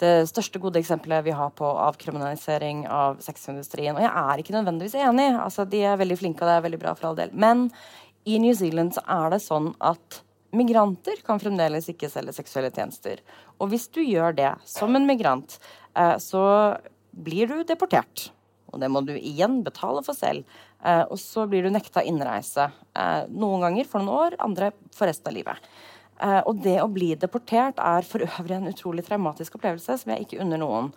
det 0.02 0.26
største 0.28 0.60
gode 0.60 0.82
eksempelet 0.82 1.24
vi 1.28 1.36
har 1.38 1.52
på 1.56 1.68
avkriminalisering 1.86 2.88
av 2.92 3.20
sexindustrien. 3.24 3.96
Og 3.96 4.04
jeg 4.04 4.12
er 4.12 4.42
ikke 4.42 4.56
nødvendigvis 4.56 4.98
enig. 5.00 5.30
Altså, 5.38 5.68
de 5.70 5.84
er 5.86 6.00
veldig 6.02 6.18
flinke, 6.20 6.42
og 6.44 6.50
det 6.50 6.58
er 6.58 6.66
veldig 6.66 6.82
bra 6.82 6.96
for 6.98 7.12
all 7.12 7.20
del. 7.20 7.34
Men 7.34 7.68
i 8.26 8.40
New 8.42 8.56
Zealand 8.58 8.96
så 8.98 9.04
er 9.06 9.36
det 9.36 9.44
sånn 9.46 9.72
at 9.84 10.22
migranter 10.54 11.22
kan 11.26 11.42
fremdeles 11.42 11.90
ikke 11.92 12.12
selge 12.12 12.36
seksuelle 12.38 12.72
tjenester. 12.74 13.22
Og 13.62 13.72
hvis 13.72 13.88
du 13.94 14.02
gjør 14.04 14.36
det 14.38 14.52
som 14.70 14.96
en 14.96 15.08
migrant, 15.08 15.58
eh, 15.96 16.16
så 16.22 16.44
blir 17.14 17.50
du 17.50 17.64
deportert. 17.64 18.32
Og 18.74 18.82
det 18.82 18.90
må 18.90 19.04
du 19.06 19.14
igjen 19.14 19.62
betale 19.66 20.02
for 20.06 20.18
selv. 20.18 20.46
Eh, 20.84 21.04
og 21.08 21.20
så 21.20 21.48
blir 21.48 21.64
du 21.64 21.72
nekta 21.72 22.04
innreise. 22.04 22.70
Eh, 22.96 23.24
noen 23.32 23.64
ganger 23.64 23.90
for 23.90 24.04
noen 24.04 24.28
år, 24.28 24.38
andre 24.44 24.72
for 24.96 25.08
resten 25.08 25.32
av 25.32 25.38
livet. 25.38 25.74
Eh, 26.20 26.40
og 26.44 26.62
det 26.64 26.78
å 26.84 26.92
bli 26.92 27.14
deportert 27.20 27.80
er 27.80 28.08
for 28.08 28.26
øvrig 28.26 28.60
en 28.60 28.72
utrolig 28.72 29.06
traumatisk 29.08 29.58
opplevelse 29.58 30.02
som 30.02 30.14
jeg 30.14 30.28
ikke 30.28 30.42
unner 30.44 30.62
noen. 30.62 30.92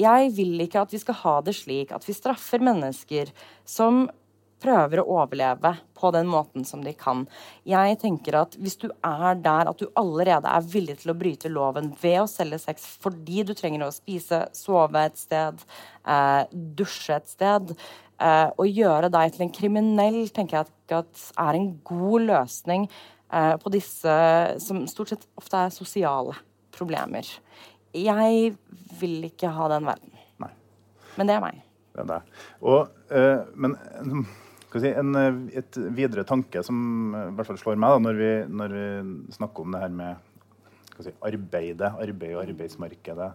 Jeg 0.00 0.32
vil 0.36 0.60
ikke 0.64 0.84
at 0.84 0.92
vi 0.92 1.00
skal 1.00 1.20
ha 1.24 1.36
det 1.44 1.56
slik 1.56 1.92
at 1.92 2.04
vi 2.08 2.16
straffer 2.16 2.62
mennesker 2.64 3.32
som 3.68 4.06
prøver 4.62 5.00
å 5.02 5.08
overleve 5.18 5.72
på 5.98 6.12
den 6.14 6.28
måten 6.30 6.62
som 6.64 6.84
de 6.84 6.92
kan. 6.94 7.24
Jeg 7.66 7.96
tenker 7.98 8.36
at 8.38 8.54
Hvis 8.54 8.78
du 8.78 8.92
er 9.02 9.34
der 9.42 9.68
at 9.68 9.78
du 9.80 9.88
allerede 9.98 10.46
er 10.46 10.62
villig 10.62 11.00
til 11.02 11.10
å 11.10 11.16
bryte 11.18 11.50
loven 11.50 11.90
ved 12.00 12.20
å 12.22 12.30
selge 12.30 12.60
sex 12.62 12.86
fordi 13.02 13.42
du 13.42 13.54
trenger 13.58 13.88
å 13.88 13.90
spise, 13.90 14.44
sove 14.54 15.02
et 15.02 15.18
sted, 15.18 15.58
dusje 16.78 17.18
et 17.18 17.28
sted 17.28 17.74
eh, 18.22 18.48
Å 18.54 18.68
gjøre 18.68 19.10
deg 19.12 19.34
til 19.34 19.46
en 19.46 19.54
kriminell 19.54 20.20
tenker 20.34 20.58
jeg 20.58 20.68
at, 20.68 20.72
at 21.02 21.26
er 21.42 21.58
en 21.58 21.68
god 21.86 22.28
løsning 22.30 22.86
eh, 22.86 23.54
på 23.62 23.72
disse 23.74 24.14
som 24.62 24.84
stort 24.90 25.14
sett 25.14 25.26
ofte 25.40 25.66
er 25.66 25.74
sosiale 25.74 26.36
problemer. 26.72 27.26
Jeg 27.92 28.54
vil 29.00 29.28
ikke 29.28 29.52
ha 29.52 29.68
den 29.74 29.88
verden. 29.88 30.14
Nei. 30.40 30.52
Men 31.18 31.28
det 31.28 31.36
er 31.36 31.44
meg. 31.44 31.60
Det 31.92 32.04
er 32.06 32.08
det. 32.08 32.20
Og, 32.64 32.94
eh, 33.12 33.42
men 33.54 33.76
si, 34.80 34.88
en, 34.88 35.14
eh, 35.18 35.40
et 35.60 35.80
videre 35.92 36.24
tanke 36.28 36.62
som 36.64 36.78
eh, 37.14 37.28
i 37.28 37.36
hvert 37.36 37.50
fall 37.50 37.60
slår 37.60 37.80
meg 37.80 37.96
da, 37.96 38.04
når, 38.06 38.20
vi, 38.20 38.30
når 38.60 38.76
vi 38.76 38.86
snakker 39.36 39.66
om 39.66 39.76
det 39.76 39.82
her 39.82 39.96
med 39.98 40.28
skal 40.92 41.06
si, 41.08 41.14
arbeidet, 41.24 41.92
arbeid 42.04 42.34
og 42.36 42.42
arbeidsmarkedet, 42.44 43.28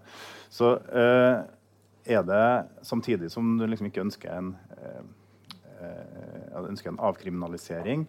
så 0.53 0.73
eh, 0.93 1.45
er 2.07 2.25
det 2.27 2.87
samtidig 2.87 3.29
som 3.33 3.55
du 3.59 3.65
liksom 3.67 3.89
ikke 3.89 4.03
ønsker 4.05 4.33
en, 4.33 4.51
eh, 4.77 5.05
eh, 5.81 6.59
ønsker 6.63 6.93
en 6.93 6.99
avkriminalisering. 7.09 8.07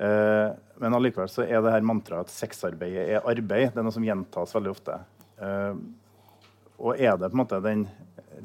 Eh, 0.00 0.50
men 0.80 0.96
allikevel 0.96 1.28
så 1.28 1.44
er 1.44 1.60
det 1.60 1.74
her 1.74 1.84
mantraet 1.84 2.28
at 2.28 2.34
sexarbeidet 2.34 3.08
er 3.16 3.26
arbeid. 3.26 3.74
Det 3.74 3.82
er 3.82 3.86
noe 3.86 3.96
som 3.96 4.06
gjentas 4.06 4.54
veldig 4.56 4.72
ofte. 4.72 5.00
Eh, 5.40 5.74
og 6.80 6.96
er 6.96 7.18
det 7.20 7.28
på 7.28 7.36
en 7.36 7.42
måte 7.42 7.60
den 7.64 7.84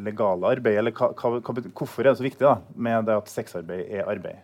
legale 0.04 0.58
arbeidet, 0.58 0.82
eller 0.82 0.92
hva, 0.96 1.14
hva, 1.16 1.62
hvorfor 1.72 2.04
er 2.04 2.12
det 2.12 2.20
så 2.20 2.26
viktig 2.26 2.44
da, 2.44 2.58
med 2.76 3.08
det 3.08 3.16
at 3.16 3.32
sexarbeid 3.32 3.88
er 3.88 4.10
arbeid? 4.12 4.44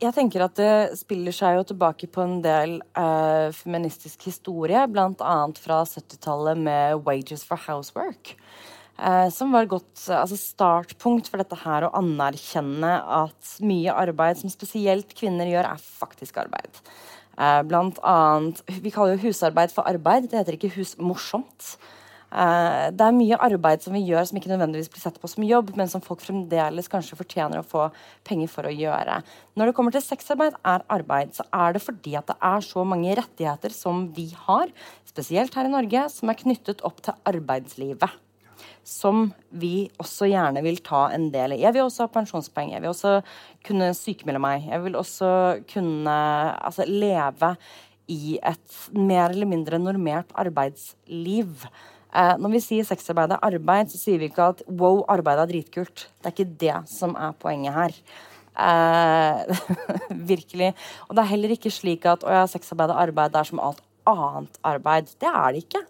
Jeg 0.00 0.16
tenker 0.16 0.46
at 0.46 0.56
det 0.56 0.96
spiller 0.96 1.34
seg 1.36 1.58
jo 1.58 1.64
tilbake 1.72 2.08
på 2.08 2.22
en 2.24 2.38
del 2.44 2.78
eh, 2.96 3.48
feministisk 3.52 4.24
historie, 4.30 4.86
bl.a. 4.88 5.34
fra 5.60 5.82
70-tallet 5.84 6.60
med 6.60 7.02
'Wages 7.04 7.44
for 7.44 7.60
Housework'. 7.60 8.32
Eh, 9.00 9.28
som 9.32 9.52
var 9.54 9.64
et 9.64 9.72
godt 9.72 10.02
altså 10.12 10.36
startpunkt 10.36 11.30
for 11.30 11.40
dette 11.40 11.56
her 11.62 11.86
å 11.86 11.94
anerkjenne 11.96 12.90
at 13.00 13.54
mye 13.64 13.94
arbeid 13.96 14.42
som 14.42 14.52
spesielt 14.52 15.14
kvinner 15.16 15.48
gjør, 15.48 15.70
er 15.72 15.86
faktisk 16.02 16.42
arbeid. 16.42 16.82
Eh, 17.38 17.62
blant 17.64 18.00
annet, 18.04 18.60
Vi 18.68 18.92
kaller 18.92 19.16
jo 19.16 19.28
husarbeid 19.28 19.72
for 19.72 19.88
arbeid. 19.88 20.28
Det 20.28 20.36
heter 20.36 20.58
ikke 20.58 20.74
hus 20.76 20.96
morsomt. 20.98 21.78
Uh, 22.30 22.94
det 22.94 23.02
er 23.02 23.10
mye 23.16 23.38
arbeid 23.42 23.82
som 23.82 23.90
vi 23.90 24.04
gjør 24.06 24.22
som 24.28 24.36
ikke 24.38 24.52
nødvendigvis 24.52 24.86
blir 24.92 25.02
sett 25.02 25.16
på 25.18 25.26
som 25.26 25.42
jobb, 25.42 25.72
men 25.74 25.88
som 25.90 26.00
folk 26.04 26.20
fremdeles 26.22 26.86
kanskje 26.86 27.18
fortjener 27.18 27.58
å 27.58 27.66
få 27.66 27.88
penger 28.22 28.46
for 28.52 28.68
å 28.68 28.70
gjøre. 28.70 29.16
Når 29.58 29.66
det 29.66 29.74
kommer 29.74 29.90
til 29.90 30.04
sexarbeid 30.04 30.54
er 30.62 30.86
arbeid, 30.86 31.34
så 31.34 31.42
er 31.50 31.74
det 31.74 31.82
fordi 31.82 32.14
at 32.14 32.30
det 32.30 32.38
er 32.38 32.62
så 32.62 32.86
mange 32.86 33.18
rettigheter 33.18 33.74
som 33.74 34.06
vi 34.14 34.28
har, 34.46 34.70
spesielt 35.10 35.58
her 35.58 35.66
i 35.66 35.74
Norge, 35.74 36.06
som 36.14 36.30
er 36.30 36.38
knyttet 36.38 36.86
opp 36.86 37.02
til 37.02 37.18
arbeidslivet 37.26 38.20
som 38.86 39.28
vi 39.50 39.90
også 40.00 40.28
gjerne 40.30 40.62
vil 40.64 40.80
ta 40.84 41.06
en 41.14 41.28
del 41.32 41.54
i. 41.54 41.62
Jeg 41.64 41.74
vil 41.76 41.84
også 41.84 42.06
ha 42.06 42.12
pensjonspoeng. 42.14 42.72
Jeg 42.74 42.82
vil 42.82 42.92
også 42.92 43.20
kunne 43.66 43.92
sykemelde 43.96 44.42
meg. 44.42 44.66
Jeg 44.70 44.82
vil 44.84 44.98
også 44.98 45.30
kunne 45.70 46.16
altså, 46.56 46.86
leve 46.88 47.54
i 48.10 48.38
et 48.42 48.80
mer 48.96 49.30
eller 49.30 49.48
mindre 49.50 49.78
normert 49.78 50.32
arbeidsliv. 50.38 51.66
Eh, 52.10 52.34
når 52.42 52.56
vi 52.56 52.62
sier 52.64 52.86
sexarbeid 52.86 53.36
er 53.36 53.44
arbeid, 53.46 53.92
så 53.92 54.00
sier 54.00 54.18
vi 54.18 54.30
ikke 54.30 54.48
at 54.54 54.64
wow, 54.66 55.04
arbeid 55.12 55.44
er 55.44 55.52
dritkult. 55.52 56.08
Det 56.18 56.30
er 56.30 56.34
ikke 56.34 56.58
det 56.64 56.80
som 56.90 57.14
er 57.14 57.36
poenget 57.38 57.76
her. 57.76 58.00
Eh, 58.60 59.62
virkelig. 60.32 60.72
Og 61.06 61.14
det 61.14 61.22
er 61.22 61.32
heller 61.36 61.54
ikke 61.54 61.72
slik 61.74 62.08
at 62.10 62.26
å 62.26 62.34
ja, 62.40 62.42
sexarbeid 62.50 62.90
er 62.90 63.04
arbeid, 63.06 63.36
det 63.36 63.44
er 63.44 63.52
som 63.52 63.62
alt 63.62 63.84
annet 64.10 64.60
arbeid. 64.66 65.14
Det 65.22 65.30
er 65.30 65.54
det 65.54 65.64
ikke. 65.68 65.84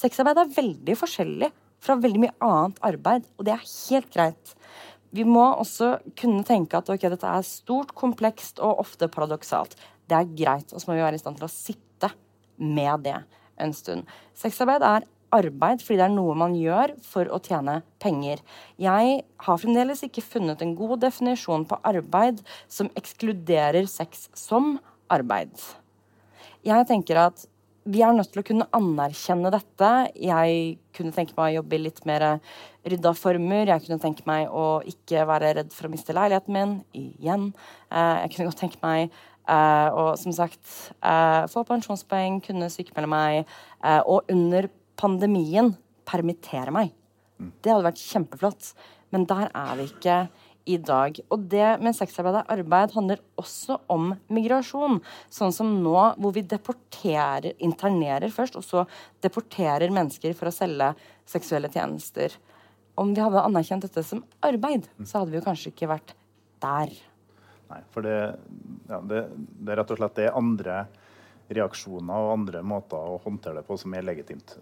Sexarbeid 0.00 0.42
er 0.42 0.54
veldig 0.58 0.96
forskjellig 0.98 1.50
fra 1.80 1.96
veldig 2.00 2.24
mye 2.24 2.36
annet 2.44 2.80
arbeid, 2.86 3.28
og 3.38 3.46
det 3.48 3.54
er 3.56 3.68
helt 3.68 4.10
greit. 4.14 4.54
Vi 5.10 5.24
må 5.26 5.42
også 5.58 5.96
kunne 6.18 6.44
tenke 6.46 6.78
at 6.78 6.90
okay, 6.92 7.10
dette 7.10 7.26
er 7.26 7.46
stort, 7.46 7.94
komplekst 7.98 8.60
og 8.62 8.82
ofte 8.84 9.08
paradoksalt. 9.10 9.74
Det 10.10 10.18
er 10.18 10.34
greit, 10.38 10.70
og 10.72 10.78
så 10.78 10.90
må 10.90 10.98
vi 10.98 11.04
være 11.04 11.18
i 11.18 11.22
stand 11.22 11.40
til 11.40 11.48
å 11.48 11.52
sitte 11.52 12.12
med 12.60 13.06
det 13.08 13.16
en 13.60 13.74
stund. 13.76 14.06
Sexarbeid 14.38 14.84
er 14.86 15.08
arbeid 15.34 15.82
fordi 15.84 15.98
det 16.00 16.06
er 16.08 16.14
noe 16.14 16.34
man 16.38 16.54
gjør 16.58 16.94
for 17.06 17.30
å 17.30 17.38
tjene 17.42 17.80
penger. 18.02 18.42
Jeg 18.80 19.20
har 19.44 19.60
fremdeles 19.62 20.02
ikke 20.06 20.24
funnet 20.26 20.62
en 20.64 20.74
god 20.78 21.00
definisjon 21.04 21.66
på 21.70 21.78
arbeid 21.86 22.42
som 22.70 22.90
ekskluderer 22.98 23.86
sex 23.90 24.28
som 24.38 24.76
arbeid. 25.10 25.54
Jeg 26.66 26.86
tenker 26.90 27.22
at 27.28 27.46
vi 27.88 28.02
er 28.04 28.12
nødt 28.12 28.28
til 28.32 28.42
å 28.42 28.46
kunne 28.46 28.68
anerkjenne 28.76 29.50
dette. 29.54 29.90
Jeg 30.20 30.76
kunne 30.96 31.14
tenke 31.16 31.36
meg 31.36 31.46
å 31.46 31.56
jobbe 31.60 31.78
i 31.78 31.82
litt 31.86 32.02
mer 32.08 32.26
rydda 32.84 33.14
former. 33.16 33.70
Jeg 33.72 33.86
kunne 33.86 34.00
tenke 34.02 34.26
meg 34.28 34.52
å 34.52 34.82
ikke 34.88 35.24
være 35.28 35.54
redd 35.56 35.72
for 35.72 35.88
å 35.88 35.92
miste 35.92 36.16
leiligheten 36.16 36.56
min 36.56 36.76
igjen. 36.96 37.50
Eh, 37.88 38.16
jeg 38.24 38.34
kunne 38.34 38.50
godt 38.50 38.62
tenke 38.66 38.80
meg 38.84 39.16
uh, 39.48 39.88
å 39.96 40.04
som 40.20 40.34
sagt 40.36 40.62
uh, 41.00 41.48
få 41.50 41.64
pensjonspoeng, 41.68 42.42
kunne 42.44 42.70
sykemelde 42.72 43.10
meg, 43.10 43.58
og 44.04 44.28
under 44.30 44.68
pandemien 45.00 45.72
permittere 46.08 46.74
meg. 46.74 46.92
Det 47.38 47.72
hadde 47.72 47.88
vært 47.88 48.02
kjempeflott. 48.04 48.72
Men 49.10 49.24
der 49.26 49.48
er 49.56 49.78
vi 49.78 49.88
ikke 49.88 50.16
i 50.68 50.76
dag. 50.76 51.18
Og 51.32 51.46
det 51.52 51.66
med 51.82 51.96
sexarbeid 51.96 52.40
og 52.40 52.52
arbeid 52.52 52.94
handler 52.96 53.22
også 53.40 53.78
om 53.92 54.12
migrasjon. 54.32 55.00
Sånn 55.32 55.54
som 55.54 55.72
nå, 55.84 55.96
hvor 56.20 56.34
vi 56.36 56.44
deporterer, 56.46 57.52
internerer 57.58 58.32
først, 58.34 58.58
og 58.60 58.66
så 58.66 58.84
deporterer 59.24 59.92
mennesker 59.94 60.36
for 60.38 60.50
å 60.50 60.54
selge 60.54 60.92
seksuelle 61.28 61.70
tjenester. 61.72 62.34
Om 63.00 63.14
vi 63.16 63.22
hadde 63.24 63.44
anerkjent 63.46 63.86
dette 63.86 64.04
som 64.04 64.24
arbeid, 64.44 64.88
så 65.04 65.20
hadde 65.20 65.32
vi 65.32 65.40
jo 65.40 65.46
kanskje 65.46 65.72
ikke 65.72 65.90
vært 65.92 66.14
der. 66.60 66.92
Nei, 67.70 67.82
for 67.94 68.04
det, 68.04 68.16
ja, 68.90 68.98
det, 69.06 69.24
det 69.30 69.72
er 69.72 69.80
rett 69.80 69.94
og 69.94 70.00
slett 70.00 70.18
det 70.18 70.32
andre 70.34 70.82
reaksjoner 71.56 72.24
og 72.24 72.32
andre 72.34 72.62
måter 72.66 72.96
å 72.98 73.18
håndtere 73.24 73.60
det 73.60 73.66
på 73.66 73.76
som 73.80 73.94
er 73.96 74.06
legitimt. 74.06 74.54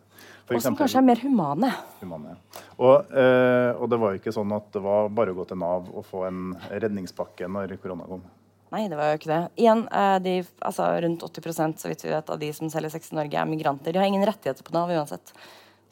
For 0.49 0.57
og 0.57 0.65
som 0.65 0.77
kanskje 0.79 1.03
er 1.03 1.07
mer 1.07 1.21
humane. 1.21 1.71
humane. 2.01 2.37
Og, 2.79 3.11
eh, 3.13 3.71
og, 3.75 3.87
det 3.93 3.99
var 4.01 4.15
jo 4.15 4.21
ikke 4.23 4.35
sånn 4.35 4.55
at 4.57 4.71
det 4.73 4.83
var 4.85 5.11
bare 5.13 5.35
å 5.35 5.39
gå 5.39 5.45
til 5.51 5.61
Nav 5.61 5.91
og 5.93 6.07
få 6.09 6.25
en 6.29 6.43
redningspakke 6.71 7.51
når 7.51 7.77
korona 7.83 8.09
kom. 8.09 8.25
Nei, 8.73 8.85
det 8.89 8.99
var 9.01 9.13
jo 9.13 9.21
ikke 9.21 9.33
det. 9.33 9.43
Igjen, 9.61 9.85
eh, 9.89 10.17
de, 10.25 10.35
altså, 10.61 10.89
rundt 11.05 11.25
80% 11.25 11.81
så 11.81 11.93
vidt 11.93 12.05
vi 12.05 12.13
vet, 12.13 12.33
av 12.33 12.41
de 12.41 12.51
som 12.57 12.73
selger 12.73 12.93
sex 12.93 13.13
i 13.13 13.21
Norge, 13.21 13.37
er 13.37 13.49
migranter. 13.49 13.93
De 13.93 14.01
har 14.01 14.09
ingen 14.09 14.27
rettigheter 14.29 14.65
på 14.65 14.75
Nav 14.77 14.93
uansett. 14.93 15.33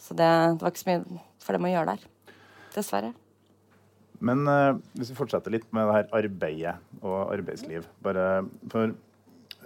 Så 0.01 0.17
det, 0.17 0.27
det 0.27 0.65
var 0.65 0.75
ikke 0.75 0.85
så 0.85 0.91
mye 0.93 1.23
for 1.45 1.57
dem 1.57 1.69
å 1.69 1.73
gjøre 1.73 1.95
der. 1.95 2.35
Dessverre. 2.77 3.15
Men 4.25 4.49
eh, 4.49 4.77
hvis 4.97 5.13
vi 5.13 5.19
fortsetter 5.19 5.53
litt 5.53 5.69
med 5.77 5.89
det 5.89 5.97
her 5.99 6.13
arbeidet 6.21 6.77
og 7.03 7.33
arbeidsliv 7.33 7.89
bare 8.05 8.47
for 8.73 8.93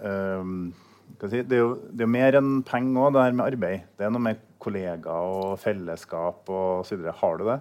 si, 0.01 0.71
det, 1.19 1.43
er 1.43 1.61
jo, 1.61 1.73
det 1.91 2.03
er 2.03 2.07
jo 2.07 2.13
mer 2.13 2.37
enn 2.39 2.51
penger 2.67 3.07
òg, 3.07 3.15
det 3.15 3.25
her 3.25 3.37
med 3.37 3.47
arbeid. 3.47 3.87
Det 3.97 4.07
er 4.07 4.13
noe 4.13 4.25
med 4.29 4.43
kollegaer 4.61 5.33
og 5.35 5.57
fellesskap 5.61 6.49
og 6.51 6.85
så 6.87 6.97
videre. 6.97 7.17
Har 7.19 7.39
du 7.39 7.47
det? 7.49 7.57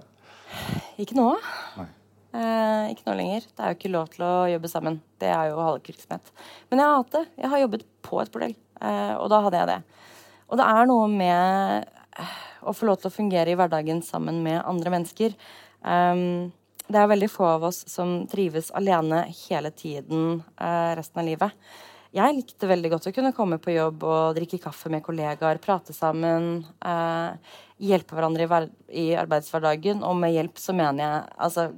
Ikke 1.02 1.16
nå. 1.18 1.30
Eh, 2.30 2.90
ikke 2.92 3.08
nå 3.08 3.16
lenger. 3.18 3.46
Det 3.48 3.64
er 3.64 3.72
jo 3.72 3.78
ikke 3.78 3.94
lov 3.94 4.12
til 4.12 4.26
å 4.26 4.34
jobbe 4.52 4.70
sammen. 4.70 5.00
Det 5.20 5.30
er 5.32 5.50
jo 5.50 5.64
halvvirksomhet. 5.64 6.30
Men 6.70 6.82
jeg 6.82 6.90
har 6.90 7.00
hatt 7.00 7.16
det. 7.16 7.24
Jeg 7.40 7.52
har 7.54 7.64
jobbet 7.64 7.88
på 8.06 8.20
et 8.22 8.30
bordell, 8.34 8.54
eh, 8.80 9.14
og 9.16 9.26
da 9.32 9.42
hadde 9.46 9.62
jeg 9.62 9.70
det. 9.72 9.80
Og 10.50 10.60
det 10.60 10.68
er 10.70 10.88
noe 10.90 11.10
med 11.10 11.90
eh, 12.20 12.38
å 12.66 12.74
få 12.76 12.88
lov 12.88 13.00
til 13.00 13.10
å 13.10 13.14
fungere 13.14 13.52
i 13.52 13.58
hverdagen 13.58 14.02
sammen 14.06 14.42
med 14.44 14.62
andre 14.62 14.94
mennesker. 14.94 15.36
Um, 15.80 16.50
det 16.90 16.98
er 16.98 17.08
veldig 17.08 17.30
få 17.30 17.46
av 17.54 17.68
oss 17.70 17.84
som 17.88 18.26
trives 18.28 18.68
alene 18.76 19.22
hele 19.46 19.70
tiden 19.72 20.42
uh, 20.60 20.90
resten 20.98 21.22
av 21.22 21.28
livet. 21.28 21.70
Jeg 22.10 22.34
likte 22.34 22.66
veldig 22.66 22.88
godt 22.90 23.04
å 23.06 23.12
kunne 23.14 23.30
komme 23.30 23.60
på 23.62 23.70
jobb 23.70 24.02
og 24.02 24.34
drikke 24.34 24.58
kaffe 24.58 24.90
med 24.90 25.02
kollegaer, 25.06 25.60
prate 25.62 25.94
sammen. 25.94 26.64
Eh, 26.82 27.58
hjelpe 27.86 28.16
hverandre 28.18 28.48
i, 28.48 28.64
i, 28.98 29.04
arbeidshverdagen. 29.14 30.02
Og 30.02 30.16
med 30.18 30.34
hjelp 30.34 30.58
så 30.58 30.74
mener 30.74 31.04
jeg 31.04 31.20
Altså, 31.46 31.68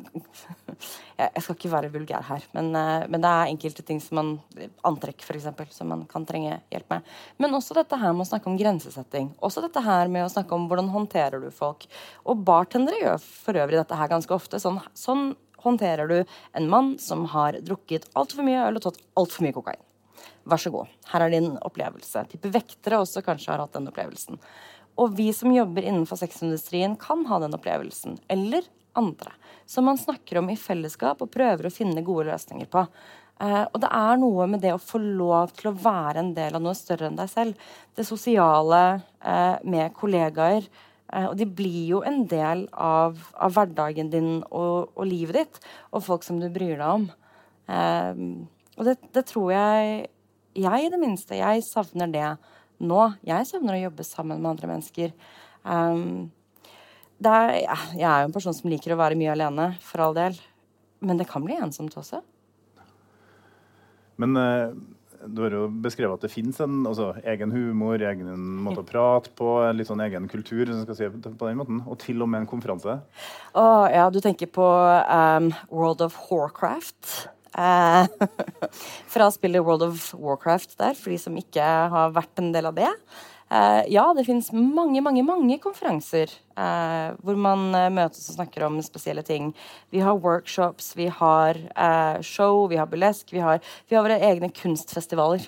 jeg 1.20 1.44
skal 1.44 1.58
ikke 1.58 1.72
være 1.74 1.92
vulgær 1.92 2.24
her, 2.30 2.48
men, 2.56 2.72
eh, 2.80 3.04
men, 3.12 3.20
det 3.20 3.34
er 3.34 3.52
enkelte 3.52 3.84
ting 3.84 4.00
som 4.00 4.22
man 4.22 4.32
Antrekk, 4.88 5.20
f.eks., 5.20 5.76
som 5.76 5.92
man 5.92 6.06
kan 6.08 6.24
trenge 6.24 6.56
hjelp 6.72 6.96
med. 6.96 7.12
Men 7.36 7.60
også 7.60 7.76
dette 7.76 8.00
her 8.00 8.16
med 8.16 8.24
å 8.24 8.30
snakke 8.32 8.48
om 8.48 8.56
grensesetting. 8.56 9.30
Også 9.44 9.60
dette 9.68 9.84
her 9.84 10.08
med 10.08 10.24
å 10.24 10.32
snakke 10.32 10.56
om 10.56 10.64
hvordan 10.72 10.88
håndterer 10.96 11.44
du 11.44 11.52
folk. 11.52 11.84
Og 12.24 12.40
bartendere 12.40 13.04
gjør 13.04 13.20
for 13.20 13.60
øvrig 13.66 13.82
dette 13.82 14.00
her 14.00 14.16
ganske 14.16 14.40
ofte. 14.40 14.64
Sånn, 14.64 14.80
sånn 14.96 15.34
håndterer 15.62 16.08
du 16.08 16.18
en 16.56 16.72
mann 16.72 16.94
som 16.98 17.28
har 17.36 17.60
drukket 17.60 18.08
altfor 18.16 18.48
mye 18.48 18.64
øl 18.70 18.80
og 18.80 18.88
tatt 18.88 19.02
altfor 19.20 19.44
mye 19.44 19.60
kokain. 19.60 19.88
Vær 20.48 20.60
så 20.60 20.72
god, 20.74 20.92
her 21.12 21.24
er 21.24 21.34
din 21.34 21.54
opplevelse. 21.62 22.26
Type 22.32 22.52
vektere 22.54 23.00
også 23.02 23.24
kanskje 23.26 23.52
har 23.52 23.64
hatt 23.64 23.74
den 23.76 23.88
opplevelsen. 23.90 24.40
Og 25.00 25.16
vi 25.16 25.30
som 25.36 25.52
jobber 25.54 25.86
innenfor 25.86 26.20
sexindustrien, 26.20 26.98
kan 27.00 27.24
ha 27.30 27.40
den 27.42 27.56
opplevelsen. 27.56 28.18
Eller 28.32 28.66
andre. 28.98 29.32
Som 29.66 29.88
man 29.88 29.98
snakker 29.98 30.38
om 30.38 30.50
i 30.52 30.58
fellesskap 30.58 31.22
og 31.24 31.32
prøver 31.32 31.68
å 31.68 31.72
finne 31.72 32.04
gode 32.04 32.28
løsninger 32.28 32.68
på. 32.72 32.84
Eh, 33.42 33.64
og 33.64 33.80
det 33.82 33.88
er 33.88 34.20
noe 34.20 34.46
med 34.50 34.62
det 34.64 34.74
å 34.74 34.82
få 34.82 35.00
lov 35.02 35.54
til 35.56 35.70
å 35.70 35.76
være 35.80 36.20
en 36.22 36.32
del 36.36 36.58
av 36.58 36.64
noe 36.64 36.76
større 36.78 37.08
enn 37.08 37.18
deg 37.18 37.30
selv. 37.32 37.68
Det 37.96 38.06
sosiale 38.06 38.82
eh, 39.24 39.56
med 39.64 39.94
kollegaer. 39.96 40.68
Eh, 41.12 41.28
og 41.28 41.36
de 41.40 41.48
blir 41.48 41.86
jo 41.94 42.02
en 42.06 42.22
del 42.28 42.66
av, 42.72 43.18
av 43.34 43.56
hverdagen 43.56 44.12
din 44.12 44.32
og, 44.50 44.92
og, 44.94 45.04
livet 45.08 45.40
ditt. 45.40 45.62
Og 45.92 46.04
folk 46.06 46.26
som 46.26 46.40
du 46.42 46.50
bryr 46.52 46.76
deg 46.76 46.88
om. 46.88 47.08
Eh, 47.72 48.26
og 48.78 48.88
det, 48.88 48.96
det 49.14 49.26
tror 49.28 49.52
jeg 49.52 50.08
jeg 50.52 50.84
i 50.84 50.92
det 50.92 51.00
minste, 51.00 51.38
jeg 51.38 51.64
savner 51.64 52.10
det 52.12 52.28
nå. 52.82 53.00
Jeg 53.24 53.48
savner 53.48 53.78
å 53.78 53.84
jobbe 53.86 54.04
sammen 54.06 54.40
med 54.42 54.54
andre 54.54 54.68
mennesker. 54.74 55.12
Um, 55.64 56.30
er, 57.22 57.54
jeg 57.94 58.08
er 58.08 58.22
jo 58.22 58.28
en 58.28 58.34
person 58.34 58.56
som 58.56 58.70
liker 58.70 58.94
å 58.94 59.00
være 59.00 59.18
mye 59.18 59.32
alene, 59.32 59.72
for 59.84 60.04
all 60.04 60.16
del. 60.16 60.36
Men 61.02 61.20
det 61.20 61.28
kan 61.30 61.44
bli 61.44 61.56
ensomt 61.56 61.96
også. 61.98 62.20
Men 64.20 64.36
uh, 64.36 64.74
du 65.24 65.42
har 65.44 65.54
jo 65.56 65.66
beskrevet 65.82 66.18
at 66.18 66.26
det 66.26 66.32
fins 66.34 66.60
en 66.62 66.82
altså, 66.88 67.12
egen 67.32 67.54
humor, 67.54 67.96
egen 68.02 68.28
måte 68.66 68.82
å 68.82 68.86
prate 68.86 69.32
på, 69.38 69.54
litt 69.72 69.88
sånn 69.88 70.02
egen 70.04 70.28
kultur 70.30 70.68
si, 70.92 71.08
på 71.08 71.46
den 71.46 71.60
måten, 71.60 71.84
og 71.86 72.00
til 72.02 72.20
og 72.24 72.30
med 72.32 72.44
en 72.44 72.50
konferanse. 72.50 72.98
Oh, 73.54 73.86
ja, 73.88 74.08
du 74.12 74.20
tenker 74.20 74.50
på 74.52 74.66
um, 74.66 75.52
World 75.70 76.04
of 76.04 76.18
Warcraft. 76.28 77.30
Uh, 77.52 78.06
fra 79.12 79.28
spillet 79.30 79.64
World 79.64 79.84
of 79.84 80.14
Warcraft 80.16 80.78
der, 80.78 80.96
for 80.96 81.12
de 81.12 81.18
som 81.20 81.36
ikke 81.36 81.64
har 81.92 82.14
vært 82.14 82.40
en 82.40 82.52
del 82.54 82.70
av 82.70 82.78
det. 82.78 82.88
Uh, 83.52 83.82
ja, 83.92 84.06
det 84.16 84.24
finnes 84.24 84.48
mange, 84.56 85.02
mange 85.04 85.20
mange 85.26 85.58
konferanser 85.60 86.32
uh, 86.56 87.12
hvor 87.20 87.36
man 87.36 87.66
møtes 87.92 88.30
og 88.30 88.38
snakker 88.38 88.64
om 88.64 88.80
spesielle 88.84 89.24
ting. 89.26 89.50
Vi 89.92 90.00
har 90.00 90.16
workshops, 90.16 90.94
vi 90.96 91.10
har 91.12 91.60
show, 92.24 92.64
vi 92.72 92.80
har 92.80 92.88
burlesk, 92.88 93.34
vi 93.34 93.44
vi 93.90 93.98
har 93.98 94.06
våre 94.06 94.20
egne 94.30 94.48
kunstfestivaler. 94.48 95.44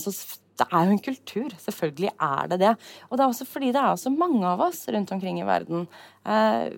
så 0.00 0.12
det 0.56 0.66
er 0.70 0.86
jo 0.86 0.94
en 0.94 1.02
kultur. 1.04 1.56
Selvfølgelig 1.60 2.10
er 2.14 2.50
det 2.52 2.60
det. 2.62 2.72
Og 3.10 3.16
det 3.16 3.24
er 3.24 3.28
også 3.28 3.48
fordi 3.48 3.72
det 3.76 3.82
er 3.82 4.00
så 4.00 4.12
mange 4.12 4.42
av 4.48 4.64
oss 4.68 4.86
rundt 4.92 5.12
omkring 5.12 5.40
i 5.40 5.46
verden. 5.46 5.86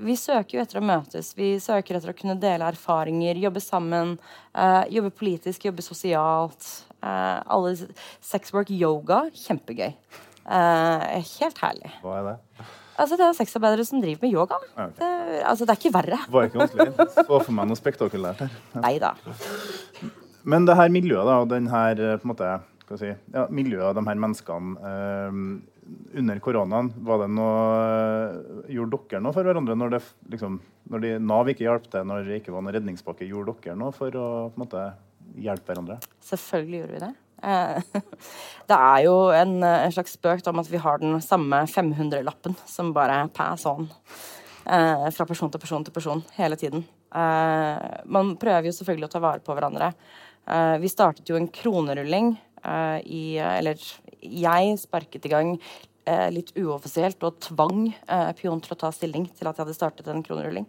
vi 0.05 0.17
søker 0.19 0.59
jo 0.59 0.65
etter 0.65 0.81
å 0.81 0.85
møtes. 0.85 1.31
Vi 1.39 1.55
søker 1.63 1.97
etter 1.97 2.13
å 2.13 2.17
kunne 2.19 2.37
dele 2.41 2.69
erfaringer, 2.69 3.39
jobbe 3.39 3.63
sammen. 3.65 4.19
jobbe 4.91 5.15
politisk, 5.15 5.65
jobbe 5.65 5.87
sosialt. 5.87 6.67
Eh, 6.99 7.39
alle 7.47 7.77
Sexwork 8.25 8.71
yoga, 8.75 9.29
kjempegøy. 9.47 9.93
Uh, 10.49 11.21
helt 11.39 11.59
herlig. 11.61 11.91
Hva 12.01 12.15
er 12.17 12.25
det? 12.25 12.37
Altså, 12.99 13.19
det 13.21 13.27
er 13.27 13.35
sexarbeidere 13.37 13.85
som 13.87 14.01
driver 14.03 14.25
med 14.25 14.33
yoga. 14.33 14.57
Okay. 14.73 14.95
Det, 14.97 15.11
altså, 15.47 15.67
det 15.69 15.75
er 15.75 15.79
ikke 15.83 15.93
verre. 15.95 16.19
Var 16.33 16.49
ikke 16.49 16.63
vanskelig. 16.63 17.07
Så 17.15 17.27
for 17.29 17.53
meg 17.55 17.69
noe 17.69 17.79
spektakulært 17.79 18.41
her. 18.43 18.57
Ja. 18.73 18.81
Neida. 18.83 19.13
Men 20.49 20.67
det 20.67 20.79
her 20.81 20.91
miljøet, 20.91 21.29
da, 21.29 21.37
og 21.45 21.53
den 21.53 21.69
her 21.71 22.01
på 22.01 22.27
en 22.27 22.33
måte, 22.33 22.51
si, 22.97 23.11
ja, 23.35 23.45
miljøet 23.53 23.91
av 23.91 23.99
de 23.99 24.07
her 24.09 24.21
menneskene 24.25 24.93
eh, 24.93 25.43
under 26.21 26.41
koronaen, 26.45 26.91
var 27.05 27.23
det 27.23 27.29
noe 27.33 28.65
Gjorde 28.73 28.99
dere 29.09 29.23
noe 29.25 29.37
for 29.37 29.47
hverandre 29.47 29.77
når, 29.77 29.95
det, 29.97 30.03
liksom, 30.35 30.59
når 30.93 31.05
de, 31.05 31.13
Nav 31.21 31.49
ikke 31.53 31.65
hjalp 31.65 31.87
til, 31.93 32.05
når 32.09 32.27
det 32.27 32.41
ikke 32.43 32.53
var 32.55 32.65
noen 32.65 32.77
redningspakke? 32.77 33.29
Gjorde 33.29 33.57
dere 33.65 33.79
noe 33.81 33.95
for 33.97 34.17
å 34.17 34.27
måte 34.61 34.91
hjelpe 35.39 35.73
hverandre? 35.73 35.99
Selvfølgelig 36.25 36.83
gjorde 36.83 36.97
vi 36.97 37.07
det. 37.07 37.15
Eh, 37.43 37.83
det 38.71 38.79
er 38.79 39.05
jo 39.07 39.15
en, 39.35 39.59
en, 39.63 39.95
slags 39.95 40.17
spøk 40.19 40.43
om 40.51 40.63
at 40.63 40.71
vi 40.71 40.81
har 40.83 41.03
den 41.03 41.19
samme 41.25 41.63
500-lappen 41.71 42.57
som 42.67 42.95
bare 42.97 43.25
pass 43.35 43.67
on. 43.69 43.89
Eh, 44.69 45.09
fra 45.15 45.27
person 45.29 45.51
til 45.53 45.63
person 45.63 45.85
til 45.87 45.95
person 45.95 46.25
hele 46.37 46.59
tiden. 46.61 46.85
Eh, 47.09 47.85
man 48.11 48.35
prøver 48.41 48.69
jo 48.69 48.77
selvfølgelig 48.81 49.09
å 49.09 49.15
ta 49.15 49.23
vare 49.25 49.45
på 49.45 49.57
hverandre. 49.57 49.93
Vi 50.81 50.89
startet 50.89 51.29
jo 51.29 51.37
en 51.37 51.51
kronerulling 51.53 52.31
i 53.05 53.39
Eller 53.39 53.81
jeg 54.23 54.79
sparket 54.81 55.27
i 55.27 55.33
gang 55.33 55.57
litt 56.33 56.55
uoffisielt 56.57 57.21
og 57.27 57.37
tvang 57.45 57.91
Pion 58.39 58.63
til 58.65 58.73
å 58.73 58.79
ta 58.81 58.89
stilling 58.95 59.27
til 59.29 59.45
at 59.45 59.59
jeg 59.59 59.67
hadde 59.67 59.77
startet 59.77 60.07
en 60.09 60.23
kronerulling. 60.25 60.65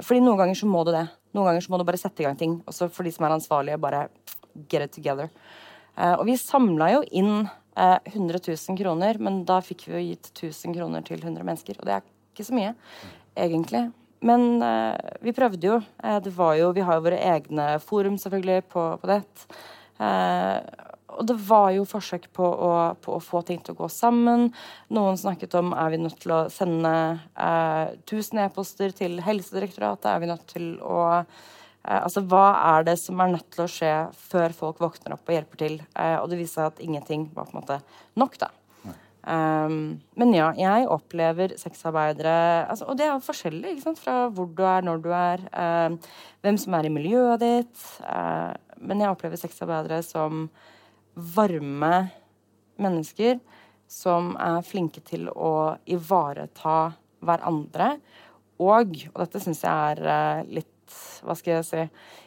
fordi 0.00 0.20
noen 0.24 0.38
ganger 0.38 0.56
så 0.56 0.66
må 0.66 0.80
du 0.84 0.94
det. 0.94 1.04
Noen 1.36 1.50
ganger 1.50 1.60
så 1.60 1.72
må 1.74 1.78
du 1.78 1.84
bare 1.84 2.00
sette 2.00 2.22
i 2.22 2.26
gang 2.26 2.38
ting. 2.38 2.54
Også 2.64 2.88
for 2.88 3.04
de 3.04 3.12
som 3.12 3.26
er 3.26 3.34
ansvarlige, 3.36 3.76
bare 3.76 4.06
get 4.70 4.86
it 4.86 4.94
together. 4.96 5.28
Og 5.98 6.24
vi 6.24 6.38
samla 6.40 6.88
jo 6.94 7.02
inn 7.12 7.44
uh, 7.78 7.98
100 8.04 8.40
000 8.48 8.78
kroner, 8.78 9.18
men 9.20 9.42
da 9.48 9.60
fikk 9.64 9.86
vi 9.88 9.94
jo 9.94 10.02
gitt 10.08 10.30
1000 10.32 10.76
kroner 10.78 11.04
til 11.06 11.20
100 11.20 11.44
mennesker. 11.46 11.78
Og 11.78 11.88
det 11.88 11.98
er 11.98 12.08
ikke 12.32 12.48
så 12.48 12.56
mye, 12.56 12.72
egentlig. 13.36 13.86
Men 14.24 14.62
vi 15.20 15.34
prøvde 15.36 15.68
jo. 15.68 15.80
det 16.00 16.32
var 16.32 16.54
jo. 16.56 16.70
Vi 16.72 16.84
har 16.86 16.96
jo 16.96 17.04
våre 17.04 17.20
egne 17.20 17.66
forum 17.84 18.16
selvfølgelig 18.16 18.64
på, 18.72 18.84
på 19.02 19.10
nett. 19.98 20.80
Og 21.14 21.26
det 21.28 21.36
var 21.46 21.70
jo 21.74 21.86
forsøk 21.88 22.28
på 22.34 22.44
å, 22.44 22.70
på 23.02 23.16
å, 23.16 23.22
få 23.22 23.42
ting 23.46 23.60
til 23.62 23.74
å 23.74 23.84
gå 23.84 23.90
sammen. 23.92 24.48
Noen 24.94 25.18
snakket 25.20 25.54
om 25.60 25.74
er 25.76 25.92
vi 25.92 26.00
nødt 26.02 26.18
til 26.24 26.34
å 26.34 26.40
sende 26.52 26.94
eh, 27.38 27.94
1000 28.02 28.44
e-poster 28.46 28.94
til 28.96 29.20
Helsedirektoratet. 29.24 30.10
Er 30.10 30.24
vi 30.24 30.30
nødt 30.32 30.48
til 30.50 30.72
å 30.82 31.04
eh, 31.20 31.28
Altså, 31.84 32.24
hva 32.24 32.46
er 32.74 32.88
det 32.88 32.96
som 32.96 33.20
er 33.20 33.34
nødt 33.36 33.50
til 33.54 33.66
å 33.66 33.70
skje 33.70 33.92
før 34.16 34.56
folk 34.56 34.82
våkner 34.82 35.18
opp 35.18 35.28
og 35.28 35.36
hjelper 35.36 35.60
til? 35.60 35.80
Eh, 35.92 36.18
og 36.18 36.30
det 36.32 36.40
viser 36.40 36.62
seg 36.62 36.70
at 36.72 36.84
ingenting 36.84 37.28
var 37.36 37.50
på 37.50 37.54
en 37.54 37.62
måte 37.62 37.80
nok, 38.18 38.38
da. 38.40 38.50
Um, 39.24 40.02
men 40.20 40.34
ja, 40.36 40.50
jeg 40.52 40.84
opplever 40.92 41.54
sexarbeidere 41.56 42.66
altså, 42.68 42.84
Og 42.92 42.98
det 42.98 43.06
er 43.08 43.22
forskjellig 43.24 43.70
ikke 43.72 43.84
sant? 43.86 44.00
fra 44.02 44.26
hvor 44.28 44.50
du 44.52 44.60
er, 44.68 44.84
når 44.84 45.00
du 45.00 45.08
er, 45.16 45.40
uh, 45.56 46.12
hvem 46.44 46.58
som 46.60 46.76
er 46.76 46.84
i 46.84 46.92
miljøet 46.92 47.40
ditt. 47.40 47.86
Uh, 48.04 48.52
men 48.84 49.02
jeg 49.02 49.14
opplever 49.14 49.40
sexarbeidere 49.40 50.02
som 50.04 50.46
varme 51.14 51.94
mennesker 52.80 53.38
som 53.90 54.34
er 54.40 54.64
flinke 54.66 55.02
til 55.06 55.28
å 55.30 55.76
ivareta 55.90 56.94
hverandre. 57.24 57.96
Og, 58.62 58.94
og 59.12 59.18
dette 59.24 59.42
syns 59.42 59.64
jeg 59.64 59.94
er 59.94 60.04
uh, 60.06 60.44
litt 60.46 60.70
Hva 61.24 61.34
skal 61.34 61.56
jeg 61.56 61.64
si 61.66 61.80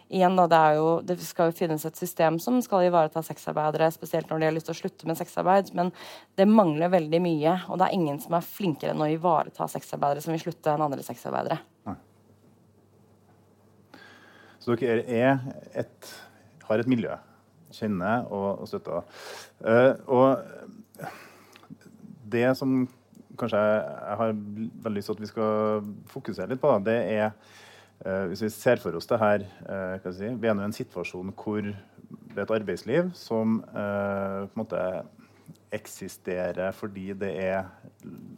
Igjen, 0.08 0.38
da, 0.40 0.46
det, 0.48 0.60
jo, 0.78 0.86
det 1.04 1.18
skal 1.20 1.50
jo 1.50 1.56
finnes 1.58 1.84
et 1.84 2.00
system 2.00 2.38
som 2.40 2.62
skal 2.64 2.86
ivareta 2.88 3.20
sexarbeidere, 3.24 3.90
spesielt 3.92 4.30
når 4.32 4.40
de 4.40 4.48
har 4.48 4.54
lyst 4.56 4.70
til 4.70 4.76
å 4.76 4.80
slutte 4.80 5.10
med 5.10 5.20
sexarbeid, 5.20 5.74
men 5.76 5.92
det 6.40 6.46
mangler 6.48 6.94
veldig 6.94 7.20
mye. 7.26 7.56
Og 7.68 7.76
det 7.82 7.90
er 7.90 7.96
ingen 7.98 8.22
som 8.24 8.38
er 8.38 8.48
flinkere 8.48 8.94
enn 8.96 9.04
å 9.04 9.10
ivareta 9.12 9.68
sexarbeidere 9.68 10.24
som 10.24 10.32
vil 10.32 10.46
slutte, 10.46 10.72
enn 10.72 10.86
andre 10.86 11.04
sexarbeidere. 11.04 11.60
Så 14.64 14.80
dere 14.80 15.04
er 15.12 15.44
et, 15.84 16.14
har 16.68 16.84
et 16.84 16.90
miljø 16.90 17.16
kjenner 17.74 18.28
og, 18.32 18.62
og 18.64 18.70
støtter. 18.70 19.06
Uh, 19.62 19.94
og 20.08 20.30
det 22.28 22.48
som 22.60 22.80
kanskje 23.38 23.60
jeg, 23.60 24.18
har 24.20 24.34
veldig 24.34 24.98
lyst 24.98 25.12
til 25.12 25.18
at 25.18 25.24
vi 25.24 25.32
skal 25.32 25.92
fokusere 26.12 26.52
litt 26.52 26.64
på, 26.64 26.72
det 26.86 26.98
er 27.14 27.28
uh, 27.30 28.26
Hvis 28.32 28.44
vi 28.48 28.54
ser 28.54 28.82
for 28.82 28.98
oss 28.98 29.10
det 29.10 29.20
her 29.22 29.46
uh, 29.70 30.10
si, 30.12 30.32
Vi 30.34 30.50
er 30.50 30.58
nå 30.58 30.66
i 30.66 30.70
en 30.72 30.80
situasjon 30.80 31.36
hvor 31.38 31.62
det 31.68 32.38
er 32.38 32.46
et 32.46 32.58
arbeidsliv 32.62 33.08
som 33.18 33.58
på 33.66 33.82
en 33.82 34.60
måte 34.60 34.80
eksisterer 35.74 36.70
fordi 36.72 37.10
det 37.18 37.32
er 37.42 37.66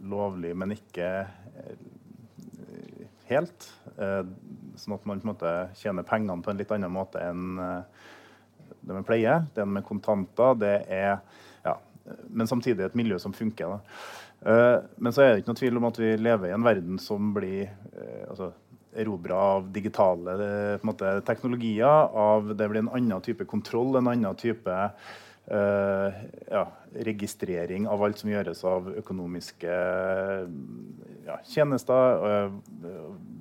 lovlig, 0.10 0.56
men 0.58 0.72
ikke 0.74 1.10
helt. 3.28 3.68
sånn 4.80 4.96
at 4.96 5.06
man 5.06 5.20
på 5.20 5.28
en 5.28 5.34
måte 5.34 5.52
tjener 5.78 6.08
pengene 6.08 6.40
på 6.42 6.54
en 6.54 6.64
litt 6.64 6.72
annen 6.74 6.96
måte 6.96 7.22
enn 7.22 7.60
det 8.82 8.96
med 8.96 9.06
pleie, 9.08 9.36
det 9.56 9.66
med 9.68 9.86
kontanter, 9.88 10.56
det 10.60 10.76
er 10.88 11.20
ja, 11.66 11.76
Men 12.30 12.48
samtidig 12.48 12.86
et 12.86 12.98
miljø 12.98 13.20
som 13.20 13.36
funker. 13.36 13.80
Uh, 14.40 14.80
men 14.96 15.12
så 15.12 15.24
er 15.24 15.34
det 15.34 15.42
ikke 15.42 15.52
noe 15.52 15.60
tvil 15.60 15.78
om 15.82 15.88
at 15.90 15.98
vi 16.00 16.14
lever 16.16 16.48
i 16.50 16.56
en 16.56 16.64
verden 16.64 17.00
som 17.02 17.34
blir 17.36 17.68
uh, 17.68 18.30
altså, 18.32 18.54
erobra 18.96 19.40
av 19.58 19.68
digitale 19.76 20.36
uh, 20.40 20.86
måte, 20.88 21.18
teknologier. 21.28 22.08
Av, 22.16 22.54
det 22.56 22.70
blir 22.72 22.86
en 22.86 22.94
annen 22.96 23.26
type 23.26 23.48
kontroll, 23.50 23.98
en 24.00 24.12
annen 24.12 24.40
type 24.40 24.84
ja, 25.50 26.62
registrering 26.94 27.88
av 27.90 28.04
alt 28.06 28.20
som 28.22 28.30
gjøres 28.30 28.60
av 28.70 28.92
økonomiske 29.00 29.78
ja, 31.26 31.38
tjenester, 31.50 32.52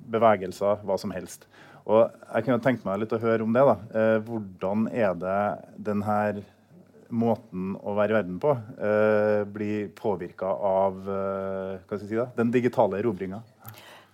bevegelser, 0.09 0.81
hva 0.89 0.97
som 0.97 1.13
helst. 1.13 1.45
Og 1.89 2.05
jeg 2.05 2.45
kunne 2.45 2.61
tenkt 2.61 2.85
meg 2.85 3.01
litt 3.01 3.13
å 3.15 3.21
høre 3.21 3.45
om 3.45 3.55
det. 3.55 3.65
da. 3.65 3.75
Eh, 3.97 4.15
hvordan 4.27 4.87
er 4.93 5.15
det 5.17 5.41
denne 5.89 6.17
måten 7.09 7.73
å 7.81 7.95
være 7.97 8.13
i 8.13 8.17
verden 8.19 8.35
på 8.41 8.51
eh, 8.53 9.41
blir 9.49 9.87
påvirka 9.97 10.45
av 10.45 10.99
eh, 11.09 11.79
hva 11.81 11.97
skal 11.97 12.03
jeg 12.03 12.11
si 12.11 12.19
da, 12.19 12.27
den 12.37 12.51
digitale 12.53 12.99
erobringa? 13.01 13.41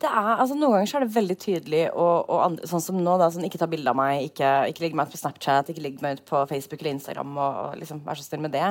Altså, 0.06 0.54
noen 0.54 0.76
ganger 0.76 1.00
er 1.00 1.04
det 1.06 1.16
veldig 1.16 1.36
tydelig, 1.42 1.82
og, 1.96 2.28
og 2.30 2.42
andre, 2.44 2.68
sånn 2.70 2.84
som 2.84 2.98
nå, 3.02 3.16
da, 3.18 3.30
sånn, 3.34 3.48
ikke 3.48 3.58
ta 3.62 3.68
bilde 3.72 3.90
av 3.90 3.98
meg, 3.98 4.28
ikke, 4.28 4.50
ikke 4.70 4.84
legge 4.84 5.00
meg 5.00 5.08
ut 5.08 5.16
på 5.16 5.22
Snapchat, 5.22 5.72
ikke 5.72 5.82
legge 5.82 6.04
meg 6.04 6.20
ut 6.20 6.26
på 6.30 6.44
Facebook 6.52 6.84
eller 6.84 6.94
Instagram, 6.98 7.32
og, 7.34 7.62
og 7.64 7.80
liksom, 7.80 8.04
vær 8.06 8.20
så 8.20 8.28
snill 8.28 8.44
med 8.46 8.54
det. 8.54 8.68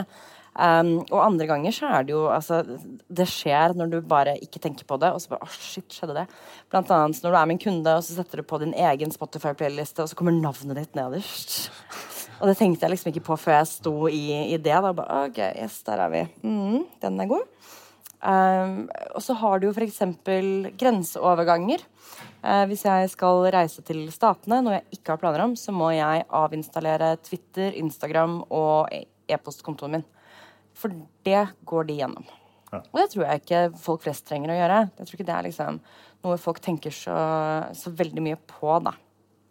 Um, 0.55 1.01
og 1.09 1.19
andre 1.19 1.49
ganger 1.51 1.75
så 1.75 1.89
er 1.91 2.05
det 2.07 2.13
jo 2.13 2.29
altså, 2.31 2.61
Det 3.11 3.25
skjer 3.27 3.73
når 3.75 3.89
du 3.91 3.97
bare 4.07 4.37
ikke 4.39 4.61
tenker 4.63 4.87
på 4.87 4.95
det, 5.03 5.09
og 5.11 5.19
så 5.19 5.33
bare 5.33 5.43
Å, 5.43 5.49
oh, 5.49 5.57
shit, 5.59 5.89
skjedde 5.91 6.15
det? 6.15 6.29
Blant 6.71 6.93
annet 6.95 7.25
når 7.25 7.35
du 7.35 7.39
er 7.41 7.49
min 7.51 7.59
kunde, 7.59 7.97
og 7.99 8.05
så 8.07 8.21
setter 8.21 8.39
du 8.39 8.47
på 8.47 8.61
din 8.63 8.75
egen 8.87 9.11
Spotify-playliste, 9.15 10.05
og 10.05 10.13
så 10.13 10.19
kommer 10.19 10.37
navnet 10.37 10.79
ditt 10.79 10.99
nederst. 10.99 11.57
Og 12.43 12.49
det 12.51 12.57
tenkte 12.59 12.83
jeg 12.83 12.91
liksom 12.91 13.13
ikke 13.13 13.29
på 13.29 13.37
før 13.39 13.55
jeg 13.61 13.69
sto 13.71 13.93
i, 14.11 14.25
i 14.51 14.57
det. 14.59 14.75
Da. 14.75 14.91
Bare, 14.97 15.21
ok, 15.29 15.39
yes, 15.55 15.77
der 15.87 16.01
er 16.03 16.11
vi. 16.11 16.23
Mm, 16.43 16.81
den 17.01 17.23
er 17.23 17.29
god. 17.31 17.45
Um, 18.25 18.89
og 19.15 19.21
så 19.23 19.37
har 19.37 19.61
du 19.61 19.69
jo 19.69 19.73
f.eks. 19.75 20.01
grenseoverganger. 20.81 21.85
Uh, 22.43 22.65
hvis 22.71 22.83
jeg 22.89 23.13
skal 23.13 23.47
reise 23.55 23.85
til 23.87 24.03
Statene, 24.13 24.63
noe 24.65 24.79
jeg 24.79 24.99
ikke 24.99 25.15
har 25.15 25.23
planer 25.23 25.45
om, 25.45 25.55
så 25.57 25.73
må 25.77 25.93
jeg 25.95 26.27
avinstallere 26.43 27.15
Twitter, 27.23 27.77
Instagram 27.81 28.41
og 28.49 28.91
e-postkontoen 29.31 29.99
min. 29.99 30.07
For 30.79 30.95
det 31.27 31.43
går 31.69 31.91
de 31.91 31.99
gjennom. 32.01 32.31
Ja. 32.73 32.81
Og 32.83 32.99
det 32.99 33.09
tror 33.13 33.27
jeg 33.27 33.43
ikke 33.43 33.65
folk 33.79 34.05
flest 34.07 34.27
trenger 34.29 34.55
å 34.55 34.59
gjøre. 34.59 34.79
Jeg 34.99 35.09
tror 35.09 35.19
ikke 35.19 35.29
det 35.29 35.37
er 35.37 35.49
liksom 35.49 35.83
noe 36.25 36.41
folk 36.41 36.63
tenker 36.65 36.95
så, 36.95 37.19
så 37.77 37.93
veldig 37.95 38.25
mye 38.25 38.41
på, 38.49 38.73
da. 38.83 38.95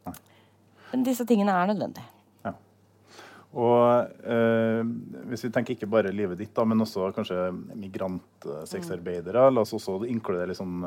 Nei. 0.09 0.17
Men 0.91 1.05
disse 1.07 1.25
tingene 1.29 1.55
er 1.55 1.71
nødvendige. 1.71 2.09
Og 3.53 4.09
eh, 4.25 4.81
Hvis 5.29 5.43
vi 5.45 5.51
tenker 5.53 5.75
ikke 5.75 5.89
bare 5.89 6.13
livet 6.13 6.39
ditt, 6.39 6.53
da, 6.57 6.65
men 6.65 6.81
også 6.81 7.11
kanskje 7.13 7.51
migrantsexarbeidere. 7.77 9.45
La 9.53 9.61
oss 9.61 9.75
også 9.77 9.99
inkludere 10.09 10.49
liksom, 10.49 10.81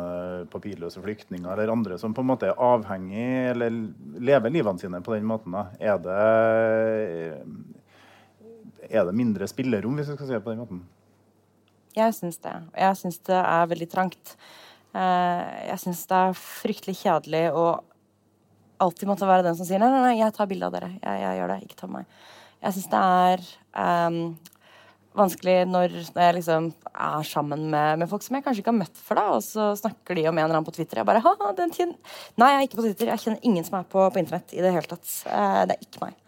papirløse 0.51 1.03
flyktninger 1.05 1.53
eller 1.53 1.73
andre 1.73 1.99
som 2.03 2.15
på 2.15 2.25
en 2.25 2.31
måte 2.33 2.51
er 2.51 2.59
avhengig 2.59 3.53
eller 3.53 3.79
lever 4.19 4.55
livene 4.55 4.83
sine 4.83 5.03
på 5.05 5.15
den 5.15 5.29
måten. 5.31 5.55
Da. 5.55 5.69
Er 5.79 6.03
det, 6.03 7.39
er 8.91 9.09
det 9.09 9.17
mindre 9.17 9.49
spillerom, 9.51 9.99
hvis 9.99 10.13
vi 10.13 10.17
skal 10.19 10.29
si 10.29 10.37
det 10.37 10.45
på 10.45 10.53
den 10.53 10.63
måten? 10.63 10.85
Jeg 11.97 12.13
syns 12.17 12.39
det. 12.45 12.55
Jeg 12.77 12.97
syns 13.01 13.21
det 13.29 13.37
er 13.41 13.69
veldig 13.71 13.89
trangt. 13.93 14.35
Eh, 14.97 15.45
jeg 15.71 15.83
syns 15.83 16.03
det 16.11 16.23
er 16.23 16.41
fryktelig 16.41 16.99
kjedelig 17.01 17.45
å 17.57 17.69
alltid 18.83 19.09
måtte 19.09 19.29
være 19.29 19.47
den 19.47 19.57
som 19.57 19.69
sier 19.69 19.81
nei, 19.81 19.89
nei, 19.93 20.03
nei, 20.05 20.19
jeg 20.21 20.35
tar 20.37 20.49
bilde 20.51 20.69
av 20.69 20.75
dere. 20.75 20.91
Jeg, 20.99 21.23
jeg 21.23 21.39
gjør 21.39 21.53
det. 21.53 21.63
Ikke 21.65 21.81
ta 21.81 21.89
meg. 21.91 22.21
Jeg 22.65 22.77
syns 22.77 22.91
det 22.93 23.01
er 23.01 23.47
um, 24.11 24.21
vanskelig 25.17 25.57
når, 25.71 25.97
når, 26.11 26.23
jeg 26.27 26.37
liksom 26.39 26.69
er 26.93 27.29
sammen 27.29 27.67
med, 27.73 28.03
med, 28.03 28.09
folk 28.11 28.25
som 28.25 28.37
jeg 28.37 28.45
kanskje 28.45 28.65
ikke 28.65 28.73
har 28.73 28.79
møtt 28.83 29.01
før, 29.07 29.21
da, 29.21 29.27
og 29.37 29.45
så 29.45 29.71
snakker 29.81 30.19
de 30.19 30.27
om 30.29 30.37
en 30.37 30.45
eller 30.45 30.59
annen 30.59 30.69
på 30.69 30.75
Twitter. 30.77 31.01
Jeg 31.01 31.09
bare 31.09 31.25
ha, 31.25 31.53
den 31.57 31.73
tiden. 31.73 31.97
Nei, 32.41 32.53
jeg 32.53 32.61
er 32.61 32.69
ikke 32.69 32.81
på 32.81 32.87
Twitter. 32.89 33.13
Jeg 33.13 33.25
kjenner 33.25 33.49
ingen 33.49 33.67
som 33.67 33.81
er 33.81 33.89
på, 33.89 34.05
på 34.13 34.23
internett 34.23 34.57
i 34.57 34.63
det 34.65 34.75
hele 34.77 34.93
tatt. 34.93 35.09
Uh, 35.25 35.65
det 35.69 35.79
er 35.79 35.89
ikke 35.89 36.05
meg. 36.05 36.21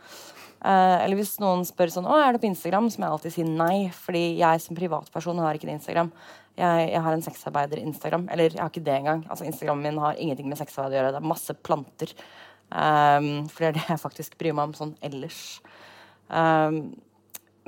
Uh, 0.58 0.98
eller 1.04 1.20
hvis 1.20 1.36
noen 1.38 1.60
spør 1.62 1.92
sånn 1.94 2.06
Å, 2.10 2.16
er 2.18 2.34
du 2.34 2.40
på 2.42 2.48
Instagram? 2.48 2.88
Så 2.90 2.98
må 2.98 3.06
jeg 3.06 3.16
alltid 3.16 3.34
si 3.36 3.46
nei. 3.46 3.88
Fordi 3.94 4.24
jeg 4.40 4.64
som 4.64 4.78
privatperson 4.78 5.42
har 5.44 5.58
ikke 5.58 5.68
en 5.68 5.76
Instagram. 5.76 6.12
Jeg, 6.58 6.90
jeg 6.90 7.02
har 7.06 7.14
en 7.14 7.24
sexarbeider-Instagram. 7.28 8.28
Eller 8.34 8.52
jeg 8.52 8.62
har 8.62 8.72
ikke 8.72 8.86
det 8.88 8.96
engang. 8.98 9.24
Altså 9.30 9.46
Instagrammen 9.46 9.86
min 9.86 10.02
har 10.02 10.18
ingenting 10.18 10.50
med 10.50 10.60
sexarbeid 10.60 10.96
å 10.96 11.00
gjøre. 11.00 11.16
Det 11.16 11.22
er 11.22 11.32
masse 11.34 11.58
planter. 11.68 12.14
Um, 12.68 13.46
for 13.48 13.64
det 13.64 13.68
er 13.68 13.76
det 13.78 13.86
jeg 13.88 14.02
faktisk 14.02 14.34
bryr 14.40 14.56
meg 14.56 14.70
om 14.70 14.74
sånn 14.76 14.96
ellers. 15.04 15.42
Um, 16.28 16.90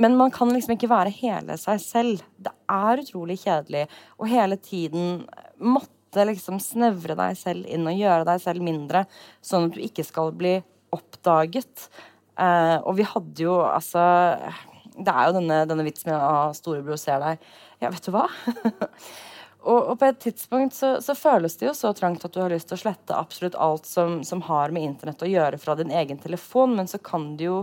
men 0.01 0.16
man 0.16 0.32
kan 0.32 0.49
liksom 0.53 0.74
ikke 0.74 0.91
være 0.91 1.12
hele 1.12 1.57
seg 1.61 1.80
selv. 1.82 2.26
Det 2.41 2.53
er 2.72 3.03
utrolig 3.03 3.38
kjedelig 3.43 3.86
å 4.16 4.28
hele 4.28 4.57
tiden 4.61 5.26
måtte 5.61 6.24
liksom 6.26 6.59
snevre 6.62 7.16
deg 7.18 7.36
selv 7.38 7.68
inn 7.68 7.84
og 7.88 7.99
gjøre 7.99 8.26
deg 8.28 8.41
selv 8.43 8.64
mindre, 8.64 9.05
sånn 9.45 9.68
at 9.68 9.76
du 9.76 9.82
ikke 9.84 10.07
skal 10.09 10.32
bli 10.36 10.57
oppdaget. 10.97 11.91
Uh, 12.41 12.78
og 12.88 12.95
vi 12.97 13.05
hadde 13.05 13.45
jo 13.45 13.59
altså 13.61 14.01
Det 14.97 15.12
er 15.12 15.26
jo 15.28 15.34
denne, 15.36 15.59
denne 15.68 15.84
vitsen 15.84 16.09
med 16.09 16.16
at 16.16 16.57
storebror 16.57 17.01
ser 17.01 17.20
deg. 17.20 17.51
Ja, 17.82 17.91
vet 17.93 18.07
du 18.07 18.14
hva? 18.14 18.26
Og, 19.61 19.76
og, 19.76 19.97
på 20.01 20.07
et 20.09 20.20
tidspunkt 20.22 20.72
så, 20.72 20.95
så, 21.05 21.12
føles 21.18 21.59
det 21.61 21.66
jo 21.66 21.74
så 21.76 21.91
trangt 21.97 22.22
at 22.24 22.32
du 22.32 22.38
har 22.41 22.53
lyst 22.53 22.70
til 22.70 22.78
å 22.78 22.80
slette 22.80 23.16
absolutt 23.16 23.59
alt 23.61 23.84
som, 23.84 24.22
som, 24.24 24.41
har 24.47 24.72
med 24.72 24.86
internett 24.86 25.20
å 25.20 25.28
gjøre 25.28 25.59
fra 25.61 25.74
din 25.76 25.93
egen 25.93 26.20
telefon, 26.22 26.72
men 26.78 26.88
så 26.88 26.97
kan 27.05 27.34
du 27.36 27.45
jo 27.45 27.59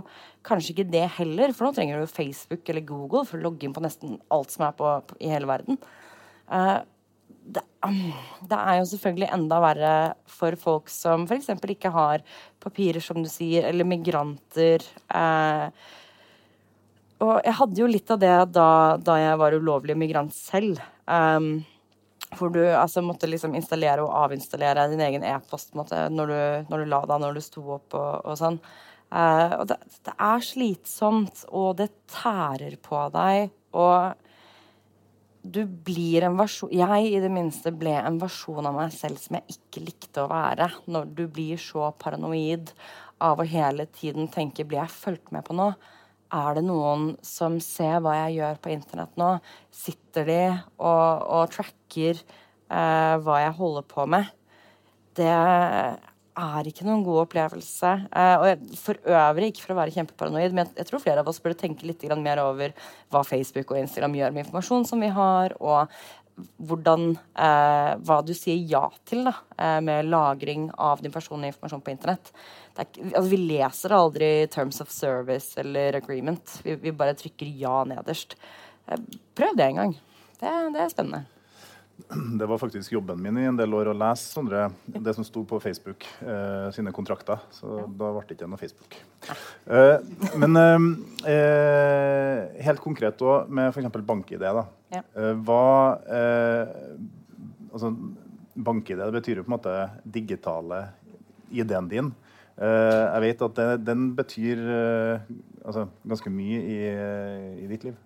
kanskje 0.45 0.75
ikke 0.75 0.91
det 0.93 1.07
heller, 1.15 1.55
for 1.57 1.65
nå 1.65 1.73
trenger 1.73 1.97
du 1.97 2.05
jo 2.05 2.11
Facebook 2.11 2.69
eller 2.69 2.85
Google 2.85 3.25
for 3.25 3.39
å 3.39 3.47
logge 3.47 3.65
inn 3.65 3.73
på 3.73 3.81
nesten 3.81 4.19
alt 4.33 4.53
som 4.53 4.67
er 4.67 4.77
på, 4.77 4.91
på 5.09 5.17
i 5.17 5.31
hele 5.33 5.49
verden. 5.49 5.81
Uh, 6.45 6.85
det, 7.47 7.63
um, 7.85 8.11
det, 8.49 8.57
er 8.57 8.79
jo 8.79 8.89
selvfølgelig 8.91 9.29
enda 9.37 9.59
verre 9.63 9.93
for 10.31 10.57
folk 10.59 10.91
som 10.91 11.23
f.eks. 11.27 11.49
ikke 11.55 11.93
har 11.95 12.25
papirer, 12.63 12.99
som 13.03 13.21
du 13.23 13.29
sier, 13.31 13.67
eller 13.69 13.87
migranter. 13.87 14.83
Eh, 15.07 15.69
og 17.23 17.33
jeg 17.41 17.55
hadde 17.61 17.81
jo 17.81 17.89
litt 17.89 18.11
av 18.13 18.21
det 18.21 18.35
da, 18.53 18.69
da 19.01 19.17
jeg 19.21 19.39
var 19.41 19.57
ulovlig 19.57 19.97
migrant 19.97 20.35
selv. 20.35 20.81
Eh, 21.07 21.49
hvor 22.35 22.51
du 22.51 22.61
altså, 22.65 23.01
måtte 23.05 23.29
liksom 23.29 23.55
installere 23.55 24.03
og 24.03 24.13
avinstallere 24.25 24.89
din 24.91 25.03
egen 25.05 25.23
e-post 25.23 25.77
når, 25.77 26.09
når, 26.11 26.35
du 26.67 26.85
la 26.91 27.01
deg, 27.07 27.21
når 27.23 27.37
du 27.37 27.43
sto 27.45 27.63
opp 27.77 27.95
og, 27.95 28.27
og 28.27 28.37
sånn. 28.39 28.59
Eh, 29.07 29.53
og 29.61 29.67
det, 29.69 29.79
det, 30.03 30.15
er 30.19 30.43
slitsomt, 30.43 31.45
og 31.55 31.77
det 31.79 31.91
tærer 32.11 32.75
på 32.83 33.07
deg. 33.15 33.53
Og 33.77 34.26
du 35.53 35.61
blir 35.65 36.25
en 36.27 36.37
versjon 36.39 36.71
Jeg 36.73 37.09
i 37.09 37.19
det 37.23 37.29
minste 37.31 37.71
ble 37.75 37.93
en 37.99 38.19
versjon 38.21 38.65
av 38.67 38.75
meg 38.75 38.93
selv 38.95 39.19
som 39.21 39.37
jeg 39.37 39.57
ikke 39.57 39.83
likte 39.85 40.23
å 40.23 40.31
være. 40.31 40.69
Når 40.91 41.11
du 41.17 41.23
blir 41.31 41.61
så 41.61 41.91
paranoid 41.99 42.73
av 43.23 43.41
å 43.41 43.47
hele 43.47 43.87
tiden 43.97 44.29
tenke 44.33 44.65
Blir 44.67 44.83
jeg 44.83 44.93
fulgt 44.93 45.31
med 45.35 45.45
på 45.47 45.55
noe? 45.57 45.77
Er 46.33 46.57
det 46.57 46.65
noen 46.67 47.13
som 47.23 47.55
ser 47.63 48.01
hva 48.03 48.17
jeg 48.25 48.41
gjør 48.41 48.59
på 48.63 48.73
internett 48.73 49.13
nå? 49.19 49.29
Sitter 49.71 50.27
de 50.27 50.41
og, 50.51 51.23
og 51.23 51.53
tracker 51.53 52.19
eh, 52.19 53.15
hva 53.23 53.39
jeg 53.45 53.55
holder 53.61 53.87
på 53.87 54.07
med? 54.11 54.27
Det 55.15 55.31
er 56.37 56.69
ikke 56.69 56.85
noen 56.87 57.03
god 57.05 57.23
opplevelse. 57.25 57.93
Eh, 58.11 58.35
og 58.43 58.77
for 58.79 58.99
øvrig, 59.09 59.51
ikke 59.51 59.65
for 59.65 59.75
å 59.75 59.79
være 59.81 59.95
kjempeparanoid, 59.95 60.55
men 60.55 60.69
jeg, 60.77 60.87
tror 60.89 61.03
flere 61.03 61.23
av 61.23 61.31
oss 61.31 61.41
burde 61.43 61.59
tenke 61.59 61.87
litt 61.89 62.05
mer 62.21 62.43
over 62.43 62.75
hva 63.11 63.23
Facebook 63.25 63.73
og 63.73 63.81
Instagram 63.81 64.15
gjør 64.19 64.33
med 64.35 64.45
informasjon 64.45 64.87
som 64.89 65.03
vi 65.03 65.11
har, 65.13 65.55
og 65.59 65.91
hvordan, 66.37 67.17
eh, 67.33 67.93
hva 68.05 68.19
du 68.25 68.33
sier 68.37 68.59
ja 68.69 68.83
til 69.05 69.23
da, 69.25 69.33
eh, 69.57 69.79
med 69.81 70.05
lagring 70.05 70.69
av 70.77 71.01
din 71.01 71.11
personlige 71.11 71.55
informasjon 71.55 71.81
på 71.81 71.91
internett. 71.91 72.31
Er, 72.77 72.85
altså, 72.85 73.29
vi 73.29 73.37
leser 73.37 73.89
aldri 73.89 74.47
'terms 74.47 74.81
of 74.81 74.89
service' 74.89 75.57
eller 75.57 75.93
'agreement'. 75.93 76.61
Vi, 76.63 76.75
vi 76.75 76.91
bare 76.91 77.15
trykker 77.15 77.59
ja 77.59 77.83
nederst. 77.83 78.35
Eh, 78.87 78.97
prøv 79.35 79.55
det 79.55 79.65
en 79.65 79.75
gang. 79.75 79.93
Det, 80.39 80.73
det, 80.73 80.81
er 80.81 80.89
spennende. 80.89 81.25
Det 82.39 82.45
var 82.45 82.59
faktisk 82.61 82.91
jobben 82.93 83.21
min 83.21 83.37
i 83.41 83.47
en 83.49 83.57
del 83.57 83.73
år 83.73 83.89
å 83.91 83.95
lese 83.97 84.29
Sondre, 84.29 84.67
det 84.85 85.13
som 85.17 85.25
sto 85.25 85.41
på 85.49 85.59
Facebook 85.61 86.05
eh, 86.21 86.67
sine 86.75 86.93
kontrakter. 86.95 87.41
Så 87.51 87.81
da 87.87 88.11
ble 88.13 88.23
det 88.29 88.37
ikke 88.37 88.49
noe 88.49 88.61
Facebook. 88.61 88.99
Eh, 89.65 89.97
men 90.37 90.61
eh, 90.61 90.85
eh 91.33 92.63
helt 92.67 92.81
konkret 92.83 93.21
òg 93.25 93.49
med 93.49 93.71
f.eks. 93.71 93.89
bank-ID. 94.05 94.45
da. 94.45 94.65
Ja. 94.93 95.03
Eh, 95.03 95.33
hva 95.43 95.65
Altså, 97.67 97.91
bank-ID 98.55 99.01
betyr 99.13 99.37
jo 99.37 99.43
på 99.45 99.51
en 99.51 99.57
måte 99.57 99.73
digitale 100.05 100.87
ID-en 101.51 101.89
din. 101.91 102.13
Eh, 102.57 103.03
jeg 103.13 103.21
vet 103.21 103.43
at 103.45 103.59
det, 103.59 103.67
den 103.85 104.07
betyr 104.17 104.61
eh, 104.73 105.27
altså, 105.61 105.85
ganske 106.09 106.31
mye 106.33 106.61
i, 106.63 106.77
i, 107.61 107.67
ditt 107.69 107.85
liv. 107.85 107.97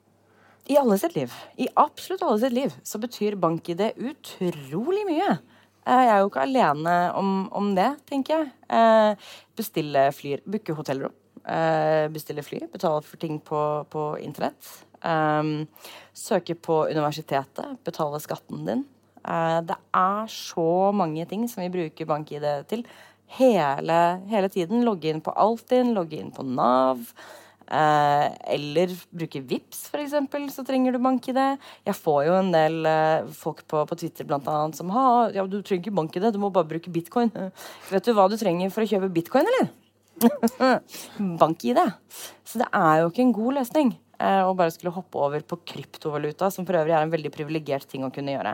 I 0.71 0.77
alle 0.79 0.95
sitt 1.01 1.15
liv. 1.17 1.33
I 1.59 1.67
absolutt 1.75 2.21
alle 2.23 2.39
sitt 2.39 2.55
liv 2.55 2.75
så 2.87 2.99
betyr 3.01 3.35
bank-ID 3.41 3.81
utrolig 3.99 5.03
mye. 5.09 5.33
Eh, 5.83 6.03
jeg 6.05 6.13
er 6.13 6.21
jo 6.21 6.29
ikke 6.29 6.45
alene 6.45 6.93
om, 7.19 7.33
om 7.57 7.73
det, 7.75 7.89
tenker 8.07 8.37
jeg. 8.37 9.17
Bestille 9.57 10.05
fly, 10.15 10.37
booke 10.47 10.77
hotellrom. 10.77 11.17
Bestille 12.13 12.45
fly, 12.45 12.61
betale 12.71 13.01
for 13.03 13.19
ting 13.19 13.41
på, 13.43 13.59
på 13.91 14.05
internett. 14.21 14.69
Søke 16.13 16.55
på 16.55 16.83
universitetet, 16.93 17.79
betale 17.83 18.21
skatten 18.21 18.63
din. 18.67 18.83
Det 19.67 19.77
er 19.97 20.29
så 20.31 20.91
mange 20.95 21.25
ting 21.29 21.47
som 21.49 21.65
vi 21.65 21.73
bruker 21.73 22.09
bank-ID 22.09 22.47
til 22.69 22.85
hele, 23.39 23.99
hele 24.31 24.49
tiden. 24.53 24.85
Logge 24.85 25.11
inn 25.11 25.23
på 25.25 25.33
Altinn, 25.33 25.95
logge 25.97 26.21
inn 26.21 26.31
på 26.35 26.45
Nav. 26.47 27.03
Eh, 27.71 28.25
eller 28.51 28.91
bruke 29.15 29.39
VIPS 29.47 29.85
f.eks., 29.93 30.15
så 30.51 30.63
trenger 30.67 30.91
du 30.91 30.99
bank-ID. 30.99 31.39
Jeg 31.87 31.95
får 31.95 32.25
jo 32.27 32.33
en 32.35 32.51
del 32.51 32.87
eh, 32.89 33.29
folk 33.31 33.63
på, 33.63 33.85
på, 33.87 33.97
Twitter 34.01 34.27
blant 34.27 34.49
annet, 34.51 34.75
som 34.75 34.91
har 34.91 35.31
ja, 35.37 35.45
du 35.47 35.61
trenger 35.61 35.85
ikke 35.85 35.95
bank-ID, 36.01 36.27
du 36.35 36.41
må 36.43 36.51
bare 36.51 36.67
bruke 36.67 36.91
bitcoin. 36.91 37.31
Vet 37.93 38.07
du 38.07 38.11
hva 38.17 38.27
du 38.27 38.35
trenger 38.39 38.73
for 38.75 38.83
å 38.83 38.91
kjøpe 38.91 39.11
bitcoin, 39.15 39.47
eller? 39.53 39.71
bank-ID. 41.41 41.79
Så 42.43 42.59
det 42.59 42.67
er 42.75 43.01
jo 43.01 43.11
ikke 43.11 43.27
en 43.29 43.35
god 43.39 43.61
løsning 43.61 43.97
og 44.21 44.51
å 44.51 44.57
bare 44.59 44.69
skulle 44.69 44.91
hoppe 44.93 45.17
over 45.17 45.41
på 45.41 45.57
kryptovaluta, 45.65 46.51
som 46.53 46.61
for 46.61 46.77
øvrig 46.77 46.93
er 46.93 47.07
en 47.07 47.09
veldig 47.09 47.31
privilegert 47.33 47.87
ting 47.89 48.03
å 48.05 48.11
kunne 48.13 48.35
gjøre. 48.35 48.51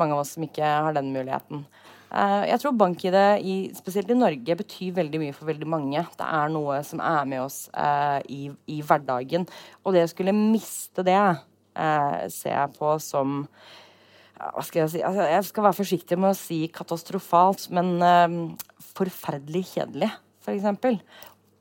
Mange 0.00 0.16
av 0.16 0.22
oss 0.22 0.30
som 0.38 0.46
ikke 0.46 0.64
har 0.64 0.96
den 0.96 1.10
muligheten. 1.12 1.66
Eh, 2.12 2.44
jeg 2.50 2.60
tror 2.60 2.74
bank-ID, 2.76 3.16
spesielt 3.78 4.10
i 4.12 4.16
Norge, 4.18 4.56
betyr 4.58 4.96
veldig 4.98 5.20
mye 5.22 5.36
for 5.36 5.48
veldig 5.48 5.68
mange. 5.68 6.02
Det 6.18 6.26
er 6.26 6.50
noe 6.52 6.82
som 6.84 7.00
er 7.00 7.28
med 7.28 7.44
oss 7.46 7.62
uh, 7.72 8.20
i, 8.28 8.50
i, 8.68 8.82
hverdagen. 8.84 9.46
Og 9.82 9.96
det 9.96 10.04
å 10.04 10.10
skulle 10.10 10.34
miste 10.36 11.04
det, 11.06 11.16
uh, 11.16 12.18
ser 12.28 12.52
jeg 12.52 12.74
på 12.76 12.98
som 13.02 13.46
hva 14.42 14.62
skal 14.66 14.80
jeg 14.80 14.90
si 14.90 15.00
altså, 15.06 15.24
Jeg 15.30 15.42
skal 15.46 15.64
være 15.68 15.78
forsiktig 15.78 16.16
med 16.18 16.32
å 16.32 16.36
si 16.36 16.56
katastrofalt, 16.74 17.68
men 17.70 17.92
forferdelig 18.96 19.68
kjedelig, 19.70 20.08
f.eks. 20.42 20.96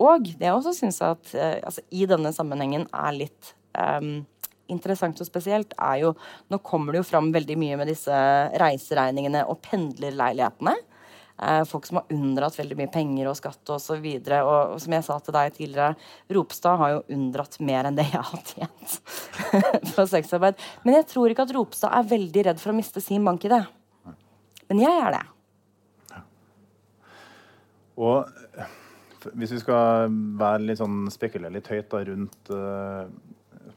Og 0.01 0.25
det 0.25 0.47
jeg 0.47 0.55
også 0.55 0.73
syns 0.73 0.97
at 1.05 1.35
altså, 1.37 1.83
i 1.93 2.07
denne 2.09 2.31
sammenhengen 2.33 2.87
er 2.89 3.13
litt 3.19 3.51
um, 3.77 4.23
interessant 4.71 5.19
og 5.21 5.27
spesielt, 5.27 5.73
er 5.79 6.03
jo 6.03 6.13
Nå 6.51 6.61
kommer 6.65 6.93
det 6.93 7.01
jo 7.01 7.09
fram 7.09 7.31
veldig 7.33 7.57
mye 7.59 7.79
med 7.81 7.91
disse 7.91 8.15
reiseregningene 8.61 9.45
og 9.49 9.61
pendlerleilighetene. 9.65 10.75
Eh, 11.41 11.63
folk 11.65 11.87
som 11.87 11.97
har 11.97 12.13
unndratt 12.13 12.59
veldig 12.59 12.77
mye 12.77 12.91
penger 12.93 13.31
og 13.31 13.37
skatt 13.39 13.73
osv. 13.73 13.97
Og, 13.97 14.27
så 14.27 14.39
og, 14.43 14.75
og 14.75 14.81
som 14.83 14.93
jeg 14.93 15.05
sa 15.07 15.17
til 15.25 15.35
deg 15.37 15.55
tidligere, 15.55 15.95
Ropstad 16.37 16.77
har 16.77 16.93
jo 16.93 17.03
unndratt 17.15 17.57
mer 17.65 17.89
enn 17.89 17.97
det 17.97 18.05
jeg 18.11 18.21
har 18.29 18.43
tjent 18.51 18.97
for 19.95 20.05
sexarbeid. 20.11 20.61
Men 20.85 20.99
jeg 20.99 21.09
tror 21.09 21.33
ikke 21.33 21.47
at 21.47 21.55
Ropstad 21.57 21.97
er 21.97 22.11
veldig 22.11 22.45
redd 22.51 22.61
for 22.61 22.73
å 22.73 22.77
miste 22.77 23.01
sin 23.01 23.25
bank 23.25 23.47
i 23.47 23.53
det. 23.55 23.63
Men 24.69 24.83
jeg 24.83 25.01
er 25.07 25.17
det. 25.17 25.25
Og 28.01 28.29
hvis 29.37 29.51
vi 29.53 29.59
skal 29.61 30.13
være 30.39 30.63
litt 30.65 30.79
sånn, 30.79 31.03
spekulere 31.13 31.53
litt 31.57 31.69
høyt 31.69 31.89
da, 31.91 31.99
rundt 32.07 32.53
uh, 32.53 33.03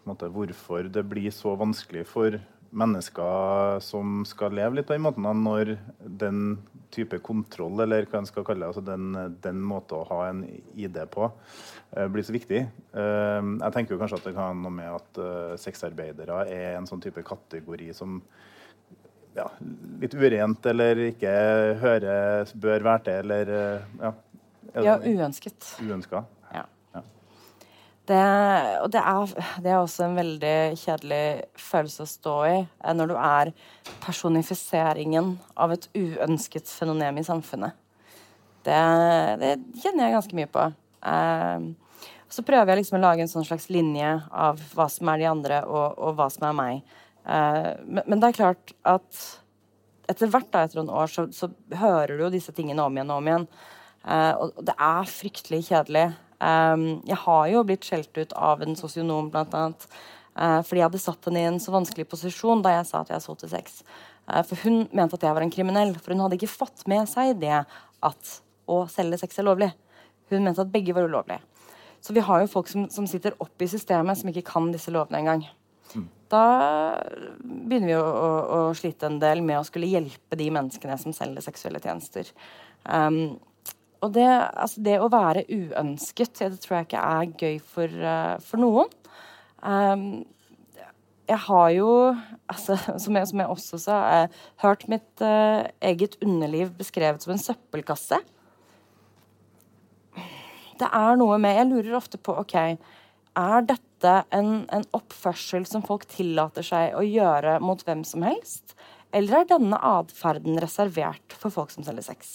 måte, 0.09 0.31
hvorfor 0.33 0.89
det 0.93 1.05
blir 1.11 1.33
så 1.35 1.55
vanskelig 1.59 2.05
for 2.11 2.39
mennesker 2.75 3.81
som 3.85 4.23
skal 4.27 4.57
leve 4.59 4.81
litt 4.81 4.89
på 4.89 4.97
den 4.97 5.05
måten, 5.05 5.27
når 5.45 5.77
den 6.21 6.57
type 6.95 7.19
kontroll, 7.27 7.79
eller 7.83 8.07
hva 8.11 8.21
en 8.21 8.29
skal 8.29 8.47
kalle 8.47 8.65
det, 8.65 8.71
altså 8.73 8.83
den, 8.87 9.37
den 9.43 9.61
måten 9.63 10.01
å 10.01 10.09
ha 10.11 10.21
en 10.31 10.43
ID 10.75 10.99
på, 11.15 11.29
uh, 11.31 12.07
blir 12.11 12.27
så 12.27 12.35
viktig. 12.35 12.65
Uh, 12.95 13.55
jeg 13.63 13.75
tenker 13.77 13.95
jo 13.95 14.01
kanskje 14.03 14.21
at 14.21 14.29
det 14.29 14.35
kan 14.35 14.49
ha 14.49 14.59
noe 14.59 14.75
med 14.75 14.91
at 14.91 15.23
sexarbeidere 15.63 16.45
er 16.51 16.75
en 16.79 16.91
sånn 16.91 17.03
type 17.03 17.23
kategori 17.27 17.93
som 17.95 18.21
ja, 19.35 19.49
litt 20.03 20.15
urent 20.15 20.67
eller 20.71 21.01
ikke 21.09 21.33
høres, 21.83 22.55
bør 22.55 22.87
være 22.87 23.07
til, 23.09 23.35
eller 23.35 23.57
ja. 24.03 24.15
Ja, 24.83 24.95
uønsket. 24.99 25.77
Uønska. 25.87 26.25
Det, 28.05 28.21
og 28.85 28.91
det 28.93 29.01
er, 29.01 29.31
det 29.65 29.71
er, 29.71 29.79
også 29.79 30.05
en 30.05 30.19
veldig 30.19 30.57
kjedelig 30.77 31.23
følelse 31.57 32.05
å 32.05 32.11
stå 32.11 32.35
i 32.51 32.57
eh, 32.59 32.93
når 32.93 33.09
du 33.09 33.15
er 33.17 33.53
personifiseringen 34.05 35.31
av 35.57 35.73
et 35.73 35.87
uønsket 35.97 36.69
fenomen 36.69 37.23
i 37.23 37.25
samfunnet. 37.25 37.79
Det, 38.65 38.77
det 39.41 39.55
kjenner 39.81 40.05
jeg 40.05 40.17
ganske 40.19 40.37
mye 40.37 40.51
på. 40.53 40.67
Eh, 41.09 41.71
så 42.35 42.45
prøver 42.45 42.75
jeg 42.75 42.83
liksom 42.83 42.99
å 42.99 43.05
lage 43.07 43.25
en 43.25 43.31
sånn 43.31 43.47
slags 43.49 43.71
linje 43.73 44.11
av 44.29 44.61
hva 44.75 44.89
som 44.93 45.09
er 45.13 45.23
de 45.23 45.31
andre, 45.31 45.63
og, 45.65 45.97
og 45.97 46.19
hva 46.19 46.29
som 46.33 46.45
er 46.51 46.59
meg. 46.61 46.99
Eh, 47.25 47.71
men, 47.87 48.03
men, 48.03 48.19
det 48.19 48.31
er 48.31 48.41
klart 48.43 48.75
at 48.85 49.23
etter 50.13 50.29
hvert 50.29 50.51
da, 50.53 50.67
etter 50.67 50.83
noen 50.83 50.93
år 50.93 51.09
så, 51.09 51.25
så 51.33 51.49
hører 51.73 52.19
du 52.19 52.27
jo 52.27 52.35
disse 52.35 52.53
tingene 52.53 52.85
om 52.85 52.97
igjen 53.01 53.13
og 53.13 53.23
om 53.23 53.33
igjen. 53.33 53.49
Uh, 54.05 54.33
og 54.37 54.59
det 54.61 54.75
er 54.77 55.07
fryktelig 55.09 55.63
kjedelig. 55.71 56.11
Um, 56.45 56.85
jeg 57.09 57.17
har 57.25 57.47
jo 57.53 57.63
blitt 57.65 57.87
skjelt 57.87 58.19
ut 58.19 58.35
av 58.37 58.65
en 58.65 58.77
sosionom, 58.77 59.31
blant 59.33 59.55
annet. 59.57 59.87
Uh, 60.35 60.61
fordi 60.67 60.83
jeg 60.83 60.89
hadde 60.89 61.03
satt 61.03 61.29
henne 61.29 61.41
i 61.41 61.49
en 61.49 61.61
så 61.63 61.73
vanskelig 61.73 62.09
posisjon 62.11 62.65
da 62.65 62.75
jeg 62.77 62.89
sa 62.91 63.05
at 63.05 63.13
jeg 63.15 63.25
så 63.25 63.37
til 63.39 63.53
sex. 63.53 63.81
Uh, 64.27 64.43
for 64.45 64.61
hun 64.67 64.85
mente 64.93 65.17
at 65.17 65.25
jeg 65.25 65.37
var 65.37 65.47
en 65.47 65.55
kriminell, 65.55 65.95
for 65.97 66.15
hun 66.15 66.25
hadde 66.27 66.39
ikke 66.41 66.53
fått 66.53 66.85
med 66.91 67.09
seg 67.11 67.39
det 67.43 67.63
at 67.65 68.37
å 68.71 68.85
selge 68.91 69.21
sex 69.23 69.41
er 69.41 69.49
lovlig. 69.49 69.71
Hun 70.33 70.45
mente 70.45 70.65
at 70.65 70.73
begge 70.73 70.95
var 70.97 71.07
ulovlige. 71.09 71.41
Så 72.05 72.13
vi 72.13 72.25
har 72.25 72.43
jo 72.43 72.51
folk 72.53 72.69
som, 72.69 72.89
som 72.93 73.07
sitter 73.09 73.37
oppe 73.41 73.65
i 73.65 73.71
systemet, 73.71 74.19
som 74.21 74.29
ikke 74.29 74.45
kan 74.51 74.69
disse 74.75 74.93
lovene 74.93 75.23
engang. 75.23 75.47
Mm. 75.95 76.09
Da 76.33 76.45
begynner 77.41 77.89
vi 77.89 77.97
å, 77.97 78.05
å, 78.05 78.29
å, 78.57 78.61
slite 78.77 79.09
en 79.09 79.21
del 79.23 79.41
med 79.47 79.61
å 79.61 79.65
skulle 79.65 79.89
hjelpe 79.89 80.37
de 80.37 80.51
menneskene 80.53 80.99
som 81.01 81.15
selger 81.17 81.45
seksuelle 81.45 81.81
tjenester. 81.81 82.29
Um, 82.85 83.39
og 84.05 84.13
det, 84.13 84.29
altså 84.29 84.85
det, 84.85 84.99
å 85.01 85.09
være 85.13 85.47
uønsket, 85.49 86.37
det 86.43 86.61
tror 86.63 86.79
jeg 86.79 86.89
ikke 86.91 87.03
er 87.17 87.35
gøy 87.41 87.59
for, 87.65 87.99
uh, 88.05 88.37
for 88.45 88.61
noen. 88.61 88.91
Um, 89.65 90.25
jeg 91.25 91.41
har 91.47 91.71
jo, 91.73 91.89
altså, 92.53 92.77
som, 93.03 93.17
jeg, 93.17 93.31
som 93.31 93.41
jeg 93.41 93.55
også 93.55 93.81
sa, 93.87 94.01
uh, 94.27 94.45
hørt 94.65 94.85
mitt 94.93 95.25
uh, 95.25 95.65
eget 95.85 96.19
underliv 96.25 96.75
beskrevet 96.77 97.25
som 97.25 97.33
en 97.35 97.41
søppelkasse. 97.41 98.21
Det 100.75 100.91
er 100.91 101.17
noe 101.17 101.39
med 101.39 101.55
Jeg 101.55 101.71
lurer 101.71 101.97
ofte 101.97 102.19
på 102.19 102.35
OK, 102.43 102.57
er 103.35 103.67
dette 103.67 104.15
en, 104.35 104.65
en 104.75 104.85
oppførsel 104.95 105.65
som 105.71 105.85
folk 105.87 106.05
tillater 106.11 106.67
seg 106.67 106.97
å 106.99 107.03
gjøre 107.07 107.57
mot 107.63 107.81
hvem 107.87 108.03
som 108.07 108.27
helst? 108.27 108.77
Eller 109.15 109.41
er 109.41 109.53
denne 109.55 109.79
atferden 109.79 110.59
reservert 110.63 111.39
for 111.39 111.55
folk 111.55 111.73
som 111.73 111.87
selger 111.87 112.11
sex? 112.11 112.35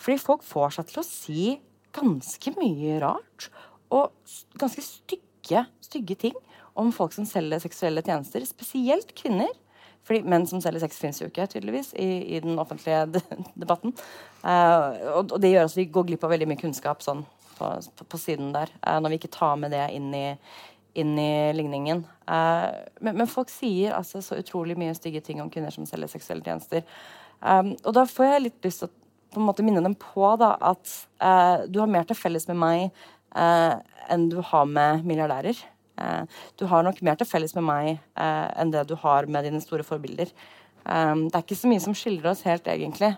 Fordi 0.00 0.20
folk 0.20 0.44
får 0.46 0.78
seg 0.78 0.90
til 0.90 1.00
å 1.00 1.06
si 1.06 1.44
ganske 1.94 2.54
mye 2.58 2.98
rart 3.02 3.48
og 3.94 4.14
ganske 4.58 4.82
stygge, 4.82 5.66
stygge 5.84 6.16
ting 6.26 6.38
om 6.78 6.90
folk 6.94 7.14
som 7.14 7.26
selger 7.28 7.62
seksuelle 7.62 8.02
tjenester, 8.04 8.44
spesielt 8.48 9.14
kvinner. 9.16 9.52
Fordi 10.04 10.20
menn 10.28 10.44
som 10.48 10.60
selger 10.60 10.82
sex, 10.82 10.98
fins 11.00 11.20
jo 11.22 11.30
ikke, 11.30 11.46
tydeligvis, 11.54 11.94
i, 11.96 12.36
i 12.36 12.40
den 12.44 12.58
offentlige 12.60 13.06
debatten. 13.62 13.94
Uh, 14.42 14.90
og, 15.14 15.32
og, 15.32 15.38
det 15.40 15.54
gjør 15.54 15.70
at 15.70 15.78
vi 15.78 15.86
går 15.94 16.10
glipp 16.10 16.26
av 16.26 16.34
veldig 16.34 16.48
mye 16.50 16.60
kunnskap 16.60 17.00
sånn, 17.04 17.22
på, 17.54 17.70
på, 17.96 18.06
på, 18.12 18.20
siden 18.20 18.52
der, 18.52 18.72
uh, 18.84 18.98
når 19.00 19.14
vi 19.14 19.20
ikke 19.22 19.32
tar 19.38 19.56
med 19.62 19.72
det 19.72 19.86
inn 19.96 20.10
i, 20.18 20.26
inn 21.00 21.14
i 21.16 21.32
ligningen. 21.56 22.04
Uh, 22.28 22.68
men, 23.00 23.16
men, 23.22 23.30
folk 23.30 23.52
sier 23.52 23.96
altså 23.96 24.20
så 24.24 24.36
utrolig 24.42 24.76
mye 24.80 24.96
stygge 24.98 25.24
ting 25.24 25.40
om 25.40 25.48
kvinner 25.52 25.72
som 25.72 25.88
selger 25.88 26.12
seksuelle 26.12 26.44
tjenester. 26.44 26.84
Um, 27.40 27.72
og 27.80 27.96
da 27.96 28.04
får 28.08 28.28
jeg 28.28 28.44
litt 28.44 28.68
lyst 28.68 28.84
til 28.84 28.90
å 28.90 29.03
på 29.34 29.42
en 29.42 29.48
måte 29.48 29.64
minne 29.66 29.82
dem 29.84 29.96
på 29.98 30.34
da, 30.40 30.54
at 30.72 30.96
eh, 31.20 31.66
du 31.68 31.80
har 31.82 31.90
mer 31.90 32.06
til 32.08 32.18
felles 32.18 32.46
med 32.50 32.58
meg 32.60 32.80
eh, 32.86 33.76
enn 34.14 34.28
du 34.32 34.40
har 34.44 34.66
med 34.70 35.04
milliardærer. 35.06 35.60
Eh, 36.00 36.40
du 36.58 36.66
har 36.70 36.86
nok 36.86 37.00
mer 37.06 37.18
til 37.20 37.28
felles 37.28 37.54
med 37.58 37.66
meg 37.68 37.90
eh, 37.94 38.48
enn 38.60 38.74
det 38.74 38.86
du 38.90 38.96
har 39.02 39.28
med 39.30 39.46
dine 39.46 39.62
store 39.64 39.86
forbilder. 39.86 40.32
Eh, 40.84 41.14
det 41.26 41.32
er 41.34 41.44
ikke 41.44 41.60
så 41.62 41.70
mye 41.70 41.84
som 41.84 41.96
skiller 41.98 42.32
oss 42.32 42.44
helt, 42.48 42.68
egentlig. 42.70 43.14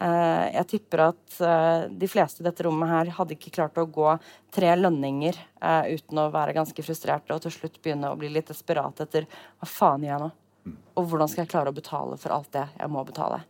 Eh, 0.00 0.44
jeg 0.56 0.68
tipper 0.70 1.06
at 1.10 1.40
de 1.92 2.08
fleste 2.08 2.40
i 2.40 2.46
dette 2.46 2.64
rommet 2.64 2.88
her 2.88 3.14
hadde 3.18 3.36
ikke 3.36 3.52
klart 3.58 3.80
å 3.80 3.88
gå 3.88 4.14
tre 4.54 4.70
lønninger 4.78 5.36
uten 5.92 6.20
å 6.20 6.30
være 6.32 6.54
ganske 6.56 6.84
frustrerte 6.84 7.34
og 7.34 7.42
til 7.44 7.52
slutt 7.54 7.80
begynne 7.82 8.10
å 8.12 8.16
bli 8.20 8.30
litt 8.32 8.48
desperate 8.48 9.04
etter 9.04 9.28
hva 9.28 9.68
faen 9.68 10.06
gjør 10.06 10.14
jeg 10.14 10.24
nå? 10.24 10.30
Og 11.00 11.08
hvordan 11.10 11.30
skal 11.30 11.42
jeg 11.42 11.50
klare 11.52 11.72
å 11.72 11.76
betale 11.76 12.18
for 12.20 12.34
alt 12.34 12.52
det 12.54 12.66
jeg 12.78 12.92
må 12.92 13.02
betale? 13.08 13.42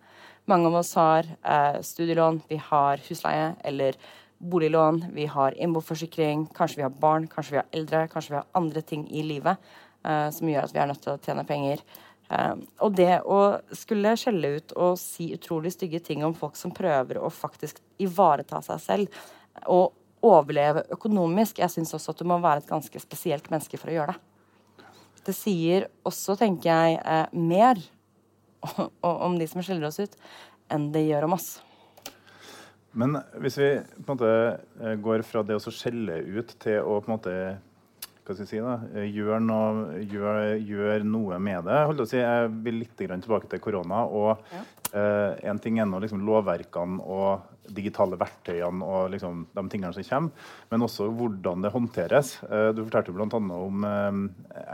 Mange 0.50 0.66
av 0.68 0.74
oss 0.74 0.94
har 0.98 1.28
eh, 1.42 1.80
studielån, 1.80 2.40
vi 2.48 2.58
har 2.58 3.02
husleie 3.08 3.54
eller 3.64 3.96
boliglån, 4.42 5.04
vi 5.14 5.26
har 5.26 5.54
innboforsikring, 5.54 6.48
kanskje 6.54 6.80
vi 6.80 6.82
har 6.82 6.90
barn, 7.04 7.28
kanskje 7.30 7.52
vi 7.52 7.60
har 7.60 7.68
eldre, 7.70 8.08
kanskje 8.10 8.32
vi 8.32 8.40
har 8.40 8.48
andre 8.58 8.82
ting 8.82 9.04
i 9.10 9.22
livet 9.22 9.56
eh, 10.04 10.30
som 10.34 10.50
gjør 10.50 10.66
at 10.66 10.74
vi 10.74 10.80
er 10.82 10.90
nødt 10.90 11.02
til 11.04 11.14
å 11.14 11.20
tjene 11.22 11.46
penger. 11.46 11.84
Eh, 12.26 12.56
og 12.82 12.98
det 12.98 13.20
å 13.22 13.38
skulle 13.78 14.16
skjelle 14.18 14.56
ut 14.56 14.74
og 14.74 14.98
si 14.98 15.30
utrolig 15.36 15.74
stygge 15.76 16.02
ting 16.02 16.26
om 16.26 16.34
folk 16.34 16.58
som 16.58 16.74
prøver 16.74 17.22
å 17.22 17.30
faktisk 17.30 17.78
ivareta 18.02 18.58
seg 18.66 18.82
selv 18.82 19.22
og 19.70 19.92
overleve 20.22 20.84
økonomisk 20.94 21.58
Jeg 21.58 21.70
syns 21.74 21.94
også 21.94 22.12
at 22.14 22.20
du 22.22 22.28
må 22.30 22.38
være 22.42 22.62
et 22.62 22.70
ganske 22.70 23.00
spesielt 23.02 23.48
menneske 23.50 23.78
for 23.78 23.90
å 23.90 23.96
gjøre 23.96 24.14
det. 24.14 24.86
Det 25.22 25.34
sier 25.38 25.86
også, 26.08 26.34
tenker 26.38 26.70
jeg, 26.70 26.98
eh, 26.98 27.26
mer 27.30 27.78
om 29.00 29.36
de 29.38 29.48
som 29.50 29.62
skiller 29.64 29.88
oss 29.88 30.00
ut, 30.02 30.16
enn 30.72 30.90
det 30.94 31.06
gjør 31.08 31.28
om 31.28 31.36
oss. 31.38 31.50
Men 32.92 33.16
hvis 33.40 33.56
vi 33.56 33.68
på 34.04 34.12
en 34.12 34.16
måte 34.18 34.32
eh, 34.82 34.96
går 35.00 35.24
fra 35.24 35.42
det 35.46 35.56
å 35.56 35.72
skjelle 35.72 36.18
ut 36.28 36.56
til 36.60 36.82
å 36.84 36.98
på 37.00 37.08
en 37.08 37.14
måte 37.16 37.36
hva 38.22 38.36
skal 38.36 38.44
jeg 38.44 38.50
si 38.52 38.60
da, 38.62 38.74
gjør 38.94 39.06
gjøre 39.10 39.38
noe, 39.42 40.02
gjør, 40.06 40.36
gjør 40.62 41.06
noe 41.08 41.38
med 41.42 41.64
det. 41.66 41.78
Jeg, 41.80 42.06
si, 42.06 42.20
jeg 42.20 42.52
vil 42.62 42.76
litt 42.78 43.00
tilbake 43.24 43.50
til 43.50 43.62
korona. 43.64 44.04
og 44.06 44.44
ja. 44.52 44.60
eh, 44.94 45.48
En 45.50 45.58
ting 45.58 45.80
er 45.82 45.88
nå 45.90 45.98
liksom 46.04 46.22
lovverkene 46.28 47.02
og 47.02 47.51
digitale 47.70 48.16
verktøyene 48.18 48.86
og 48.86 49.12
liksom 49.12 49.44
de 49.54 49.62
tingene 49.70 49.92
som 49.94 50.06
kommer, 50.06 50.48
men 50.72 50.84
også 50.84 51.06
hvordan 51.14 51.62
det 51.64 51.72
håndteres. 51.74 52.32
Eh, 52.48 52.68
du 52.74 52.82
fortalte 52.82 53.14
bl.a. 53.14 53.28
om 53.38 53.86
eh, 53.86 54.18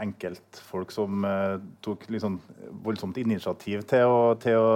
enkeltfolk 0.01 0.93
som 0.93 1.25
eh, 1.27 1.57
tok 1.85 2.07
liksom 2.09 2.39
voldsomt 2.85 3.19
initiativ 3.21 3.85
til 3.89 4.09
å, 4.09 4.19
til 4.41 4.57
å, 4.57 4.73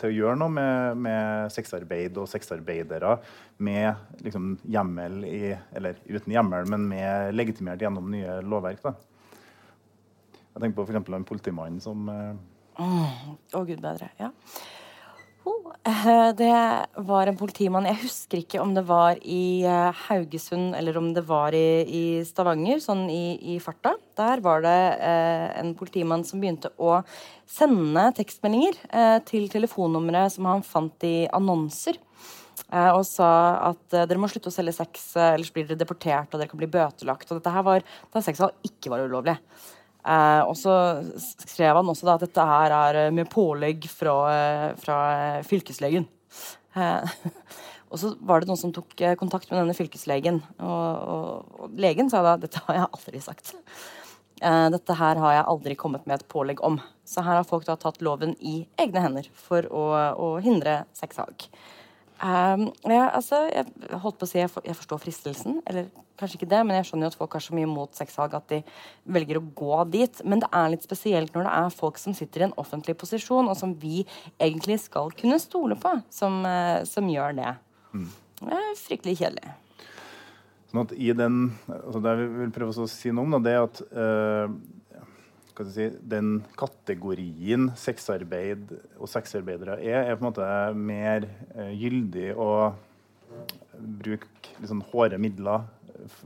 til 0.00 0.10
å 0.10 0.16
gjøre 0.18 0.38
noe 0.42 0.54
med, 0.58 1.02
med 1.08 1.54
sexarbeid 1.54 2.20
og 2.20 2.28
sexarbeidere 2.30 3.16
med 3.64 4.22
liksom 4.22 4.52
hjemmel 4.70 5.24
i 5.26 5.38
Eller 5.74 5.96
uten 6.06 6.32
hjemmel, 6.32 6.68
men 6.70 6.84
med 6.90 7.34
legitimert 7.34 7.82
gjennom 7.82 8.10
nye 8.12 8.38
lovverk. 8.44 8.84
da. 8.84 8.94
Jeg 10.52 10.62
tenker 10.62 10.76
på 10.78 10.86
f.eks. 10.86 11.14
en 11.16 11.26
politimann 11.26 11.80
som 11.82 12.06
Å, 12.08 12.84
oh, 12.84 13.64
gud 13.66 13.80
bedre. 13.82 14.12
Ja. 14.20 14.30
Eh, 15.88 16.30
det 16.36 16.54
var 17.08 17.28
en 17.30 17.36
politimann 17.38 17.86
Jeg 17.88 18.00
husker 18.02 18.42
ikke 18.42 18.60
om 18.60 18.74
det 18.76 18.82
var 18.88 19.16
i 19.22 19.62
eh, 19.64 20.00
Haugesund 20.08 20.74
eller 20.76 20.98
om 21.00 21.12
det 21.16 21.22
var 21.28 21.54
i, 21.56 21.84
i 21.86 22.02
Stavanger, 22.26 22.82
sånn 22.82 23.06
i, 23.12 23.38
i, 23.54 23.58
farta. 23.62 23.94
Der 24.18 24.42
var 24.44 24.64
det 24.66 24.80
eh, 24.98 25.46
en 25.60 25.72
politimann 25.78 26.26
som 26.28 26.42
begynte 26.42 26.72
å 26.76 26.98
sende 27.48 28.08
tekstmeldinger 28.18 28.82
eh, 28.90 29.16
til 29.28 29.48
telefonnumre 29.52 30.26
som 30.34 30.50
han 30.50 30.66
fant 30.66 31.08
i 31.08 31.16
annonser. 31.32 32.00
Eh, 32.68 32.90
og 32.92 33.04
sa 33.08 33.30
at 33.70 33.96
eh, 33.96 34.04
dere 34.10 34.20
må 34.20 34.28
slutte 34.28 34.50
å 34.50 34.54
selge 34.54 34.76
sex, 34.76 35.10
ellers 35.30 35.54
blir 35.54 35.68
dere 35.68 35.80
deportert 35.80 36.34
og 36.34 36.42
dere 36.42 36.50
kan 36.50 36.60
bli 36.60 36.70
bøtelagt. 36.74 37.30
Og 37.30 37.40
dette 37.40 37.54
her 37.54 37.64
var 37.64 37.86
da 38.12 38.24
sex 38.24 38.42
ikke 38.66 38.92
var 38.92 39.06
ulovlig. 39.06 39.38
Eh, 40.06 40.42
og 40.46 40.54
så 40.56 40.74
skrev 41.18 41.80
han 41.80 41.90
også 41.90 42.06
da 42.06 42.16
at 42.16 42.24
dette 42.26 42.46
her 42.50 42.74
er 42.76 43.00
eh, 43.06 43.14
med 43.14 43.30
pålegg 43.32 43.88
fra, 43.90 44.16
eh, 44.32 44.68
fra 44.80 44.98
fylkeslegen. 45.48 46.06
Eh, 46.78 47.16
og 47.90 48.00
så 48.00 48.14
var 48.20 48.40
det 48.40 48.50
noen 48.50 48.60
som 48.60 48.74
tok 48.74 48.94
kontakt 49.20 49.50
med 49.50 49.60
denne 49.62 49.76
fylkeslegen, 49.76 50.42
og, 50.60 51.08
og, 51.14 51.56
og 51.58 51.80
legen 51.80 52.12
sa 52.12 52.22
da 52.24 52.36
dette 52.40 52.62
har 52.68 52.82
jeg 52.82 52.92
aldri 52.92 53.24
sagt. 53.24 53.56
Eh, 54.38 54.68
dette 54.70 54.94
her 54.94 55.18
har 55.18 55.34
jeg 55.34 55.48
aldri 55.50 55.76
kommet 55.78 56.06
med 56.06 56.20
et 56.20 56.28
pålegg 56.30 56.62
om. 56.64 56.78
Så 57.08 57.24
her 57.26 57.40
har 57.40 57.48
folk 57.48 57.66
da 57.66 57.76
tatt 57.80 58.02
loven 58.04 58.36
i 58.38 58.60
egne 58.78 59.02
hender 59.02 59.30
for 59.34 59.66
å, 59.74 59.84
å 60.14 60.28
hindre 60.44 60.84
sexsalg. 60.96 61.48
Um, 62.18 62.64
ja, 62.90 63.04
altså, 63.14 63.44
jeg 63.46 63.68
holdt 64.02 64.16
på 64.18 64.26
å 64.26 64.28
si 64.28 64.40
jeg, 64.40 64.50
for, 64.50 64.64
jeg, 64.66 64.74
forstår 64.74 64.98
fristelsen, 65.02 65.60
eller 65.70 65.86
kanskje 66.18 66.40
ikke 66.40 66.48
det, 66.50 66.62
men 66.66 66.74
jeg 66.78 66.88
skjønner 66.88 67.06
jo 67.06 67.12
at 67.12 67.18
folk 67.20 67.36
har 67.36 67.44
så 67.44 67.54
mye 67.54 67.68
mot 67.70 67.94
sexsalg 67.94 68.34
at 68.34 68.48
de 68.50 68.58
velger 69.14 69.38
å 69.38 69.44
gå 69.60 69.76
dit. 69.92 70.22
Men 70.26 70.42
det 70.42 70.48
er 70.50 70.72
litt 70.72 70.86
spesielt 70.86 71.36
når 71.36 71.46
det 71.46 71.54
er 71.60 71.76
folk 71.78 72.00
som 72.02 72.16
sitter 72.18 72.42
i 72.42 72.48
en 72.48 72.56
offentlig 72.58 72.96
posisjon, 72.98 73.46
og 73.46 73.54
som 73.60 73.76
vi 73.78 74.02
egentlig 74.34 74.80
skal 74.82 75.14
kunne 75.18 75.38
stole 75.42 75.78
på, 75.78 75.94
som, 76.10 76.42
uh, 76.42 76.82
som 76.90 77.06
gjør 77.12 77.38
det. 77.38 77.54
Mm. 77.94 78.10
Det 78.42 78.58
er 78.58 78.82
fryktelig 78.82 79.18
kjedelig. 79.22 79.54
Sånn 80.68 80.82
at 80.82 80.90
i 81.00 81.12
den, 81.16 81.36
altså 81.70 82.00
Det 82.04 82.12
jeg 82.12 82.32
vil 82.34 82.50
prøve 82.52 82.74
å 82.74 82.90
si 82.92 83.12
noe 83.14 83.24
om, 83.24 83.38
da, 83.38 83.44
det 83.46 83.54
er 83.54 83.62
at 83.62 83.80
uh, 83.88 84.58
si, 85.72 85.88
den 86.00 86.42
kategorien 86.58 87.70
sexarbeid 87.78 88.70
og 88.98 89.10
sexarbeidere 89.10 89.78
er, 89.82 90.04
er 90.04 90.18
på 90.18 90.22
en 90.22 90.28
måte 90.30 90.50
mer 90.78 91.26
uh, 91.56 91.72
gyldig 91.72 92.30
å 92.38 92.50
bruke 93.78 94.66
sånn 94.66 94.84
hårde 94.90 95.18
midler 95.22 95.66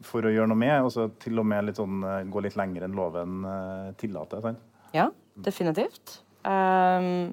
for 0.04 0.24
å 0.24 0.32
gjøre 0.32 0.50
noe 0.52 0.60
med. 0.60 0.76
Og 0.84 0.92
så 0.94 1.08
til 1.22 1.40
og 1.40 1.48
med 1.48 1.68
litt 1.68 1.80
sånn, 1.80 2.02
uh, 2.04 2.20
gå 2.28 2.44
litt 2.44 2.58
lenger 2.60 2.86
enn 2.86 2.98
loven 2.98 3.46
tillater. 4.00 4.44
Sant? 4.44 4.68
Ja, 4.92 5.08
definitivt. 5.48 6.20
Um, 6.44 7.32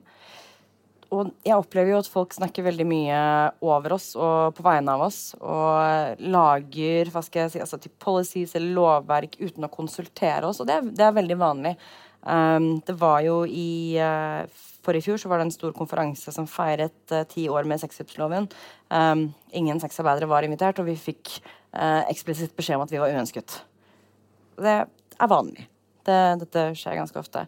og 1.10 1.32
jeg 1.46 1.58
opplever 1.58 1.94
jo 1.94 2.00
at 2.04 2.10
folk 2.12 2.36
snakker 2.36 2.66
veldig 2.68 2.86
mye 2.86 3.20
over 3.66 3.96
oss 3.96 4.12
og 4.14 4.54
på 4.58 4.66
vegne 4.66 4.94
av 4.94 5.06
oss. 5.08 5.20
Og 5.42 6.22
lager 6.22 7.10
hva 7.14 7.24
skal 7.26 7.46
jeg 7.46 7.54
si, 7.56 7.62
altså 7.64 7.80
policies 8.02 8.54
eller 8.58 8.76
lovverk 8.78 9.40
uten 9.40 9.66
å 9.66 9.72
konsultere 9.74 10.46
oss. 10.46 10.62
Og 10.62 10.70
det, 10.70 10.78
det 11.00 11.08
er 11.08 11.16
veldig 11.18 11.38
vanlig. 11.42 11.74
Um, 12.22 12.76
det 12.86 12.94
var 13.00 13.24
jo 13.24 13.42
i 13.48 13.96
uh, 13.96 14.44
Forrige 14.84 15.06
fjor 15.08 15.20
så 15.22 15.30
var 15.32 15.40
det 15.40 15.48
en 15.48 15.54
stor 15.56 15.72
konferanse 15.76 16.34
som 16.36 16.48
feiret 16.50 17.14
uh, 17.16 17.24
ti 17.32 17.48
år 17.52 17.66
med 17.70 17.82
sexkjøpsloven. 17.82 18.50
Um, 18.92 19.30
ingen 19.56 19.82
sexarbeidere 19.82 20.30
var 20.30 20.46
invitert, 20.46 20.80
og 20.82 20.88
vi 20.92 20.98
fikk 21.00 21.40
uh, 21.74 22.06
eksplisitt 22.12 22.54
beskjed 22.60 22.78
om 22.78 22.86
at 22.86 22.94
vi 22.94 23.02
var 23.02 23.16
uønsket. 23.16 23.60
Det 24.60 24.78
er 24.84 25.32
vanlig. 25.32 25.66
Det, 26.06 26.22
dette 26.44 26.70
skjer 26.80 27.00
ganske 27.00 27.22
ofte. 27.22 27.48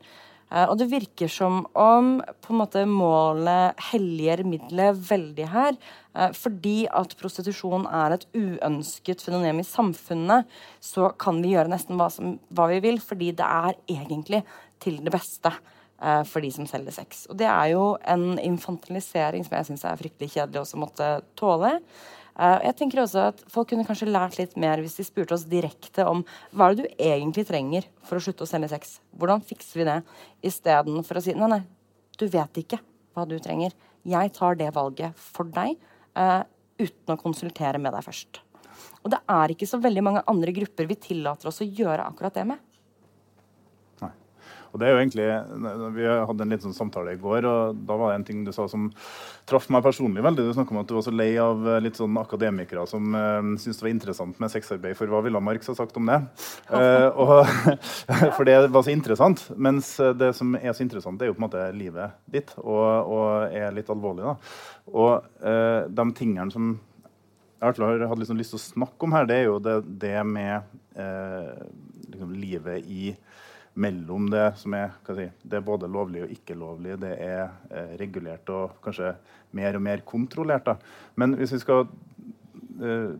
Eh, 0.51 0.67
og 0.67 0.77
det 0.79 0.89
virker 0.91 1.31
som 1.31 1.63
om 1.77 2.13
på 2.43 2.53
en 2.53 2.59
måte 2.59 2.83
målet 2.89 3.79
helliger 3.91 4.43
middelet 4.47 4.99
veldig 5.07 5.47
her. 5.53 5.77
Eh, 6.11 6.31
fordi 6.35 6.85
at 6.91 7.15
prostitusjon 7.19 7.87
er 7.87 8.17
et 8.17 8.27
uønsket 8.35 9.23
fenomen 9.23 9.63
i 9.63 9.67
samfunnet, 9.67 10.49
så 10.83 11.11
kan 11.19 11.39
vi 11.43 11.55
gjøre 11.55 11.71
nesten 11.71 11.99
hva, 11.99 12.09
som, 12.11 12.35
hva 12.51 12.67
vi 12.73 12.81
vil, 12.83 12.99
fordi 13.03 13.31
det 13.39 13.47
er 13.47 13.77
egentlig 13.87 14.43
til 14.83 14.99
det 15.05 15.13
beste 15.13 15.53
eh, 15.53 16.23
for 16.27 16.43
de 16.43 16.51
som 16.51 16.67
selger 16.67 16.99
sex. 16.99 17.25
Og 17.31 17.39
det 17.39 17.47
er 17.47 17.73
jo 17.73 17.93
en 18.03 18.35
infantilisering 18.41 19.47
som 19.47 19.59
jeg 19.59 19.71
syns 19.71 19.85
er 19.87 20.01
fryktelig 20.01 20.35
kjedelig 20.35 20.65
også 20.65 20.81
måtte 20.83 21.13
tåle. 21.39 21.77
Eh, 22.41 22.59
jeg 22.65 22.77
tenker 22.79 23.03
også 23.03 23.27
at 23.29 23.41
Folk 23.53 23.69
kunne 23.69 23.85
kanskje 23.85 24.09
lært 24.09 24.39
litt 24.39 24.55
mer 24.59 24.81
hvis 24.81 24.97
de 24.97 25.05
spurte 25.05 25.35
oss 25.35 25.45
direkte 25.49 26.05
om 26.09 26.23
hva 26.55 26.69
er 26.71 26.77
det 26.77 26.87
du 26.87 27.03
egentlig 27.11 27.45
trenger 27.49 27.85
for 28.07 28.17
å 28.17 28.23
slutte 28.23 28.47
å 28.47 28.49
selge 28.49 28.71
sex. 28.71 28.97
Hvordan 29.17 29.43
fikser 29.45 29.81
vi 29.81 29.87
det? 29.89 29.99
Istedenfor 30.49 31.19
å 31.19 31.23
si 31.25 31.35
nei, 31.37 31.51
nei, 31.51 31.61
du 32.17 32.25
vet 32.31 32.61
ikke 32.63 32.81
hva 33.13 33.27
du 33.29 33.37
trenger. 33.43 33.75
Jeg 34.07 34.33
tar 34.33 34.57
det 34.57 34.71
valget 34.73 35.17
for 35.21 35.49
deg 35.53 35.75
uh, 36.17 36.41
uten 36.81 37.13
å 37.13 37.19
konsultere 37.21 37.77
med 37.81 37.93
deg 37.93 38.07
først. 38.07 38.41
Og 39.03 39.11
det 39.13 39.19
er 39.29 39.53
ikke 39.53 39.69
så 39.69 39.77
veldig 39.81 40.03
mange 40.05 40.23
andre 40.31 40.53
grupper 40.55 40.89
vi 40.89 40.97
tillater 40.97 41.51
oss 41.51 41.61
å 41.61 41.67
gjøre 41.67 42.07
akkurat 42.07 42.39
det 42.39 42.47
med. 42.49 42.70
Og 44.71 44.79
det 44.79 44.87
er 44.87 44.95
jo 44.95 45.01
egentlig, 45.01 45.27
Vi 45.95 46.07
hadde 46.07 46.45
en 46.45 46.53
liten 46.53 46.69
sånn 46.69 46.77
samtale 46.77 47.15
i 47.15 47.19
går, 47.21 47.45
og 47.47 47.79
da 47.87 47.97
var 47.99 48.11
det 48.11 48.19
en 48.19 48.27
ting 48.27 48.43
du 48.45 48.51
sa 48.55 48.67
som 48.71 48.89
traff 49.49 49.67
meg 49.73 49.83
personlig 49.83 50.23
veldig. 50.23 50.45
Du 50.47 50.53
snakka 50.55 50.73
om 50.73 50.81
at 50.81 50.89
du 50.89 50.95
var 50.95 51.05
så 51.05 51.13
lei 51.13 51.29
av 51.41 51.65
eh, 51.67 51.79
litt 51.83 51.97
sånn 51.99 52.17
akademikere 52.21 52.85
som 52.89 53.15
uh, 53.15 53.39
syntes 53.59 53.79
det 53.79 53.85
var 53.85 53.91
interessant 53.91 54.41
med 54.41 54.53
sexarbeid. 54.53 54.95
For 54.99 55.11
hva 55.11 55.23
ville 55.25 55.41
Marx 55.43 55.71
ha 55.71 55.75
sagt 55.77 55.97
om 55.99 56.07
det? 56.09 56.19
Uh, 56.71 57.09
og, 57.19 57.33
for 58.37 58.47
det 58.47 58.57
var 58.71 58.85
så 58.85 58.93
interessant. 58.93 59.43
Mens 59.55 59.93
det 60.17 60.31
som 60.37 60.55
er 60.59 60.75
så 60.75 60.85
interessant, 60.85 61.19
det 61.19 61.27
er 61.27 61.33
jo 61.33 61.37
på 61.37 61.43
en 61.43 61.47
måte 61.49 61.65
livet 61.75 62.15
ditt, 62.31 62.53
og, 62.61 63.11
og 63.11 63.57
er 63.57 63.75
litt 63.75 63.91
alvorlig. 63.91 64.29
da. 64.29 64.37
Og 64.91 65.11
uh, 65.43 65.89
de 65.91 66.07
tingene 66.17 66.53
som 66.53 66.73
jeg 67.61 67.77
har 67.77 68.07
hatt 68.09 68.17
liksom 68.17 68.39
lyst 68.39 68.55
til 68.55 68.57
å 68.57 68.63
snakke 68.71 69.05
om 69.05 69.13
her, 69.13 69.27
det 69.29 69.35
er 69.37 69.43
jo 69.45 69.59
det, 69.61 69.75
det 70.01 70.15
med 70.25 70.63
liksom 72.09 72.31
livet 72.33 72.87
i 72.89 73.11
mellom 73.81 74.29
det 74.31 74.47
som 74.61 74.75
er, 74.77 74.93
si, 75.07 75.27
det 75.43 75.59
er 75.59 75.65
både 75.65 75.89
lovlig 75.91 76.25
og 76.25 76.33
ikke 76.33 76.57
lovlig. 76.59 76.97
Det 77.01 77.11
er 77.23 77.45
eh, 77.71 77.93
regulert 78.01 78.49
og 78.53 78.77
kanskje 78.83 79.13
mer 79.57 79.77
og 79.77 79.85
mer 79.85 80.03
kontrollert. 80.07 80.67
Da. 80.67 80.75
Men 81.19 81.35
hvis 81.39 81.55
vi 81.55 81.61
skal 81.63 81.85
eh, 82.81 83.15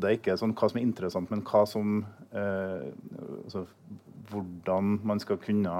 det 0.00 0.14
ikke 0.18 0.36
sånn 0.38 0.54
hva 0.54 0.70
som 0.70 0.78
er 0.78 0.86
interessant, 0.86 1.30
men 1.32 1.42
hva 1.46 1.64
som 1.68 2.00
eh, 2.32 2.88
altså, 3.44 3.66
Hvordan 4.24 4.94
man 5.04 5.20
skal 5.20 5.36
kunne 5.38 5.72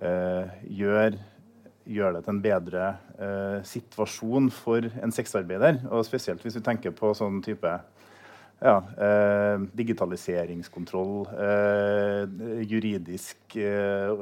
eh, 0.00 0.52
gjøre, 0.72 1.18
gjør 1.84 2.14
det 2.16 2.22
til 2.24 2.32
en 2.32 2.40
bedre 2.42 2.86
eh, 3.20 3.58
situasjon 3.68 4.48
for 4.56 4.88
en 4.88 5.12
sexarbeider. 5.12 5.82
Og 5.92 6.06
spesielt 6.08 6.42
hvis 6.42 6.56
vi 6.56 6.64
tenker 6.64 6.94
på 6.96 7.12
sånn 7.14 7.42
type 7.44 7.74
ja, 8.62 8.76
eh, 9.06 9.60
digitaliseringskontroll, 9.74 11.26
eh, 11.34 12.62
juridisk 12.62 13.56
eh, 13.58 14.12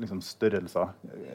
liksom 0.00 0.22
størrelser. 0.24 0.94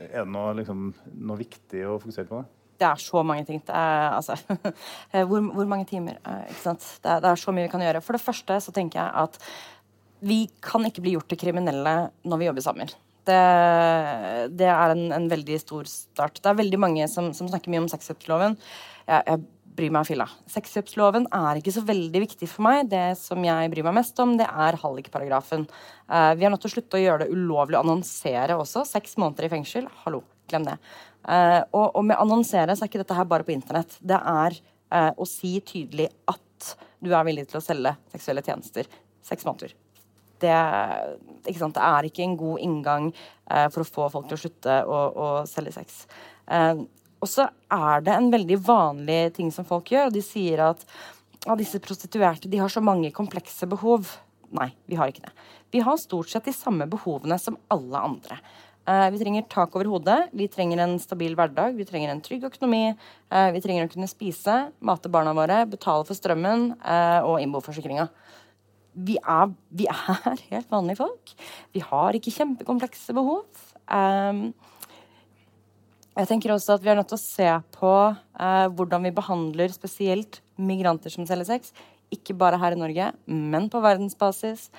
Er 0.09 0.23
det 0.23 0.31
noe, 0.33 0.55
liksom, 0.57 0.87
noe, 1.21 1.37
viktig 1.37 1.83
å 1.85 1.99
fokusere 2.01 2.29
på? 2.29 2.41
det? 2.41 2.53
Det 2.81 2.87
er 2.89 3.01
så 3.01 3.21
mange 3.25 3.45
ting. 3.45 3.61
Er, 3.69 4.17
altså, 4.17 4.37
hvor, 5.29 5.41
hvor, 5.53 5.69
mange 5.69 5.85
timer? 5.89 6.17
Eh, 6.25 6.47
det 6.49 6.71
er, 6.73 7.21
det, 7.21 7.29
er, 7.29 7.41
så 7.41 7.53
mye 7.53 7.67
vi 7.67 7.73
kan 7.73 7.83
gjøre. 7.85 8.01
For 8.05 8.17
det 8.17 8.25
første 8.25 8.57
så 8.63 8.73
tenker 8.73 9.03
jeg 9.03 9.27
at 9.27 9.41
vi 10.25 10.39
kan 10.65 10.85
ikke 10.87 11.03
bli 11.05 11.13
gjort 11.13 11.29
til 11.29 11.41
kriminelle 11.41 11.97
når 12.25 12.41
vi 12.41 12.49
jobber 12.49 12.65
sammen. 12.65 12.89
Det, 13.27 13.41
det 14.55 14.69
er 14.71 14.95
en, 14.95 15.11
en, 15.13 15.29
veldig 15.29 15.59
stor 15.61 15.85
start. 15.91 16.39
Det 16.41 16.49
er 16.49 16.61
veldig 16.63 16.79
mange 16.79 17.09
som, 17.11 17.29
som 17.37 17.49
snakker 17.51 17.69
mye 17.69 17.83
om 17.83 17.89
sexkjøpsloven. 17.91 18.55
Jeg, 19.05 19.21
jeg 19.27 19.45
bryr 19.77 19.93
meg 19.93 20.07
filla. 20.09 20.27
Sexkjøpsloven 20.51 21.27
er 21.35 21.59
ikke 21.59 21.73
så 21.75 21.83
veldig 21.85 22.21
viktig 22.23 22.49
for 22.49 22.65
meg. 22.65 22.87
Det 22.91 23.17
som 23.19 23.43
jeg 23.45 23.71
bryr 23.73 23.85
meg 23.87 23.97
mest 23.99 24.17
om, 24.23 24.35
det 24.39 24.47
er 24.47 24.79
hallikparagrafen. 24.81 25.67
Uh, 26.09 26.33
vi 26.37 26.47
er 26.47 26.53
nødt 26.53 26.63
til 26.65 26.71
å 26.71 26.75
slutte 26.77 26.99
å 26.99 27.03
gjøre 27.03 27.25
det 27.25 27.35
ulovlig 27.35 27.77
å 27.77 27.83
annonsere 27.85 28.57
også. 28.57 28.85
Seks 28.87 29.17
måneder 29.21 29.47
i 29.47 29.51
fengsel. 29.53 29.89
Hallo, 30.03 30.23
glem 30.49 30.67
det. 30.67 30.77
Uh, 31.27 31.61
og, 31.75 31.87
og, 31.91 32.03
med 32.09 32.19
annonsere 32.19 32.75
så 32.75 32.85
er 32.85 32.91
ikke 32.91 33.03
dette 33.03 33.17
her 33.17 33.29
bare 33.29 33.47
på 33.47 33.53
internett. 33.55 33.97
Det 33.99 34.17
er 34.17 34.57
uh, 34.57 35.11
å 35.13 35.27
si 35.29 35.57
tydelig 35.65 36.09
at 36.31 36.71
du 37.03 37.11
er 37.13 37.27
villig 37.27 37.45
til 37.51 37.61
å 37.61 37.65
selge 37.65 37.93
seksuelle 38.13 38.45
tjenester. 38.45 38.89
Seks 39.25 39.45
måneder. 39.47 39.75
Det, 40.37 40.53
det, 41.45 41.53
er 41.57 42.05
ikke 42.05 42.21
en 42.21 42.35
god 42.37 42.61
inngang 42.61 43.07
for 43.73 43.81
å 43.81 43.87
få 43.87 44.05
folk 44.13 44.27
til 44.29 44.37
å 44.37 44.41
slutte 44.43 44.75
å, 44.85 44.99
å 45.09 45.29
selge 45.49 45.73
sex. 45.73 45.95
Og 47.17 47.29
så 47.31 47.47
er 47.73 48.03
det 48.05 48.13
en 48.13 48.29
veldig 48.33 48.59
vanlig 48.65 49.21
ting 49.37 49.49
som 49.53 49.65
folk 49.67 49.89
gjør, 49.93 50.09
og 50.09 50.17
de 50.17 50.23
sier 50.25 50.61
at 50.67 50.83
ja, 51.45 51.55
disse 51.57 51.81
prostituerte 51.83 52.49
de 52.51 52.61
har 52.61 52.71
så 52.71 52.83
mange 52.83 53.13
komplekse 53.15 53.67
behov. 53.69 54.09
Nei, 54.55 54.69
vi 54.87 54.97
har 54.99 55.11
ikke 55.11 55.25
det. 55.25 55.33
Vi 55.73 55.81
har 55.83 55.99
stort 55.99 56.31
sett 56.31 56.47
de 56.47 56.55
samme 56.55 56.87
behovene 56.89 57.37
som 57.41 57.57
alle 57.73 58.03
andre. 58.09 58.39
Uh, 58.87 59.09
vi 59.11 59.19
trenger 59.19 59.43
tak 59.51 59.73
over 59.75 59.89
hodet, 59.91 60.29
vi 60.31 60.45
trenger 60.47 60.79
en 60.79 60.93
stabil 61.03 61.33
hverdag, 61.35 61.75
vi 61.75 61.87
trenger 61.87 62.13
en 62.13 62.21
trygg 62.23 62.45
økonomi. 62.47 62.93
Uh, 63.27 63.49
vi 63.51 63.61
trenger 63.63 63.89
å 63.89 63.91
kunne 63.91 64.07
spise, 64.07 64.55
mate 64.79 65.11
barna 65.11 65.33
våre, 65.35 65.65
betale 65.67 66.07
for 66.07 66.15
strømmen 66.15 66.69
uh, 66.79 67.19
og 67.27 67.41
innboforsikringa. 67.43 68.07
Vi 69.07 69.17
er, 69.19 69.51
vi 69.75 69.89
er 69.91 70.39
helt 70.53 70.71
vanlige 70.71 71.01
folk. 71.01 71.35
Vi 71.75 71.83
har 71.83 72.15
ikke 72.15 72.33
kjempekomplekse 72.37 73.15
behov. 73.17 73.43
Jeg 76.17 76.29
tenker 76.31 76.53
også 76.53 76.77
at 76.77 76.85
Vi 76.85 76.89
er 76.89 76.97
nødt 76.97 77.11
til 77.11 77.19
å 77.19 77.21
se 77.21 77.49
på 77.77 77.93
eh, 78.09 78.67
hvordan 78.73 79.05
vi 79.05 79.13
behandler 79.13 79.73
spesielt 79.73 80.39
migranter 80.57 81.13
som 81.13 81.27
selger 81.29 81.49
sex. 81.51 81.73
Ikke 82.13 82.33
bare 82.37 82.57
her 82.57 82.73
i 82.73 82.79
Norge, 82.79 83.11
men 83.27 83.67
på 83.69 83.81
verdensbasis. 83.83 84.71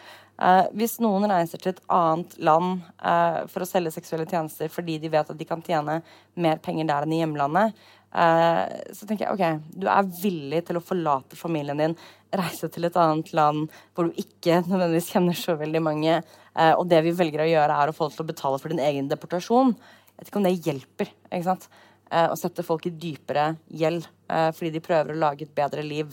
Eh, 0.42 0.64
hvis 0.78 0.96
noen 1.02 1.28
reiser 1.30 1.62
til 1.62 1.74
et 1.74 1.84
annet 1.94 2.34
land 2.42 2.80
eh, 2.98 3.44
for 3.52 3.62
å 3.62 3.68
selge 3.70 3.94
seksuelle 3.94 4.26
tjenester 4.30 4.70
fordi 4.72 4.98
de 5.02 5.12
vet 5.12 5.30
at 5.30 5.38
de 5.38 5.46
kan 5.46 5.62
tjene 5.62 6.00
mer 6.38 6.58
penger 6.64 6.90
der 6.90 7.06
enn 7.06 7.14
i 7.14 7.22
hjemlandet, 7.22 7.78
Eh, 8.08 8.92
så 8.96 9.04
tenker 9.04 9.26
jeg 9.26 9.34
ok, 9.34 9.64
du 9.76 9.84
er 9.92 10.06
villig 10.22 10.62
til 10.64 10.78
å 10.78 10.84
forlate 10.84 11.36
familien 11.36 11.80
din, 11.80 11.96
reise 12.32 12.70
til 12.72 12.88
et 12.88 12.96
annet 13.00 13.34
land 13.36 13.66
hvor 13.92 14.08
du 14.08 14.20
ikke 14.20 14.62
nødvendigvis 14.64 15.10
kjenner 15.12 15.36
så 15.36 15.58
veldig 15.60 15.82
mange, 15.84 16.14
eh, 16.56 16.72
og 16.72 16.88
det 16.88 17.02
vi 17.04 17.12
velger 17.16 17.44
å 17.44 17.50
gjøre, 17.50 17.76
er 17.76 17.92
å 17.92 17.96
få 17.96 18.06
folk 18.06 18.16
til 18.16 18.24
å 18.24 18.30
betale 18.32 18.60
for 18.62 18.72
din 18.72 18.84
egen 18.84 19.10
deportasjon. 19.12 19.74
Jeg 20.18 20.24
vet 20.24 20.32
ikke 20.32 20.40
om 20.40 20.48
det 20.48 20.56
hjelper. 20.66 21.12
ikke 21.30 21.46
sant? 21.46 21.68
Eh, 22.10 22.26
å 22.26 22.36
sette 22.40 22.64
folk 22.66 22.88
i 22.88 22.94
dypere 22.94 23.52
gjeld 23.68 24.06
fordi 24.28 24.74
de 24.74 24.80
prøver 24.84 25.14
å 25.14 25.20
lage 25.22 25.46
et 25.46 25.52
bedre 25.56 25.80
liv. 25.80 26.10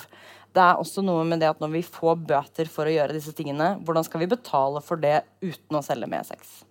Det 0.55 0.63
er 0.63 0.79
også 0.79 1.01
noe 1.03 1.25
med 1.27 1.41
det 1.43 1.49
at 1.49 1.59
når 1.59 1.73
vi 1.73 1.81
får 1.83 2.21
bøter 2.29 2.69
for 2.71 2.87
å 2.87 2.93
gjøre 2.93 3.17
disse 3.17 3.33
tingene, 3.35 3.73
hvordan 3.83 4.05
skal 4.07 4.21
vi 4.21 4.29
betale 4.31 4.79
for 4.79 5.01
det 5.03 5.17
uten 5.43 5.75
å 5.75 5.81
selge 5.83 6.07
mer 6.07 6.23
sex? 6.23 6.61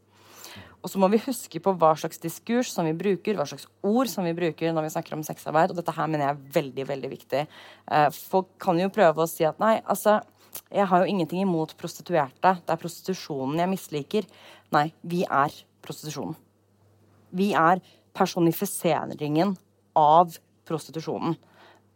Og 0.85 0.89
så 0.93 1.01
må 1.01 1.11
vi 1.12 1.20
huske 1.24 1.61
på 1.64 1.72
hva 1.80 1.95
slags 1.97 2.20
diskurs 2.20 2.70
som 2.72 2.85
vi 2.89 2.95
bruker, 2.97 3.37
hva 3.37 3.45
slags 3.49 3.64
ord 3.85 4.09
som 4.09 4.24
vi 4.24 4.35
bruker 4.37 4.72
når 4.72 4.87
vi 4.87 4.93
snakker 4.93 5.16
om 5.16 5.24
sexarbeid. 5.24 5.72
Og 5.72 5.78
dette 5.80 5.95
her 5.97 6.09
mener 6.09 6.26
jeg 6.26 6.37
er 6.37 6.57
veldig, 6.57 6.87
veldig 6.93 7.11
viktig. 7.12 7.43
Eh, 7.45 8.09
folk 8.32 8.51
kan 8.61 8.80
jo 8.80 8.93
prøve 8.93 9.24
å 9.24 9.28
si 9.28 9.45
at 9.49 9.61
nei, 9.61 9.78
altså 9.80 10.18
jeg 10.68 10.87
har 10.91 11.03
jo 11.03 11.11
ingenting 11.11 11.43
imot 11.45 11.72
prostituerte. 11.80 12.57
Det 12.64 12.72
er 12.72 12.80
prostitusjonen 12.80 13.61
jeg 13.64 13.72
misliker. 13.72 14.28
Nei, 14.76 14.87
vi 15.05 15.24
er 15.24 15.57
prostitusjonen. 15.85 16.37
Vi 17.35 17.53
er 17.59 17.82
personifiseringen 18.14 19.57
av 19.99 20.37
prostitusjonen. 20.68 21.37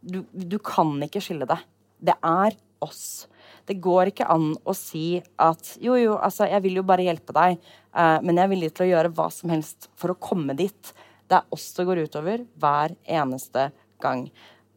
Du, 0.00 0.22
du 0.32 0.58
kan 0.62 0.92
ikke 1.04 1.22
skille 1.22 1.48
det. 1.48 1.58
Det 1.98 2.14
er 2.22 2.56
oss. 2.84 3.26
Det 3.66 3.78
går 3.82 4.12
ikke 4.12 4.28
an 4.30 4.52
å 4.64 4.74
si 4.76 5.18
at 5.42 5.74
jo, 5.82 5.96
jo, 5.98 6.14
altså, 6.16 6.46
jeg 6.48 6.62
vil 6.64 6.78
jo 6.80 6.86
bare 6.86 7.04
hjelpe 7.06 7.34
deg, 7.36 7.58
eh, 7.58 8.18
men 8.24 8.38
jeg 8.38 8.46
er 8.46 8.52
villig 8.52 8.70
til 8.74 8.86
å 8.86 8.90
gjøre 8.92 9.12
hva 9.16 9.28
som 9.34 9.52
helst 9.52 9.90
for 9.98 10.14
å 10.14 10.20
komme 10.22 10.56
dit. 10.58 10.92
Det 11.28 11.40
er 11.40 11.52
oss 11.54 11.66
det 11.76 11.88
går 11.88 12.04
utover 12.06 12.46
hver 12.60 12.94
eneste 13.04 13.68
gang. 14.02 14.28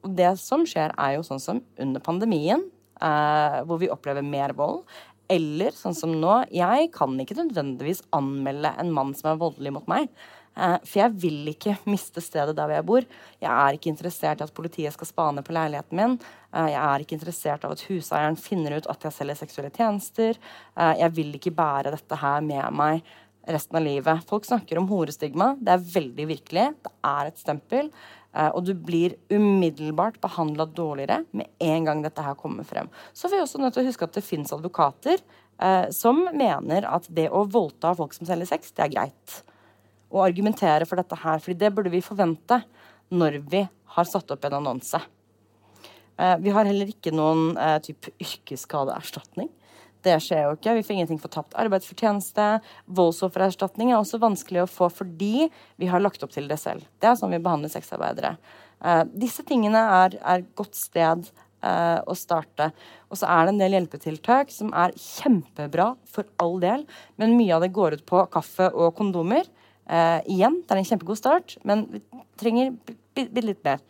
Og 0.02 0.18
det 0.18 0.34
som 0.42 0.66
skjer, 0.68 0.96
er 0.98 1.16
jo 1.16 1.26
sånn 1.26 1.42
som 1.42 1.62
under 1.80 2.04
pandemien, 2.04 2.66
eh, 3.00 3.62
hvor 3.70 3.80
vi 3.82 3.92
opplever 3.94 4.26
mer 4.26 4.56
vold. 4.58 4.84
Eller 5.32 5.72
sånn 5.78 5.96
som 5.96 6.12
nå, 6.20 6.42
jeg 6.52 6.90
kan 6.92 7.16
ikke 7.22 7.38
nødvendigvis 7.38 8.04
anmelde 8.18 8.74
en 8.82 8.92
mann 8.92 9.14
som 9.16 9.32
er 9.32 9.40
voldelig 9.40 9.78
mot 9.78 9.88
meg. 9.88 10.10
Eh, 10.52 10.78
for 10.84 11.00
jeg 11.00 11.16
vil 11.22 11.52
ikke 11.54 11.78
miste 11.90 12.22
stedet 12.24 12.56
der 12.58 12.68
hvor 12.68 12.76
jeg 12.76 12.88
bor. 12.88 13.08
Jeg 13.42 13.52
er 13.52 13.78
ikke 13.78 13.92
interessert 13.92 14.42
i 14.42 14.46
at 14.46 14.54
politiet 14.56 14.96
skal 14.96 15.10
spane 15.10 15.44
på 15.46 15.56
leiligheten 15.56 15.98
min. 15.98 16.16
Eh, 16.52 16.72
jeg 16.74 16.82
er 16.84 17.04
ikke 17.04 17.18
interessert 17.18 17.68
av 17.68 17.76
at 17.76 17.84
huseieren 17.88 18.40
finner 18.40 18.78
ut 18.78 18.90
at 18.92 19.08
jeg 19.08 19.18
selger 19.18 19.40
seksuelle 19.40 19.74
tjenester. 19.76 20.40
Eh, 20.76 20.96
jeg 21.02 21.18
vil 21.18 21.36
ikke 21.40 21.56
bære 21.56 21.96
dette 21.96 22.20
her 22.20 22.44
med 22.46 22.66
meg 22.76 23.06
resten 23.48 23.80
av 23.80 23.86
livet. 23.86 24.26
Folk 24.30 24.46
snakker 24.46 24.78
om 24.78 24.90
horestigma. 24.92 25.54
Det 25.58 25.74
er 25.74 25.86
veldig 25.96 26.28
virkelig. 26.36 26.66
Det 26.84 26.92
er 27.10 27.30
et 27.30 27.40
stempel. 27.42 27.90
Og 28.32 28.62
du 28.64 28.70
blir 28.80 29.18
umiddelbart 29.28 30.22
behandla 30.24 30.64
dårligere 30.72 31.26
med 31.36 31.50
en 31.60 31.90
gang 31.90 32.04
dette 32.06 32.24
her 32.24 32.38
kommer 32.40 32.64
frem. 32.64 32.88
Så 33.12 33.28
vi 33.28 33.36
er 33.36 33.44
også 33.44 33.60
nødt 33.60 33.76
til 33.76 33.84
å 33.84 33.90
huske 33.90 34.08
at 34.08 34.16
det 34.16 34.24
fins 34.24 34.54
advokater 34.56 35.20
som 35.92 36.22
mener 36.32 36.88
at 36.88 37.10
det 37.12 37.28
å 37.28 37.44
voldta 37.44 37.92
folk 37.98 38.16
som 38.16 38.30
selger 38.30 38.54
sex, 38.54 38.72
det 38.78 38.86
er 38.86 38.94
greit 38.94 39.42
å 40.12 40.24
argumentere 40.26 40.88
for 40.88 41.00
dette 41.00 41.18
her. 41.24 41.40
fordi 41.40 41.58
det 41.60 41.74
burde 41.74 41.94
vi 41.94 42.04
forvente 42.04 42.62
når 43.12 43.42
vi 43.52 43.66
har 43.96 44.08
satt 44.08 44.32
opp 44.32 44.46
en 44.46 44.60
annonse. 44.62 45.00
Eh, 46.22 46.38
vi 46.40 46.54
har 46.54 46.68
heller 46.68 46.92
ikke 46.92 47.14
noen 47.16 47.58
eh, 47.58 47.78
type 47.84 48.14
yrkesskadeerstatning. 48.22 49.50
Det 50.02 50.16
skjer 50.24 50.48
jo 50.48 50.56
ikke. 50.56 50.74
Vi 50.80 50.86
får 50.86 50.96
ingenting 50.96 51.22
for 51.22 51.34
tapt 51.34 51.56
arbeidsfortjeneste. 51.62 52.48
Voldsoffererstatning 52.90 53.92
er 53.92 54.00
også 54.00 54.22
vanskelig 54.22 54.64
å 54.64 54.70
få 54.70 54.90
fordi 54.90 55.48
vi 55.82 55.92
har 55.92 56.02
lagt 56.02 56.24
opp 56.26 56.34
til 56.34 56.50
det 56.50 56.58
selv. 56.62 56.88
Det 57.02 57.12
er 57.12 57.20
sånn 57.20 57.36
vi 57.36 57.42
behandler 57.44 57.74
sexarbeidere. 57.74 58.36
Eh, 58.82 59.04
disse 59.14 59.46
tingene 59.48 59.84
er, 60.02 60.18
er 60.22 60.50
godt 60.58 60.78
sted 60.80 61.32
å 61.62 62.16
starte. 62.18 62.72
Og 63.14 63.20
så 63.20 63.28
er 63.30 63.44
det 63.46 63.52
en 63.52 63.60
del 63.60 63.76
hjelpetiltak 63.76 64.50
som 64.50 64.72
er 64.74 64.96
kjempebra 64.98 65.92
for 66.10 66.26
all 66.42 66.56
del, 66.58 66.88
men 67.22 67.36
mye 67.38 67.54
av 67.54 67.62
det 67.62 67.70
går 67.76 68.00
ut 68.00 68.02
på 68.10 68.24
kaffe 68.34 68.72
og 68.74 68.96
kondomer. 68.98 69.46
Uh, 69.92 70.22
igjen, 70.32 70.62
det 70.64 70.72
er 70.72 70.80
en 70.80 70.88
kjempegod 70.88 71.20
start, 71.20 71.58
men 71.68 71.84
vi 71.92 72.00
trenger 72.40 72.70
bitte 72.88 73.42
litt 73.44 73.60
mer 73.66 73.82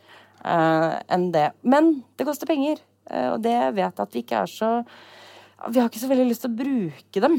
uh, 0.41 0.97
enn 1.13 1.27
det. 1.35 1.51
Men 1.61 1.99
det 2.17 2.25
koster 2.25 2.49
penger, 2.49 2.81
uh, 3.11 3.35
og 3.35 3.43
det 3.45 3.53
vet 3.77 3.85
jeg 3.85 4.07
at 4.07 4.15
vi 4.17 4.23
ikke 4.25 4.39
er 4.41 4.49
så 4.49 4.71
Vi 5.69 5.77
har 5.77 5.91
ikke 5.91 6.01
så 6.01 6.09
veldig 6.09 6.25
lyst 6.25 6.41
til 6.41 6.49
å 6.49 6.57
bruke 6.57 7.21
dem. 7.21 7.35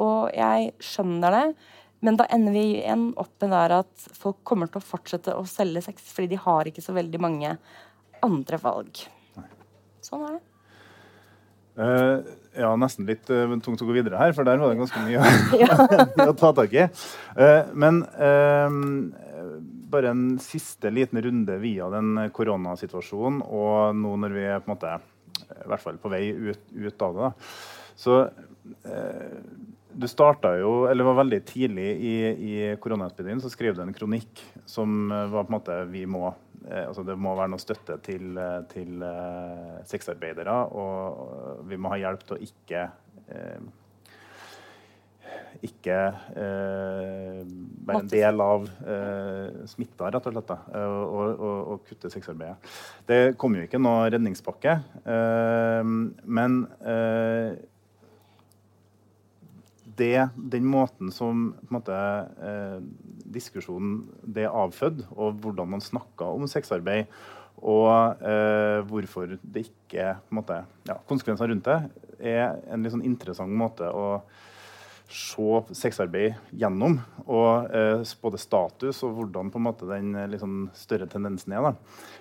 og 0.00 0.30
jeg 0.32 0.70
skjønner 0.80 1.34
det, 1.34 1.44
men 2.00 2.16
da 2.16 2.24
ender 2.32 2.54
vi 2.56 2.62
igjen 2.78 3.10
opp 3.20 3.34
med 3.42 3.52
der 3.52 3.74
at 3.82 4.06
folk 4.16 4.38
kommer 4.48 4.70
til 4.72 4.80
å 4.80 4.86
fortsette 4.86 5.34
å 5.36 5.44
selge 5.44 5.82
sex 5.84 6.08
fordi 6.08 6.32
de 6.32 6.40
har 6.40 6.64
ikke 6.64 6.84
så 6.84 6.96
veldig 6.96 7.20
mange 7.20 7.52
andre 8.24 8.60
valg. 8.64 9.02
Sånn 10.00 10.24
er 10.24 10.38
det. 10.38 10.42
Uh, 12.56 12.62
ja, 12.62 12.72
nesten 12.80 13.08
litt 13.08 13.28
uh, 13.30 13.52
tungt 13.62 13.82
å 13.82 13.88
gå 13.88 13.96
videre 13.96 14.20
her, 14.20 14.34
for 14.36 14.48
der 14.48 14.60
var 14.60 14.72
det 14.72 14.80
ganske 14.80 15.02
mye 15.04 15.20
å 16.30 16.36
ta 16.36 16.52
tak 16.56 16.74
i. 16.74 16.86
Uh, 17.36 17.62
men 17.76 18.02
bare 19.86 20.10
en 20.10 20.24
siste 20.42 20.90
liten 20.90 21.20
runde 21.22 21.58
via 21.62 21.86
den 21.92 22.26
koronasituasjonen, 22.34 23.42
og 23.44 23.94
nå 23.96 24.16
når 24.24 24.34
vi 24.34 24.48
er 24.48 24.62
på 24.62 24.70
en 24.70 24.74
måte 24.74 24.96
i 25.46 25.68
hvert 25.70 25.82
fall 25.82 26.00
på 26.00 26.10
vei 26.10 26.24
ut, 26.32 26.62
ut 26.74 27.04
av 27.06 27.14
det. 27.14 27.28
Da. 27.28 27.30
Så 27.96 28.16
du 29.96 30.08
starta 30.10 30.56
jo, 30.58 30.72
eller 30.90 31.06
var 31.06 31.20
veldig 31.20 31.38
tidlig 31.48 31.86
i, 31.94 32.16
i 32.26 32.56
koronaepidemien, 32.82 33.40
så 33.40 33.52
skrev 33.52 33.76
du 33.76 33.84
en 33.84 33.94
kronikk 33.96 34.42
som 34.68 35.06
var 35.08 35.46
på 35.46 35.46
en 35.46 35.56
måte 35.56 35.78
vi 35.92 36.02
må 36.10 36.32
altså 36.86 37.04
det 37.06 37.16
må 37.18 37.34
være 37.38 37.52
noe 37.52 37.62
støtte 37.62 37.98
til, 38.04 38.36
eh, 38.40 38.60
til 38.70 39.02
uh, 39.02 39.80
sexarbeidere, 39.88 40.54
og 40.74 41.66
vi 41.68 41.78
må 41.78 41.92
ha 41.94 42.00
hjelp 42.04 42.24
til 42.26 42.38
å 42.38 42.44
ikke 42.46 42.86
ikke 45.64 45.94
eh, 46.38 47.38
være 47.88 48.00
en 48.02 48.10
del 48.10 48.42
av 48.44 48.66
eh, 48.86 49.62
smitta, 49.66 50.10
rett 50.12 50.28
og 50.28 50.34
slett, 50.36 50.52
og, 50.52 51.14
og, 51.16 51.46
og, 51.72 51.80
kutte 51.88 52.10
sexarbeidet. 52.12 52.74
Det 53.08 53.20
kom 53.40 53.56
jo 53.56 53.64
ikke 53.66 53.80
noe 53.82 54.06
redningspakke, 54.12 54.76
men 56.38 56.60
det, 59.98 60.28
den 60.36 60.66
måten 60.68 61.12
som 61.14 61.48
måte, 61.72 61.96
eh, 62.42 62.78
diskusjonen 63.36 64.02
det 64.22 64.48
avfødt, 64.48 65.06
og 65.16 65.40
hvordan 65.42 65.72
man 65.76 65.84
snakker 65.84 66.36
om 66.36 66.46
sexarbeid, 66.50 67.10
og 67.56 68.20
eh, 68.20 68.82
hvorfor 68.88 69.38
det 69.40 69.66
ikke 69.70 70.18
måte, 70.36 70.60
ja, 70.88 70.98
Konsekvenser 71.08 71.48
rundt 71.48 71.64
det 71.64 71.78
er 72.20 72.58
en 72.68 72.84
litt 72.84 72.92
sånn 72.92 73.06
interessant 73.06 73.52
måte 73.52 73.88
å 73.88 74.20
se 75.08 75.60
sexarbeid 75.76 76.34
gjennom. 76.50 76.98
Og 77.26 77.70
eh, 77.74 78.02
både 78.22 78.40
status 78.40 79.02
og 79.06 79.16
hvordan 79.18 79.50
på 79.52 79.60
en 79.60 79.66
måte 79.66 79.88
den 79.88 80.14
liksom, 80.32 80.68
større 80.76 81.08
tendensen 81.10 81.54
er. 81.56 81.70
da. 81.70 81.74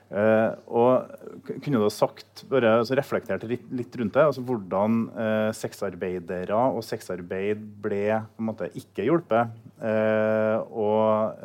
Uh, 0.06 0.52
og 0.70 1.56
kunne 1.64 1.80
du 1.80 1.84
ha 1.88 1.90
sagt, 1.90 2.44
bare 2.46 2.76
altså 2.78 2.94
reflektert 2.98 3.42
litt, 3.50 3.64
litt, 3.74 3.96
rundt 3.98 4.14
det? 4.14 4.26
altså 4.30 4.44
Hvordan 4.46 5.00
eh, 5.18 5.50
sexarbeidere 5.58 6.60
og 6.76 6.84
sexarbeid 6.86 7.64
ble 7.82 8.04
på 8.22 8.44
en 8.44 8.50
måte 8.52 8.70
ikke 8.78 9.08
hjulpet, 9.08 9.56
eh, 9.82 10.60
og 10.70 11.42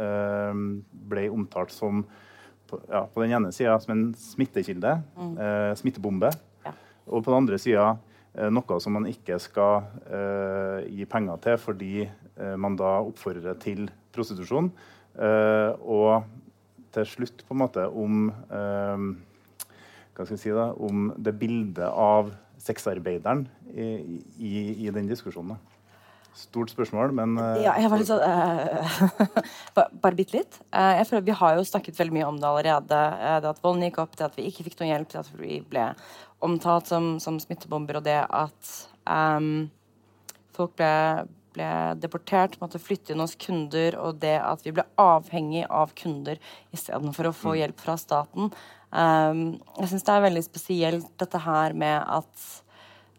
ble 1.11 1.25
omtalt 1.33 1.73
som 1.73 2.05
på, 2.69 2.83
ja, 2.93 3.07
på 3.09 3.25
den 3.25 3.33
ene 3.39 3.53
sida 3.55 3.79
som 3.81 3.95
en 3.95 4.05
smittekilde, 4.19 4.93
mm. 5.17 5.35
smittebombe, 5.81 6.31
ja. 6.67 6.75
og 7.09 7.25
på 7.25 7.33
den 7.33 7.41
andre 7.41 7.59
sida 7.63 7.95
noe 8.31 8.77
som 8.79 8.95
man 8.95 9.09
ikke 9.11 9.41
skal 9.43 9.83
gi 10.87 11.07
penger 11.11 11.41
til 11.43 11.57
fordi 11.59 11.95
man 12.63 12.77
da 12.79 13.01
oppfordrer 13.03 13.57
til 13.59 13.89
prostitusjon. 14.15 14.71
og 15.19 16.25
til 16.95 17.07
slutt 17.07 17.43
på 17.47 17.55
en 17.55 17.61
måte 17.61 17.87
om 17.89 18.31
hva 20.21 20.27
skal 20.27 20.37
jeg 20.37 20.43
si 20.43 20.55
da, 20.55 20.71
om 20.77 21.11
det 21.17 21.35
bildet 21.41 21.87
av 21.89 22.31
sexarbeideren 22.61 23.47
i, 23.73 24.21
i, 24.37 24.55
i 24.85 24.91
den 24.93 25.09
diskusjonen. 25.09 25.59
Stort 26.37 26.71
spørsmål, 26.73 27.15
men 27.17 27.35
uh, 27.41 27.57
Ja, 27.63 27.75
jeg 27.81 27.91
var 27.91 28.01
litt 28.01 28.11
sånn 28.11 28.23
uh, 28.27 29.41
Bare 29.75 30.17
bitte 30.19 30.39
litt. 30.39 30.61
Uh, 30.71 30.95
jeg 31.01 31.09
føler 31.09 31.27
Vi 31.27 31.39
har 31.43 31.57
jo 31.59 31.67
snakket 31.67 31.99
veldig 31.99 32.17
mye 32.19 32.29
om 32.29 32.39
det 32.41 32.49
allerede. 32.51 33.03
det 33.43 33.51
at 33.51 33.61
volden 33.65 33.85
gikk 33.89 34.01
opp, 34.05 34.15
det 34.19 34.29
at 34.29 34.39
vi 34.39 34.47
ikke 34.51 34.69
fikk 34.69 34.79
noe 34.81 34.93
hjelp, 34.93 35.11
det 35.11 35.21
at 35.25 35.35
vi 35.41 35.61
ble 35.73 35.91
omtalt 36.41 36.89
som, 36.89 37.13
som 37.21 37.37
smittebomber, 37.43 37.99
og 38.01 38.07
det 38.07 38.23
at 38.25 38.73
um, 39.05 39.69
folk 40.57 40.79
ble 40.81 40.95
ble 41.55 41.69
deportert, 42.01 42.59
måtte 42.61 42.81
flytte 42.83 43.15
inn 43.15 43.23
hos 43.23 43.37
kunder, 43.41 43.97
og 43.99 44.21
det 44.23 44.37
at 44.39 44.63
vi 44.67 44.75
ble 44.77 44.85
avhengig 45.01 45.65
av 45.67 45.95
kunder 45.99 46.41
istedenfor 46.75 47.31
å 47.31 47.37
få 47.37 47.55
mm. 47.55 47.59
hjelp 47.63 47.85
fra 47.85 47.97
staten. 48.01 48.51
Um, 48.91 49.45
jeg 49.79 49.93
syns 49.93 50.07
det 50.07 50.17
er 50.17 50.27
veldig 50.27 50.45
spesielt 50.47 51.11
dette 51.23 51.43
her 51.45 51.77
med 51.79 51.99
at 52.19 52.47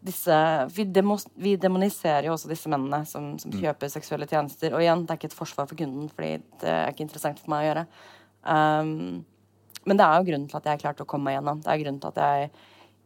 disse 0.02 0.36
Vi, 0.74 0.84
demo, 0.90 1.16
vi 1.38 1.54
demoniserer 1.60 2.26
jo 2.26 2.34
også 2.34 2.50
disse 2.50 2.70
mennene 2.70 3.04
som, 3.08 3.32
som, 3.38 3.52
mm. 3.52 3.60
kjøper 3.62 3.92
seksuelle 3.92 4.26
tjenester. 4.30 4.74
Og 4.74 4.82
igjen, 4.82 5.04
det 5.06 5.14
er 5.14 5.20
ikke 5.20 5.30
et 5.30 5.38
forsvar 5.38 5.68
for 5.70 5.78
kunden, 5.78 6.08
fordi 6.12 6.34
det 6.62 6.72
er 6.72 6.90
ikke 6.90 7.06
interessant 7.06 7.42
for 7.42 7.54
meg 7.54 7.62
å 7.62 7.68
gjøre. 7.68 7.86
Um, 8.42 8.92
men 9.86 9.98
det 9.98 10.06
er 10.06 10.18
jo 10.18 10.28
grunnen 10.28 10.50
til 10.50 10.58
at 10.58 10.68
jeg 10.70 10.82
klarte 10.82 11.06
å 11.06 11.10
komme 11.10 11.30
meg 11.30 11.38
gjennom. 11.38 11.62
Det 11.62 11.72
er 11.72 11.82
grunnen 11.82 12.02
til 12.02 12.12
at 12.12 12.22
jeg 12.22 12.52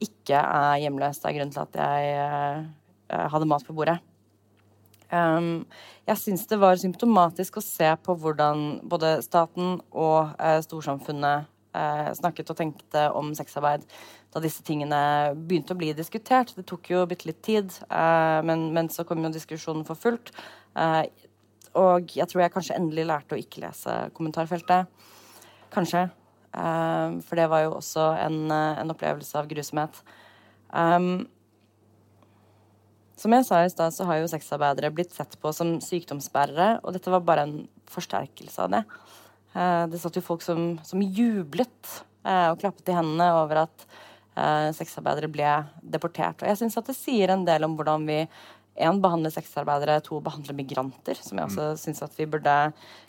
ikke 0.09 0.41
er 0.41 0.83
hjemløs. 0.85 1.21
Det 1.21 1.31
er 1.31 1.39
grunnen 1.39 1.57
til 1.57 1.65
at 1.65 1.81
jeg 1.81 2.15
uh, 2.21 3.27
hadde 3.33 3.49
mat 3.49 3.67
på 3.67 3.77
bordet. 3.77 3.99
Um, 5.13 5.67
jeg 6.09 6.19
syns 6.19 6.49
det 6.51 6.59
var 6.59 6.79
symptomatisk 6.81 7.61
å 7.61 7.65
se 7.65 7.93
på 8.03 8.17
hvordan 8.19 8.81
både 8.91 9.21
staten 9.23 9.77
og 9.95 10.33
uh, 10.35 10.59
storsamfunnet 10.65 11.47
uh, 11.77 12.11
snakket 12.19 12.51
og 12.51 12.59
tenkte 12.59 13.05
om 13.15 13.31
sexarbeid 13.39 13.87
da 14.35 14.43
disse 14.43 14.65
tingene 14.67 14.99
begynte 15.37 15.73
å 15.73 15.79
bli 15.79 15.93
diskutert. 15.97 16.53
Det 16.57 16.67
tok 16.69 16.91
jo 16.93 17.05
bitte 17.09 17.29
litt 17.31 17.41
tid, 17.47 17.73
men, 18.45 18.67
men, 18.77 18.91
så 18.93 19.07
kom 19.09 19.23
jo 19.25 19.31
diskusjonen 19.33 19.87
for 19.89 19.97
fullt. 19.97 20.33
og 21.73 22.13
jeg 22.13 22.29
tror 22.29 22.43
jeg 22.43 22.53
kanskje 22.53 22.77
endelig 22.77 23.07
lærte 23.09 23.37
å 23.37 23.41
ikke 23.41 23.63
lese 23.65 23.95
kommentarfeltet. 24.19 24.93
Kanskje. 25.73 26.09
Eh, 26.57 27.09
for 27.27 27.39
det 27.39 27.49
var 27.53 27.67
jo 27.67 27.77
også 27.77 28.11
en, 28.25 28.51
eh, 28.51 28.81
en 28.81 28.93
opplevelse 28.95 29.37
av 29.37 29.49
grusomhet. 29.49 30.03
Um, 30.73 31.29
som 33.17 33.33
jeg 33.33 33.47
sa 33.47 33.63
i 33.65 33.71
stad, 33.73 33.93
så 33.93 34.05
har 34.05 34.19
jo 34.21 34.29
sexarbeidere 34.29 34.93
blitt 34.93 35.13
sett 35.13 35.37
på 35.41 35.53
som 35.55 35.79
sykdomsbærere, 35.81 36.81
og 36.83 36.93
dette 36.93 37.13
var 37.13 37.21
bare 37.21 37.47
en 37.47 37.69
forsterkelse 37.89 38.59
av 38.65 38.71
det. 38.75 38.83
Uh, 39.55 39.87
det 39.89 40.01
satt 40.01 40.17
jo 40.17 40.25
folk 40.25 40.43
som, 40.43 40.77
som 40.85 41.01
jublet 41.01 41.93
uh, 42.27 42.53
og 42.53 42.61
klappet 42.61 42.89
i 42.89 42.97
hendene 42.97 43.31
over 43.37 43.63
at 43.65 43.87
uh, 44.37 44.69
sexarbeidere 44.77 45.33
ble 45.33 45.55
deportert. 45.83 46.43
Og 46.43 46.53
jeg 46.53 46.61
syns 46.61 46.79
at 46.79 46.87
det 46.91 46.97
sier 46.99 47.33
en 47.35 47.47
del 47.49 47.67
om 47.67 47.75
hvordan 47.79 48.07
vi 48.09 48.21
én 48.77 49.01
behandler 49.01 49.33
sexarbeidere, 49.33 50.03
to 50.05 50.21
behandler 50.21 50.57
migranter, 50.57 51.17
som 51.17 51.41
jeg 51.41 51.49
også 51.49 51.73
mm. 51.73 51.81
syns 51.81 52.05
at 52.05 52.17
vi 52.19 52.29
burde 52.29 52.57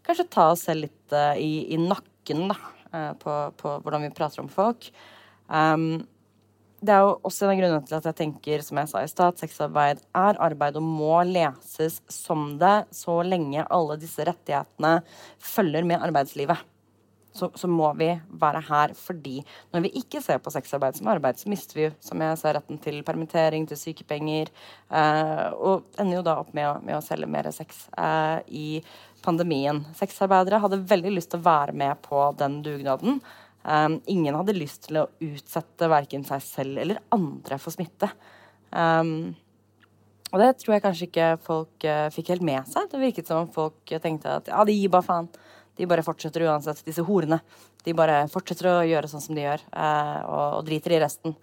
kanskje 0.07 0.29
ta 0.31 0.49
oss 0.53 0.63
selv 0.69 0.87
litt 0.87 1.15
i, 1.43 1.67
i 1.75 1.79
nakken, 1.81 2.47
da. 2.53 2.59
Eh, 2.93 3.13
på, 3.13 3.33
på, 3.57 3.79
hvordan 3.83 4.05
vi 4.05 4.13
prater 4.15 4.41
om 4.41 4.47
folk. 4.51 4.89
Um, 5.47 6.05
det 6.77 6.93
er 6.93 7.03
jo 7.03 7.15
også 7.25 7.47
en 7.47 7.51
av 7.51 7.57
grunnene 7.57 7.89
til 7.89 7.97
at 7.97 8.07
jeg 8.07 8.17
tenker 8.19 8.63
som 8.63 8.79
jeg 8.79 8.89
sa 8.91 9.01
i 9.01 9.09
sted, 9.09 9.33
at 9.33 9.41
sexarbeid 9.41 10.01
er 10.15 10.39
arbeid 10.45 10.77
og 10.77 10.85
må 10.85 11.15
leses 11.25 11.99
som 12.11 12.51
det 12.61 12.85
så 12.93 13.17
lenge 13.25 13.65
alle 13.73 13.97
disse 13.99 14.23
rettighetene 14.27 14.99
følger 15.41 15.87
med 15.89 16.05
arbeidslivet. 16.05 16.61
Så, 17.37 17.51
så, 17.55 17.69
må 17.69 17.91
vi 17.99 18.09
være 18.41 18.63
her 18.67 18.93
fordi 18.97 19.39
når 19.75 19.85
vi 19.85 19.93
ikke 20.01 20.21
ser 20.25 20.39
på 20.41 20.53
sexarbeid 20.53 20.97
som 20.97 21.09
arbeid, 21.11 21.37
så 21.37 21.51
mister 21.51 21.79
vi 21.79 21.89
som 22.03 22.21
jeg 22.23 22.39
sa, 22.41 22.53
retten 22.57 22.79
til 22.81 23.03
permittering, 23.05 23.67
til 23.69 23.79
sykepenger, 23.79 24.49
eh, 24.89 25.47
og 25.53 25.85
ender 26.01 26.19
jo 26.19 26.25
da 26.25 26.37
opp 26.41 26.53
med 26.57 26.69
å, 26.69 26.77
med 26.81 26.97
å 26.97 27.03
selge 27.05 27.29
mer 27.29 27.51
sex 27.55 27.85
eh, 27.93 28.39
i 28.49 28.67
pandemien. 29.25 29.83
Sexarbeidere 29.97 30.61
hadde 30.63 30.85
veldig 30.89 31.13
lyst 31.13 31.33
til 31.33 31.41
å 31.41 31.47
være 31.47 31.75
med 31.77 32.01
på 32.05 32.29
den 32.39 32.61
dugnaden. 32.65 33.21
Um, 33.67 33.97
ingen 34.07 34.35
hadde 34.37 34.55
lyst 34.55 34.85
til 34.85 35.01
å 35.01 35.09
utsette 35.19 35.89
verken 35.91 36.23
seg 36.23 36.43
selv 36.45 36.79
eller 36.79 37.01
andre 37.11 37.57
for 37.59 37.75
smitte. 37.75 38.07
Um, 38.71 39.33
og 40.31 40.39
det 40.39 40.53
tror 40.61 40.75
jeg 40.75 40.83
kanskje 40.85 41.07
ikke 41.09 41.27
folk 41.43 41.87
uh, 41.87 42.07
fikk 42.13 42.31
helt 42.31 42.45
med 42.47 42.69
seg. 42.71 42.87
Det 42.91 43.01
virket 43.01 43.27
som 43.27 43.43
om 43.43 43.51
folk 43.51 43.95
tenkte 44.03 44.37
at 44.39 44.51
ja, 44.51 44.63
de 44.67 44.75
gir 44.75 44.93
bare 44.93 45.07
faen. 45.07 45.27
De 45.77 45.87
bare 45.89 46.05
fortsetter 46.05 46.47
uansett, 46.47 46.83
disse 46.85 47.05
horene. 47.05 47.39
De 47.85 47.93
bare 47.97 48.23
fortsetter 48.33 48.71
å 48.71 48.77
gjøre 48.87 49.09
sånn 49.11 49.23
som 49.23 49.37
de 49.37 49.45
gjør, 49.45 49.63
uh, 49.71 50.19
og, 50.25 50.45
og, 50.57 50.65
driter 50.67 50.97
i 50.97 51.01
resten. 51.03 51.37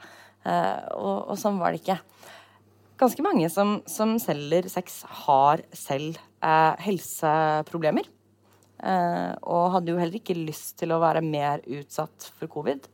Uh, 0.45 0.81
og, 0.99 1.19
og, 1.33 1.37
sånn 1.41 1.61
var 1.63 1.73
det 1.73 1.83
ikke. 1.85 2.01
Ganske 3.01 3.25
mange 3.27 3.49
som, 3.51 3.79
som 3.91 4.19
selger 4.23 4.69
sex, 4.71 5.01
har 5.27 5.65
selv 5.75 6.19
eh, 6.45 6.75
helseproblemer. 6.85 8.07
Eh, 8.85 9.33
og 9.49 9.73
hadde 9.75 9.91
jo 9.91 9.99
heller 9.99 10.21
ikke 10.21 10.37
lyst 10.37 10.77
til 10.81 10.93
å 10.95 11.01
være 11.03 11.23
mer 11.25 11.63
utsatt 11.79 12.29
for 12.37 12.51
covid. 12.53 12.87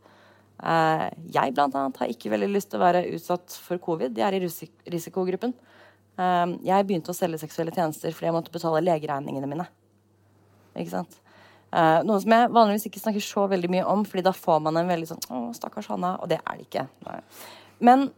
Eh, 0.60 1.06
jeg 1.36 1.54
blant 1.56 1.76
annet 1.76 2.00
har 2.00 2.12
ikke 2.12 2.32
veldig 2.32 2.50
lyst 2.52 2.70
til 2.72 2.80
å 2.80 2.84
være 2.84 3.06
utsatt 3.16 3.56
for 3.64 3.82
covid. 3.82 4.16
Jeg 4.16 4.26
er 4.28 4.38
i 4.38 4.42
risik 4.44 4.72
risikogruppen. 4.94 5.52
Eh, 6.16 6.46
jeg 6.68 6.86
begynte 6.88 7.12
å 7.12 7.16
selge 7.16 7.42
seksuelle 7.42 7.74
tjenester 7.74 8.14
fordi 8.14 8.30
jeg 8.30 8.36
måtte 8.38 8.54
betale 8.54 8.84
legeregningene 8.86 9.50
mine. 9.50 9.68
Ikke 10.78 10.94
sant? 10.94 11.20
Uh, 11.70 12.00
noe 12.06 12.18
som 12.22 12.34
jeg 12.34 12.50
vanligvis 12.50 12.88
ikke 12.88 13.02
snakker 13.02 13.22
så 13.24 13.46
veldig 13.50 13.70
mye 13.70 13.86
om, 13.86 14.02
fordi 14.08 14.26
da 14.26 14.34
får 14.34 14.58
man 14.64 14.80
en 14.80 14.90
veldig 14.90 15.10
sånn 15.12 15.22
'Å, 15.28 15.42
stakkars 15.54 15.90
Hanna', 15.92 16.18
og 16.20 16.28
det 16.28 16.40
er 16.42 16.56
det 16.56 16.66
ikke. 16.66 16.88
Nei. 17.06 17.20
Men 17.80 18.10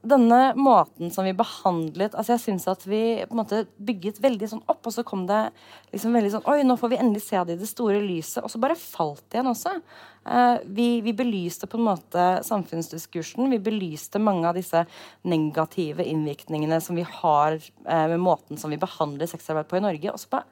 denne 0.00 0.54
måten 0.56 1.10
som 1.12 1.26
vi 1.28 1.34
behandlet 1.36 2.14
altså 2.16 2.32
Jeg 2.32 2.40
syns 2.40 2.64
at 2.70 2.86
vi 2.88 3.20
på 3.28 3.34
en 3.34 3.40
måte 3.42 3.58
bygget 3.76 4.20
veldig 4.24 4.48
sånn 4.48 4.62
opp, 4.64 4.80
og 4.88 4.94
så 4.94 5.04
kom 5.04 5.26
det 5.28 5.40
liksom 5.92 6.16
veldig 6.16 6.30
sånn 6.32 6.46
Oi, 6.48 6.62
nå 6.64 6.76
får 6.80 6.92
vi 6.94 7.00
endelig 7.02 7.26
se 7.26 7.42
det 7.44 7.58
i 7.58 7.60
det 7.60 7.68
store 7.68 8.00
lyset. 8.00 8.40
Og 8.40 8.48
så 8.52 8.60
bare 8.62 8.78
falt 8.80 9.22
det 9.28 9.38
igjen 9.38 9.50
også. 9.50 9.74
Uh, 10.24 10.56
vi, 10.64 10.88
vi, 11.04 11.12
belyste 11.16 11.68
på 11.68 11.76
en 11.76 11.88
måte 11.90 12.24
samfunnsdiskursen. 12.46 13.50
Vi 13.52 13.60
belyste 13.60 14.22
mange 14.22 14.48
av 14.48 14.56
disse 14.56 14.86
negative 15.28 16.06
innvirkningene 16.08 16.80
som 16.84 16.96
vi 16.96 17.04
har 17.04 17.58
uh, 17.60 18.06
med 18.08 18.20
måten 18.24 18.60
som 18.60 18.72
vi 18.72 18.80
behandler 18.80 19.28
sexarbeid 19.28 19.68
på 19.68 19.80
i 19.80 19.84
Norge. 19.84 20.14
Og 20.14 20.22
så 20.22 20.32
bare 20.32 20.48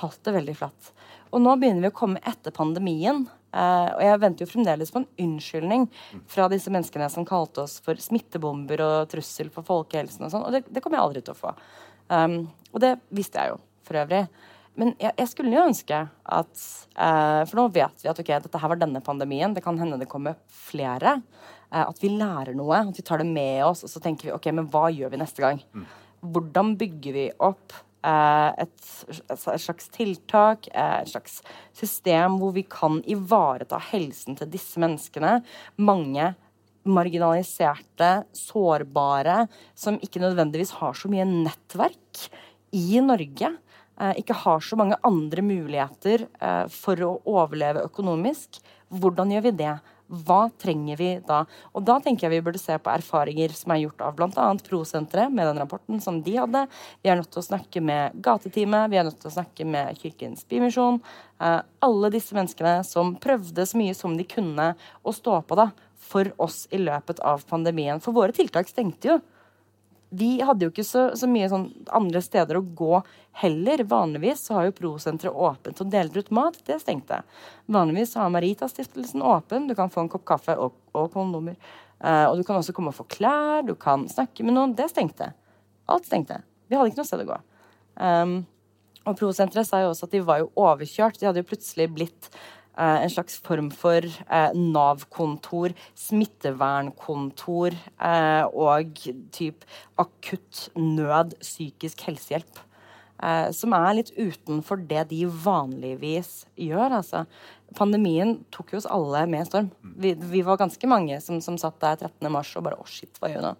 falt 0.00 0.24
det 0.24 0.38
veldig 0.38 0.56
flatt. 0.56 0.92
Og 1.30 1.42
nå 1.42 1.54
begynner 1.58 1.86
vi 1.86 1.92
å 1.92 1.96
komme 1.96 2.22
etter 2.26 2.54
pandemien. 2.54 3.24
Uh, 3.50 3.90
og 3.96 4.02
jeg 4.04 4.20
venter 4.22 4.44
jo 4.44 4.50
fremdeles 4.52 4.92
på 4.94 5.00
en 5.00 5.08
unnskyldning 5.24 5.88
fra 6.30 6.46
disse 6.52 6.70
menneskene 6.70 7.08
som 7.10 7.26
kalte 7.26 7.64
oss 7.64 7.80
for 7.82 7.98
smittebomber 7.98 8.82
og 8.84 9.08
trussel 9.10 9.50
for 9.50 9.66
folkehelsen 9.66 10.26
og 10.26 10.32
sånn. 10.34 10.46
Og 10.46 10.54
det, 10.54 10.62
det, 10.70 10.82
kommer 10.84 11.00
jeg 11.00 11.08
aldri 11.08 11.24
til 11.26 11.34
å 11.34 11.40
få. 11.40 11.54
Um, 12.10 12.38
og 12.70 12.82
det 12.84 12.94
visste 13.14 13.42
jeg 13.42 13.54
jo 13.54 13.60
for 13.86 13.98
øvrig. 14.04 14.24
Men 14.78 14.94
jeg, 15.02 15.12
jeg 15.18 15.30
skulle 15.32 15.54
jo 15.56 15.66
ønske 15.66 15.96
at 16.06 16.60
uh, 16.94 17.42
For 17.42 17.58
nå 17.58 17.66
vet 17.74 18.04
vi 18.04 18.10
at 18.12 18.20
ok, 18.22 18.30
dette 18.46 18.60
her 18.62 18.72
var 18.72 18.78
denne 18.78 19.02
pandemien. 19.04 19.54
Det 19.54 19.64
kan 19.64 19.78
hende 19.82 19.98
det 19.98 20.10
kommer 20.10 20.38
flere. 20.46 21.18
Uh, 21.72 21.88
at 21.88 21.98
vi 22.02 22.12
lærer 22.14 22.54
noe, 22.58 22.84
at 22.86 22.98
vi 22.98 23.06
tar 23.06 23.22
det 23.22 23.28
med 23.30 23.64
oss, 23.66 23.82
og 23.86 23.90
så 23.90 24.02
tenker 24.02 24.30
vi 24.30 24.36
ok, 24.36 24.50
men 24.54 24.70
hva 24.70 24.86
gjør 24.94 25.10
vi 25.10 25.22
neste 25.24 25.42
gang? 25.42 25.62
Mm. 25.74 25.90
Hvordan 26.34 26.74
bygger 26.78 27.16
vi 27.16 27.28
opp 27.42 27.74
et, 28.02 28.76
et, 29.28 29.42
slags 29.60 29.90
tiltak, 29.92 30.68
eh, 30.72 31.00
et 31.02 31.10
slags 31.10 31.40
system 31.76 32.38
hvor 32.40 32.54
vi 32.56 32.64
kan 32.64 33.00
ivareta 33.04 33.80
helsen 33.90 34.38
til 34.38 34.50
disse 34.52 34.80
menneskene. 34.80 35.40
Mange 35.80 36.32
marginaliserte, 36.88 38.24
sårbare, 38.32 39.44
som 39.76 40.00
ikke 40.00 40.22
nødvendigvis 40.22 40.72
har 40.80 40.96
så 40.96 41.10
mye 41.12 41.28
nettverk 41.28 42.24
i 42.72 43.02
Norge. 43.04 43.52
Eh, 44.00 44.14
ikke 44.22 44.38
har 44.46 44.64
så 44.64 44.80
mange 44.80 44.96
andre 45.04 45.44
muligheter 45.44 46.24
for 46.72 47.04
å 47.04 47.14
overleve 47.28 47.84
økonomisk. 47.84 48.62
Hvordan 48.90 49.36
gjør 49.36 49.50
vi 49.50 49.58
det? 49.60 49.74
Hva 50.10 50.48
trenger 50.58 50.98
vi 50.98 51.10
da? 51.26 51.44
Og 51.70 51.84
da 51.86 52.00
tenker 52.02 52.26
jeg 52.26 52.34
vi 52.34 52.44
burde 52.48 52.60
se 52.60 52.74
på 52.82 52.90
erfaringer 52.90 53.54
som 53.54 53.74
er 53.74 53.84
gjort 53.84 54.02
av 54.02 54.16
bl.a. 54.18 54.46
Prosenteret 54.66 55.30
med 55.30 55.46
den 55.46 55.60
rapporten 55.62 56.00
som 56.02 56.18
de 56.26 56.34
hadde. 56.34 56.64
Vi 57.02 57.12
er 57.12 57.20
nødt 57.20 57.30
til 57.30 57.42
å 57.42 57.46
snakke 57.46 57.82
med 57.84 58.16
Gateteamet, 58.24 58.90
vi 58.90 58.98
er 58.98 59.06
nødt 59.06 59.20
til 59.22 59.30
å 59.30 59.36
snakke 59.38 59.66
med 59.70 60.00
Kirkens 60.02 60.42
Bymisjon. 60.50 60.98
Eh, 61.38 61.60
alle 61.86 62.10
disse 62.10 62.34
menneskene 62.34 62.80
som 62.86 63.14
prøvde 63.22 63.66
så 63.66 63.78
mye 63.78 63.94
som 63.94 64.16
de 64.18 64.26
kunne 64.26 64.72
å 64.74 65.14
stå 65.14 65.40
på 65.46 65.58
da, 65.62 65.70
for 66.10 66.32
oss 66.42 66.64
i 66.74 66.80
løpet 66.80 67.22
av 67.22 67.44
pandemien. 67.46 68.02
For 68.02 68.16
våre 68.16 68.34
tiltak 68.34 68.70
stengte 68.72 69.14
jo 69.14 69.20
vi 70.10 70.40
hadde 70.42 70.66
jo 70.66 70.72
ikke 70.72 70.84
så, 70.86 71.04
så 71.14 71.28
mye 71.30 71.48
sånn 71.50 71.68
andre 71.94 72.20
steder 72.24 72.58
å 72.58 72.64
gå 72.76 73.00
heller. 73.42 73.84
Vanligvis 73.86 74.42
så 74.48 74.56
har 74.56 74.66
jo 74.66 74.74
Prosenteret 74.80 75.36
åpent 75.36 75.82
og 75.82 75.92
deler 75.92 76.18
ut 76.18 76.32
mat. 76.34 76.58
Det 76.66 76.80
stengte. 76.82 77.20
Vanligvis 77.70 78.16
har 78.18 78.32
Maritastiftelsen 78.34 79.22
åpen. 79.22 79.68
Du 79.70 79.76
kan 79.78 79.92
få 79.92 80.02
en 80.02 80.10
kopp 80.10 80.26
kaffe 80.32 80.56
og, 80.58 80.74
og 80.98 81.12
kondomer. 81.14 81.58
Uh, 82.02 82.26
og 82.30 82.40
du 82.40 82.46
kan 82.48 82.58
også 82.58 82.74
komme 82.74 82.90
og 82.90 82.96
få 82.96 83.04
klær, 83.12 83.60
du 83.66 83.74
kan 83.78 84.06
snakke 84.10 84.46
med 84.46 84.56
noen. 84.56 84.74
Det 84.74 84.88
stengte. 84.90 85.30
Alt 85.90 86.08
stengte. 86.08 86.40
Vi 86.66 86.78
hadde 86.78 86.90
ikke 86.90 87.02
noe 87.02 87.10
sted 87.10 87.22
å 87.22 87.28
gå. 87.28 87.42
Um, 88.00 88.38
og 89.06 89.18
Prosenteret 89.20 89.68
sa 89.68 89.82
jo 89.84 89.92
også 89.92 90.08
at 90.08 90.16
de 90.16 90.24
var 90.24 90.40
jo 90.42 90.50
overkjørt. 90.58 91.20
De 91.20 91.28
hadde 91.28 91.44
jo 91.44 91.50
plutselig 91.52 91.86
blitt 91.92 92.32
Eh, 92.32 92.59
en 92.80 93.12
slags 93.12 93.38
form 93.44 93.70
for 93.74 94.06
eh, 94.06 94.56
Nav-kontor, 94.56 95.74
smittevernkontor 95.98 97.76
eh, 97.76 98.44
og 98.48 99.02
typ 99.36 99.66
akutt 100.00 100.68
nød 100.78 101.36
psykisk 101.42 102.06
helsehjelp. 102.08 102.66
som 103.52 103.74
er 103.76 103.98
litt 103.98 104.10
utenfor 104.16 104.80
det 104.88 105.02
de 105.10 105.26
vanligvis 105.28 106.46
gjør. 106.56 106.94
Altså, 107.02 107.26
pandemien 107.76 108.38
tok 108.48 108.72
jo 108.72 108.78
oss 108.78 108.88
alle 108.88 109.26
med 109.28 109.44
storm. 109.44 109.68
Vi, 109.82 110.14
vi 110.14 110.40
var 110.40 110.56
ganske 110.56 110.88
mange 110.88 111.20
som, 111.20 111.36
som 111.44 111.58
satt 111.60 111.76
der 111.84 112.00
13. 112.00 112.30
mars 112.32 112.54
og 112.56 112.64
bare 112.64 112.80
Å, 112.80 112.86
oh, 112.86 112.88
shit, 112.88 113.12
hva 113.20 113.28
gjør 113.28 113.42
vi 113.42 113.50
nå? 113.50 113.52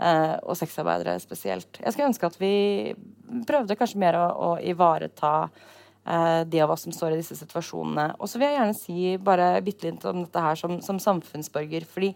Uh, 0.00 0.40
og 0.40 0.56
sexarbeidere 0.56 1.18
spesielt. 1.20 1.76
Jeg 1.84 1.92
skulle 1.92 2.08
ønske 2.14 2.32
at 2.32 2.40
vi 2.40 2.54
prøvde 3.44 3.76
kanskje 3.76 4.00
mer 4.00 4.16
å, 4.16 4.24
å 4.32 4.50
ivareta 4.64 5.34
Eh, 5.44 5.83
de 6.04 6.58
av 6.60 6.68
oss 6.68 6.82
som 6.84 6.92
står 6.92 7.14
i 7.14 7.20
disse 7.20 7.36
situasjonene. 7.38 8.10
Og 8.20 8.28
så 8.28 8.36
vil 8.36 8.50
jeg 8.50 8.58
gjerne 8.58 8.76
si 8.76 8.96
bare 9.24 9.46
bitte 9.64 9.86
litt 9.88 10.04
om 10.04 10.18
dette 10.26 10.42
her 10.44 10.58
som, 10.60 10.74
som, 10.84 10.98
samfunnsborger. 11.00 11.86
Fordi 11.88 12.10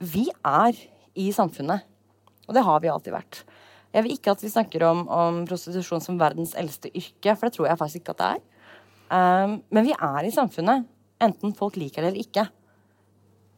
vi 0.00 0.24
er 0.40 0.78
i 1.20 1.26
samfunnet. 1.36 1.84
Og 2.48 2.56
det 2.56 2.64
har 2.64 2.80
vi 2.80 2.90
alltid 2.92 3.14
vært. 3.14 3.42
Jeg 3.94 4.06
vil 4.06 4.16
ikke 4.16 4.32
at 4.34 4.42
vi 4.42 4.50
snakker 4.50 4.82
om, 4.88 5.04
om 5.06 5.44
prostitusjon 5.46 6.02
som 6.02 6.18
verdens 6.18 6.56
eldste 6.58 6.90
yrke, 6.90 7.36
for 7.36 7.46
det 7.46 7.54
tror 7.54 7.68
jeg 7.68 7.80
faktisk 7.80 8.02
ikke 8.02 8.16
at 8.16 8.22
det 8.22 8.30
er. 8.32 8.42
Um, 9.14 9.58
men 9.70 9.86
vi 9.86 9.94
er 9.94 10.26
i 10.26 10.32
samfunnet, 10.34 10.88
enten 11.22 11.54
folk 11.54 11.76
liker 11.78 12.02
det 12.02 12.10
eller 12.10 12.24
ikke. 12.24 12.46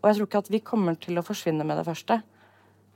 Og 0.02 0.10
jeg 0.10 0.18
tror 0.18 0.28
ikke 0.28 0.43
at 0.44 0.51
vi 0.52 0.64
kommer 0.66 0.98
til 1.01 1.16
å 1.16 1.24
forsvinne 1.24 1.64
med 1.64 1.81
det 1.81 1.86
første. 1.86 2.20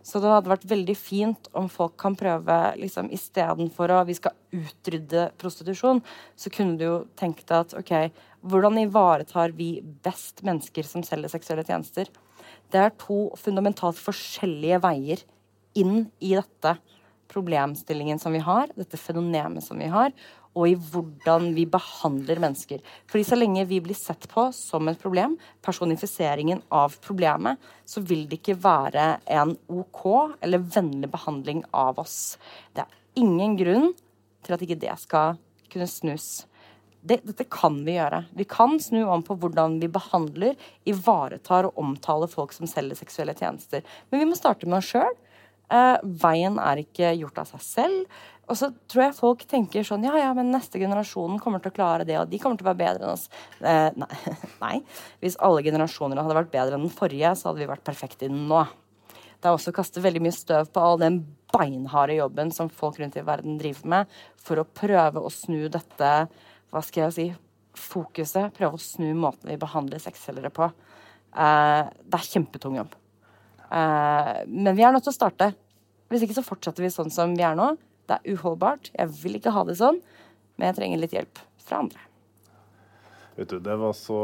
Så 0.02 0.20
det 0.20 0.30
hadde 0.32 0.50
vært 0.50 0.68
veldig 0.68 0.96
fint 0.96 1.48
om 1.56 1.68
folk 1.70 1.96
kan 2.00 2.16
prøve 2.18 2.56
liksom, 2.80 3.10
Istedenfor 3.12 3.92
å 3.92 4.02
vi 4.08 4.16
skal 4.16 4.36
utrydde 4.56 5.28
prostitusjon, 5.40 6.00
så 6.36 6.52
kunne 6.54 6.78
du 6.80 6.86
jo 6.86 6.96
tenkt 7.20 7.52
at 7.54 7.74
OK, 7.78 7.92
hvordan 8.40 8.80
ivaretar 8.80 9.52
vi 9.56 9.74
best 10.04 10.44
mennesker 10.46 10.86
som 10.88 11.04
selger 11.06 11.32
seksuelle 11.32 11.66
tjenester? 11.68 12.08
Det 12.72 12.80
er 12.80 12.96
to 13.00 13.28
fundamentalt 13.38 14.00
forskjellige 14.00 14.80
veier 14.82 15.26
inn 15.78 16.08
i 16.18 16.34
dette 16.34 16.78
problemstillingen 17.30 18.18
som 18.18 18.34
vi 18.34 18.42
har, 18.42 18.72
dette 18.74 18.98
fenomenet 18.98 19.62
som 19.62 19.78
vi 19.78 19.90
har, 19.92 20.10
og 20.58 20.66
i 20.66 20.74
hvordan 20.74 21.52
vi 21.54 21.64
behandler 21.70 22.40
mennesker. 22.42 22.82
Fordi 23.10 23.24
så 23.26 23.38
lenge 23.38 23.66
vi 23.70 23.80
blir 23.84 23.98
sett 23.98 24.26
på 24.30 24.48
som 24.56 24.90
et 24.90 25.00
problem, 25.00 25.36
personifiseringen 25.62 26.64
av 26.74 26.96
problemet, 27.04 27.60
så 27.86 28.02
vil 28.02 28.26
det 28.28 28.40
ikke 28.40 28.58
være 28.62 29.06
en 29.30 29.54
OK 29.70 30.04
eller 30.40 30.66
vennlig 30.76 31.10
behandling 31.12 31.62
av 31.70 32.02
oss. 32.02 32.36
Det 32.74 32.82
er 32.82 33.22
ingen 33.22 33.56
grunn 33.60 33.90
til 34.46 34.56
at 34.56 34.64
ikke 34.66 34.80
det 34.82 34.96
skal 35.02 35.38
kunne 35.70 35.90
snus. 35.90 36.30
Det, 37.00 37.22
dette 37.24 37.46
kan 37.48 37.78
vi 37.86 37.94
gjøre. 37.94 38.24
Vi 38.36 38.44
kan 38.44 38.74
snu 38.82 39.04
om 39.08 39.22
på 39.24 39.36
hvordan 39.40 39.78
vi 39.80 39.88
behandler, 39.92 40.58
ivaretar 40.84 41.70
og 41.70 41.78
omtaler 41.80 42.28
folk 42.28 42.52
som 42.52 42.68
selger 42.68 42.98
seksuelle 42.98 43.36
tjenester. 43.38 43.86
Men 44.10 44.20
vi 44.20 44.28
må 44.28 44.36
starte 44.36 44.68
med 44.68 44.82
oss 44.82 44.90
sjøl. 44.92 45.14
Eh, 45.70 45.96
veien 46.22 46.58
er 46.58 46.82
ikke 46.82 47.14
gjort 47.20 47.40
av 47.42 47.50
seg 47.52 47.64
selv. 47.64 48.20
Og 48.50 48.58
så 48.58 48.72
tror 48.90 49.04
jeg 49.04 49.14
folk 49.14 49.42
tenker 49.46 49.86
sånn 49.86 50.04
Ja, 50.08 50.16
ja, 50.18 50.30
men 50.34 50.50
neste 50.50 50.80
generasjon 50.82 51.38
kommer 51.42 51.62
til 51.62 51.70
å 51.70 51.76
klare 51.76 52.06
det, 52.06 52.16
og 52.18 52.30
de 52.30 52.40
kommer 52.42 52.58
til 52.58 52.66
å 52.66 52.72
være 52.72 52.80
bedre 52.82 53.06
enn 53.06 53.14
oss. 53.14 53.28
Eh, 53.62 53.90
nei. 53.94 54.36
nei. 54.64 54.76
Hvis 55.22 55.38
alle 55.38 55.62
generasjoner 55.66 56.18
hadde 56.18 56.38
vært 56.40 56.54
bedre 56.54 56.78
enn 56.78 56.88
den 56.88 56.94
forrige, 56.94 57.36
så 57.38 57.50
hadde 57.50 57.62
vi 57.62 57.70
vært 57.70 57.86
perfekte 57.86 58.30
nå. 58.32 58.64
Det 59.40 59.48
er 59.48 59.54
også 59.54 59.72
å 59.72 59.76
kaste 59.78 60.02
veldig 60.04 60.24
mye 60.26 60.36
støv 60.36 60.72
på 60.74 60.82
all 60.84 60.98
den 61.00 61.22
beinharde 61.54 62.18
jobben 62.18 62.50
som 62.54 62.68
folk 62.68 62.98
rundt 63.00 63.16
i 63.16 63.24
verden 63.26 63.56
driver 63.60 63.94
med, 63.94 64.18
for 64.36 64.60
å 64.60 64.66
prøve 64.66 65.22
å 65.22 65.30
snu 65.32 65.62
dette 65.72 66.10
Hva 66.70 66.82
skal 66.86 67.08
jeg 67.08 67.14
si 67.16 67.24
fokuset. 67.74 68.52
Prøve 68.54 68.78
å 68.78 68.82
snu 68.82 69.08
måten 69.18 69.50
vi 69.50 69.58
behandler 69.58 70.02
sexselgere 70.02 70.52
på. 70.54 70.68
Eh, 71.30 71.82
det 71.86 72.18
er 72.18 72.28
kjempetung 72.34 72.78
jobb. 72.78 72.99
Eh, 73.70 74.32
men 74.46 74.76
vi 74.76 74.84
er 74.84 74.94
nødt 74.94 75.06
til 75.06 75.14
å 75.14 75.16
starte. 75.16 75.52
Hvis 76.10 76.26
ikke 76.26 76.40
så 76.40 76.46
fortsetter 76.46 76.84
vi 76.84 76.92
sånn 76.92 77.12
som 77.14 77.34
vi 77.38 77.46
er 77.46 77.56
nå. 77.58 77.72
Det 78.10 78.18
er 78.18 78.34
uholdbart. 78.34 78.90
Jeg 78.96 79.12
vil 79.22 79.38
ikke 79.38 79.54
ha 79.54 79.64
det 79.68 79.78
sånn, 79.78 80.00
men 80.58 80.70
jeg 80.70 80.80
trenger 80.80 81.02
litt 81.04 81.14
hjelp 81.14 81.42
fra 81.62 81.84
andre. 81.84 82.06
Vet 83.38 83.52
du, 83.54 83.60
Det 83.62 83.76
var 83.78 83.92
så 83.96 84.18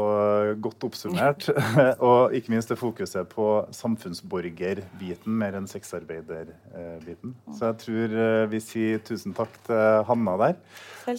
godt 0.61 0.83
oppsummert. 0.89 1.47
og 2.09 2.35
ikke 2.35 2.51
minst 2.53 2.69
det 2.69 2.77
fokuset 2.77 3.29
på 3.31 3.47
samfunnsborgerbiten 3.73 5.39
mer 5.39 5.57
enn 5.57 5.69
sexarbeiderbiten. 5.71 7.33
Så 7.55 7.71
jeg 7.71 7.79
tror 7.85 8.17
eh, 8.25 8.43
vi 8.51 8.61
sier 8.61 9.01
tusen 9.07 9.33
takk 9.37 9.55
til 9.69 10.03
Hanna 10.11 10.35
der. 10.43 10.59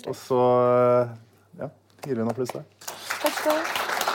Og 0.04 0.14
så 0.20 0.42
ja, 1.58 1.72
gir 2.04 2.20
vi 2.20 2.22
en 2.22 2.30
applaus 2.34 2.54
der. 2.54 2.68
Takk 2.84 3.40
skal 3.40 3.56
du 3.56 3.64
ha. 3.64 4.07